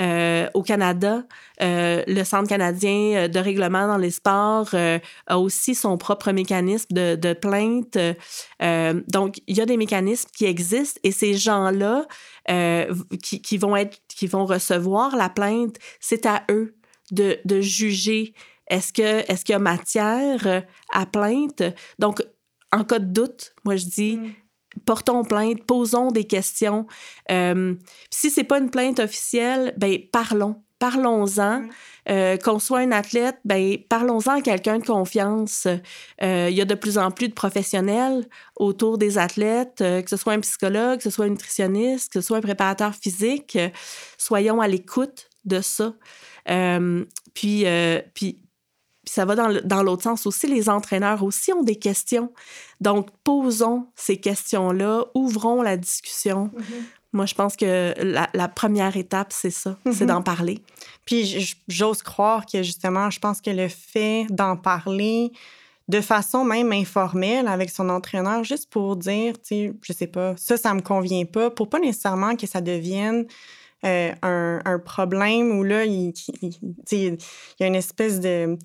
Euh, 0.00 0.48
au 0.54 0.62
Canada, 0.62 1.24
euh, 1.62 2.02
le 2.06 2.24
Centre 2.24 2.48
canadien 2.48 3.28
de 3.28 3.38
règlement 3.38 3.86
dans 3.86 3.98
les 3.98 4.10
sports 4.10 4.74
a 4.74 5.38
aussi 5.38 5.74
son 5.74 5.98
propre 5.98 6.32
mécanisme 6.32 6.94
de, 6.94 7.32
plainte. 7.32 7.98
donc, 9.08 9.40
il 9.46 9.56
y 9.56 9.60
a 9.60 9.66
des 9.66 9.76
mécanismes 9.76 10.30
qui 10.36 10.46
existent 10.46 11.00
et 11.02 11.12
ces 11.12 11.34
gens-là 11.34 12.06
qui, 13.22 13.58
vont 13.58 13.76
être, 13.76 13.98
qui 14.08 14.26
vont 14.26 14.46
recevoir 14.46 15.16
la 15.16 15.28
plainte, 15.28 15.76
c'est 16.00 16.26
à 16.26 16.44
eux 16.50 16.76
de, 17.14 17.38
de 17.44 17.60
juger 17.60 18.34
est-ce 18.68 18.92
que 18.92 19.30
est-ce 19.30 19.44
qu'il 19.44 19.52
y 19.52 19.56
a 19.56 19.58
matière 19.58 20.64
à 20.92 21.06
plainte? 21.06 21.62
Donc, 21.98 22.22
en 22.72 22.84
cas 22.84 22.98
de 22.98 23.12
doute, 23.12 23.54
moi 23.64 23.76
je 23.76 23.86
dis, 23.86 24.16
mm. 24.16 24.32
portons 24.86 25.24
plainte, 25.24 25.64
posons 25.64 26.10
des 26.10 26.24
questions. 26.24 26.86
Euh, 27.30 27.74
si 28.10 28.30
c'est 28.30 28.44
pas 28.44 28.58
une 28.58 28.70
plainte 28.70 29.00
officielle, 29.00 29.74
ben 29.76 29.98
parlons. 30.12 30.62
Parlons-en. 30.78 31.60
Mm. 31.60 31.70
Euh, 32.10 32.36
qu'on 32.36 32.58
soit 32.58 32.80
un 32.80 32.92
athlète, 32.92 33.38
ben 33.46 33.78
parlons-en 33.88 34.32
à 34.32 34.42
quelqu'un 34.42 34.78
de 34.78 34.84
confiance. 34.84 35.66
Euh, 36.22 36.48
il 36.50 36.54
y 36.54 36.60
a 36.60 36.66
de 36.66 36.74
plus 36.74 36.98
en 36.98 37.10
plus 37.10 37.28
de 37.28 37.32
professionnels 37.32 38.28
autour 38.56 38.98
des 38.98 39.16
athlètes, 39.16 39.78
que 39.78 40.10
ce 40.10 40.16
soit 40.18 40.34
un 40.34 40.40
psychologue, 40.40 40.98
que 40.98 41.04
ce 41.04 41.10
soit 41.10 41.24
un 41.24 41.30
nutritionniste, 41.30 42.12
que 42.12 42.20
ce 42.20 42.26
soit 42.26 42.38
un 42.38 42.42
préparateur 42.42 42.94
physique. 42.94 43.58
soyons 44.18 44.60
à 44.60 44.68
l'écoute 44.68 45.30
de 45.46 45.62
ça. 45.62 45.94
Puis, 46.46 47.66
puis 48.14 48.38
Puis 49.04 49.12
ça 49.12 49.24
va 49.24 49.36
dans 49.36 49.82
l'autre 49.82 50.02
sens 50.02 50.26
aussi. 50.26 50.46
Les 50.46 50.68
entraîneurs 50.68 51.22
aussi 51.22 51.52
ont 51.52 51.62
des 51.62 51.76
questions. 51.76 52.32
Donc, 52.80 53.08
posons 53.22 53.86
ces 53.94 54.16
questions-là, 54.16 55.04
ouvrons 55.14 55.62
la 55.62 55.76
discussion. 55.76 56.50
Mm-hmm. 56.56 56.82
Moi, 57.12 57.26
je 57.26 57.34
pense 57.34 57.54
que 57.54 57.94
la, 58.02 58.48
première 58.48 58.96
étape, 58.96 59.32
c'est 59.32 59.50
ça, 59.50 59.76
c'est 59.84 60.04
mm-hmm. 60.04 60.06
d'en 60.06 60.22
parler. 60.22 60.62
Puis 61.04 61.56
j'ose 61.68 62.02
croire 62.02 62.46
que 62.46 62.62
justement, 62.62 63.10
je 63.10 63.20
pense 63.20 63.40
que 63.40 63.50
le 63.50 63.68
fait 63.68 64.26
d'en 64.30 64.56
parler 64.56 65.32
de 65.88 66.00
façon 66.00 66.44
même 66.44 66.72
informelle 66.72 67.46
avec 67.46 67.68
son 67.68 67.90
entraîneur, 67.90 68.42
juste 68.42 68.70
pour 68.70 68.96
dire, 68.96 69.34
tu 69.34 69.48
sais, 69.48 69.72
je 69.82 69.92
sais 69.92 70.06
pas, 70.06 70.34
ça, 70.38 70.56
ça 70.56 70.72
me 70.72 70.80
convient 70.80 71.26
pas, 71.26 71.50
pour 71.50 71.68
pas 71.68 71.78
nécessairement 71.78 72.36
que 72.36 72.46
ça 72.46 72.62
devienne 72.62 73.26
euh, 73.84 74.12
un, 74.22 74.78
problème 74.78 75.58
où 75.58 75.62
là, 75.62 75.84
il, 75.84 76.14
y 76.90 77.18
a 77.60 77.66
une 77.66 77.74
espèce 77.74 78.20
de... 78.20 78.56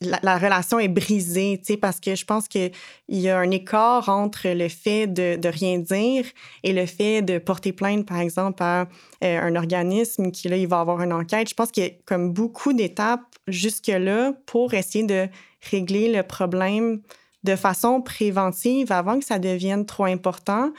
La, 0.00 0.18
la, 0.22 0.36
relation 0.36 0.78
est 0.80 0.88
brisée, 0.88 1.60
parce 1.80 2.00
que 2.00 2.16
je 2.16 2.24
pense 2.24 2.48
qu'il 2.48 2.72
y 3.08 3.28
a 3.28 3.38
un 3.38 3.50
écart 3.50 4.08
entre 4.08 4.48
le 4.48 4.68
fait 4.68 5.06
de, 5.06 5.36
de, 5.36 5.48
rien 5.48 5.78
dire 5.78 6.24
et 6.64 6.72
le 6.72 6.86
fait 6.86 7.22
de 7.22 7.38
porter 7.38 7.72
plainte, 7.72 8.04
par 8.04 8.18
exemple, 8.18 8.62
à 8.62 8.88
euh, 9.22 9.40
un 9.40 9.54
organisme 9.54 10.32
qui, 10.32 10.48
là, 10.48 10.56
il 10.56 10.66
va 10.66 10.80
avoir 10.80 11.00
une 11.02 11.12
enquête. 11.12 11.48
Je 11.48 11.54
pense 11.54 11.70
qu'il 11.70 11.84
y 11.84 11.86
a 11.86 11.90
comme 12.04 12.32
beaucoup 12.32 12.72
d'étapes 12.72 13.22
jusque-là 13.46 14.32
pour 14.44 14.74
essayer 14.74 15.04
de 15.04 15.28
régler 15.70 16.12
le 16.12 16.24
problème 16.24 17.00
de 17.44 17.56
façon 17.56 18.00
préventive 18.00 18.92
avant 18.92 19.18
que 19.18 19.24
ça 19.24 19.38
devienne 19.38 19.86
trop 19.86 20.04
important 20.04 20.72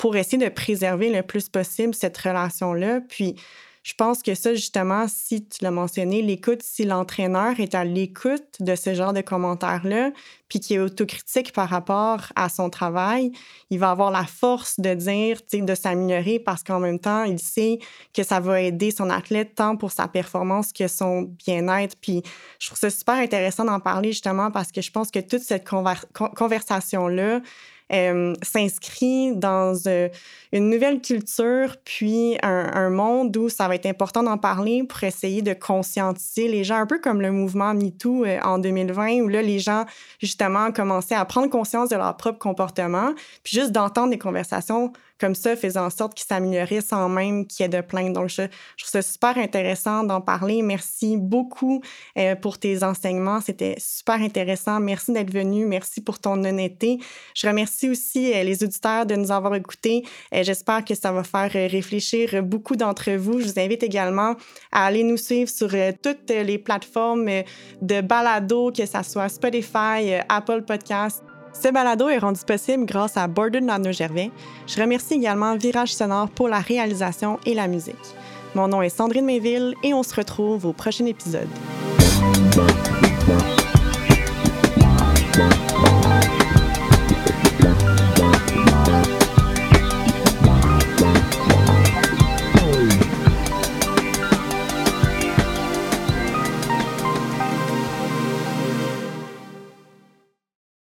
pour 0.00 0.16
essayer 0.16 0.38
de 0.38 0.48
préserver 0.48 1.10
le 1.10 1.22
plus 1.22 1.50
possible 1.50 1.92
cette 1.94 2.16
relation-là. 2.16 3.02
Puis, 3.06 3.36
je 3.82 3.92
pense 3.92 4.22
que 4.22 4.34
ça, 4.34 4.54
justement, 4.54 5.04
si 5.08 5.46
tu 5.46 5.62
l'as 5.62 5.70
mentionné, 5.70 6.22
l'écoute, 6.22 6.62
si 6.62 6.84
l'entraîneur 6.84 7.60
est 7.60 7.74
à 7.74 7.84
l'écoute 7.84 8.46
de 8.60 8.74
ce 8.76 8.94
genre 8.94 9.12
de 9.12 9.20
commentaires-là, 9.20 10.10
puis 10.48 10.58
qui 10.58 10.74
est 10.74 10.78
autocritique 10.78 11.52
par 11.52 11.68
rapport 11.68 12.32
à 12.34 12.48
son 12.48 12.70
travail, 12.70 13.30
il 13.68 13.78
va 13.78 13.90
avoir 13.90 14.10
la 14.10 14.24
force 14.24 14.80
de 14.80 14.94
dire, 14.94 15.40
de 15.52 15.74
s'améliorer 15.74 16.38
parce 16.38 16.62
qu'en 16.62 16.80
même 16.80 16.98
temps, 16.98 17.24
il 17.24 17.38
sait 17.38 17.78
que 18.14 18.22
ça 18.22 18.40
va 18.40 18.62
aider 18.62 18.90
son 18.90 19.10
athlète 19.10 19.54
tant 19.54 19.76
pour 19.76 19.92
sa 19.92 20.08
performance 20.08 20.72
que 20.72 20.88
son 20.88 21.30
bien-être. 21.46 21.94
Puis 22.00 22.22
je 22.58 22.68
trouve 22.68 22.78
ça 22.78 22.88
super 22.88 23.16
intéressant 23.16 23.66
d'en 23.66 23.80
parler 23.80 24.12
justement 24.12 24.50
parce 24.50 24.72
que 24.72 24.80
je 24.80 24.90
pense 24.90 25.10
que 25.10 25.20
toute 25.20 25.42
cette 25.42 25.68
conversation-là, 25.68 27.40
euh, 27.92 28.34
s'inscrit 28.42 29.34
dans 29.34 29.74
euh, 29.86 30.08
une 30.52 30.70
nouvelle 30.70 31.00
culture, 31.00 31.76
puis 31.84 32.36
un, 32.42 32.90
monde 32.90 33.36
où 33.36 33.48
ça 33.48 33.68
va 33.68 33.74
être 33.74 33.86
important 33.86 34.22
d'en 34.22 34.38
parler 34.38 34.84
pour 34.84 35.02
essayer 35.04 35.42
de 35.42 35.52
conscientiser 35.52 36.48
les 36.48 36.64
gens, 36.64 36.76
un 36.76 36.86
peu 36.86 36.98
comme 36.98 37.20
le 37.20 37.32
mouvement 37.32 37.74
MeToo 37.74 38.24
euh, 38.24 38.38
en 38.42 38.58
2020, 38.58 39.20
où 39.20 39.28
là, 39.28 39.42
les 39.42 39.58
gens, 39.58 39.84
justement, 40.18 40.72
commençaient 40.72 41.14
à 41.14 41.24
prendre 41.24 41.50
conscience 41.50 41.88
de 41.88 41.96
leur 41.96 42.16
propre 42.16 42.38
comportement, 42.38 43.12
puis 43.42 43.56
juste 43.56 43.72
d'entendre 43.72 44.10
des 44.10 44.18
conversations 44.18 44.92
comme 45.20 45.34
ça 45.34 45.54
faisait 45.54 45.78
en 45.78 45.90
sorte 45.90 46.14
qu'il 46.14 46.26
s'améliorait 46.26 46.80
sans 46.80 47.08
même 47.08 47.46
qu'il 47.46 47.62
y 47.62 47.66
ait 47.66 47.68
de 47.68 47.80
plainte. 47.80 48.14
Donc, 48.14 48.28
je, 48.28 48.42
je, 48.76 48.84
trouve 48.84 48.90
ça 48.90 49.02
super 49.02 49.36
intéressant 49.36 50.02
d'en 50.02 50.20
parler. 50.20 50.62
Merci 50.62 51.16
beaucoup 51.16 51.82
euh, 52.16 52.34
pour 52.34 52.58
tes 52.58 52.82
enseignements. 52.82 53.40
C'était 53.40 53.76
super 53.78 54.16
intéressant. 54.16 54.80
Merci 54.80 55.12
d'être 55.12 55.32
venu. 55.32 55.66
Merci 55.66 56.00
pour 56.00 56.18
ton 56.18 56.42
honnêteté. 56.42 56.98
Je 57.34 57.46
remercie 57.46 57.90
aussi 57.90 58.32
euh, 58.32 58.42
les 58.42 58.64
auditeurs 58.64 59.04
de 59.04 59.14
nous 59.14 59.30
avoir 59.30 59.54
écoutés. 59.54 60.04
Euh, 60.34 60.42
j'espère 60.42 60.84
que 60.84 60.94
ça 60.94 61.12
va 61.12 61.22
faire 61.22 61.50
réfléchir 61.50 62.42
beaucoup 62.42 62.76
d'entre 62.76 63.10
vous. 63.12 63.40
Je 63.40 63.46
vous 63.46 63.60
invite 63.60 63.82
également 63.82 64.36
à 64.72 64.86
aller 64.86 65.02
nous 65.02 65.18
suivre 65.18 65.50
sur 65.50 65.70
toutes 66.02 66.30
les 66.30 66.58
plateformes 66.58 67.28
de 67.82 68.00
balado, 68.00 68.72
que 68.72 68.86
ce 68.86 69.02
soit 69.02 69.28
Spotify, 69.28 70.14
Apple 70.28 70.62
Podcasts, 70.62 71.22
ce 71.52 71.68
balado 71.68 72.08
est 72.08 72.18
rendu 72.18 72.40
possible 72.46 72.86
grâce 72.86 73.16
à 73.16 73.26
Borden 73.26 73.66
Lanneau-Gervais. 73.66 74.30
Je 74.66 74.80
remercie 74.80 75.14
également 75.14 75.56
Virage 75.56 75.94
Sonore 75.94 76.28
pour 76.28 76.48
la 76.48 76.60
réalisation 76.60 77.38
et 77.44 77.54
la 77.54 77.68
musique. 77.68 77.96
Mon 78.54 78.68
nom 78.68 78.82
est 78.82 78.88
Sandrine 78.88 79.24
Méville 79.24 79.74
et 79.82 79.94
on 79.94 80.02
se 80.02 80.14
retrouve 80.14 80.66
au 80.66 80.72
prochain 80.72 81.06
épisode. 81.06 81.48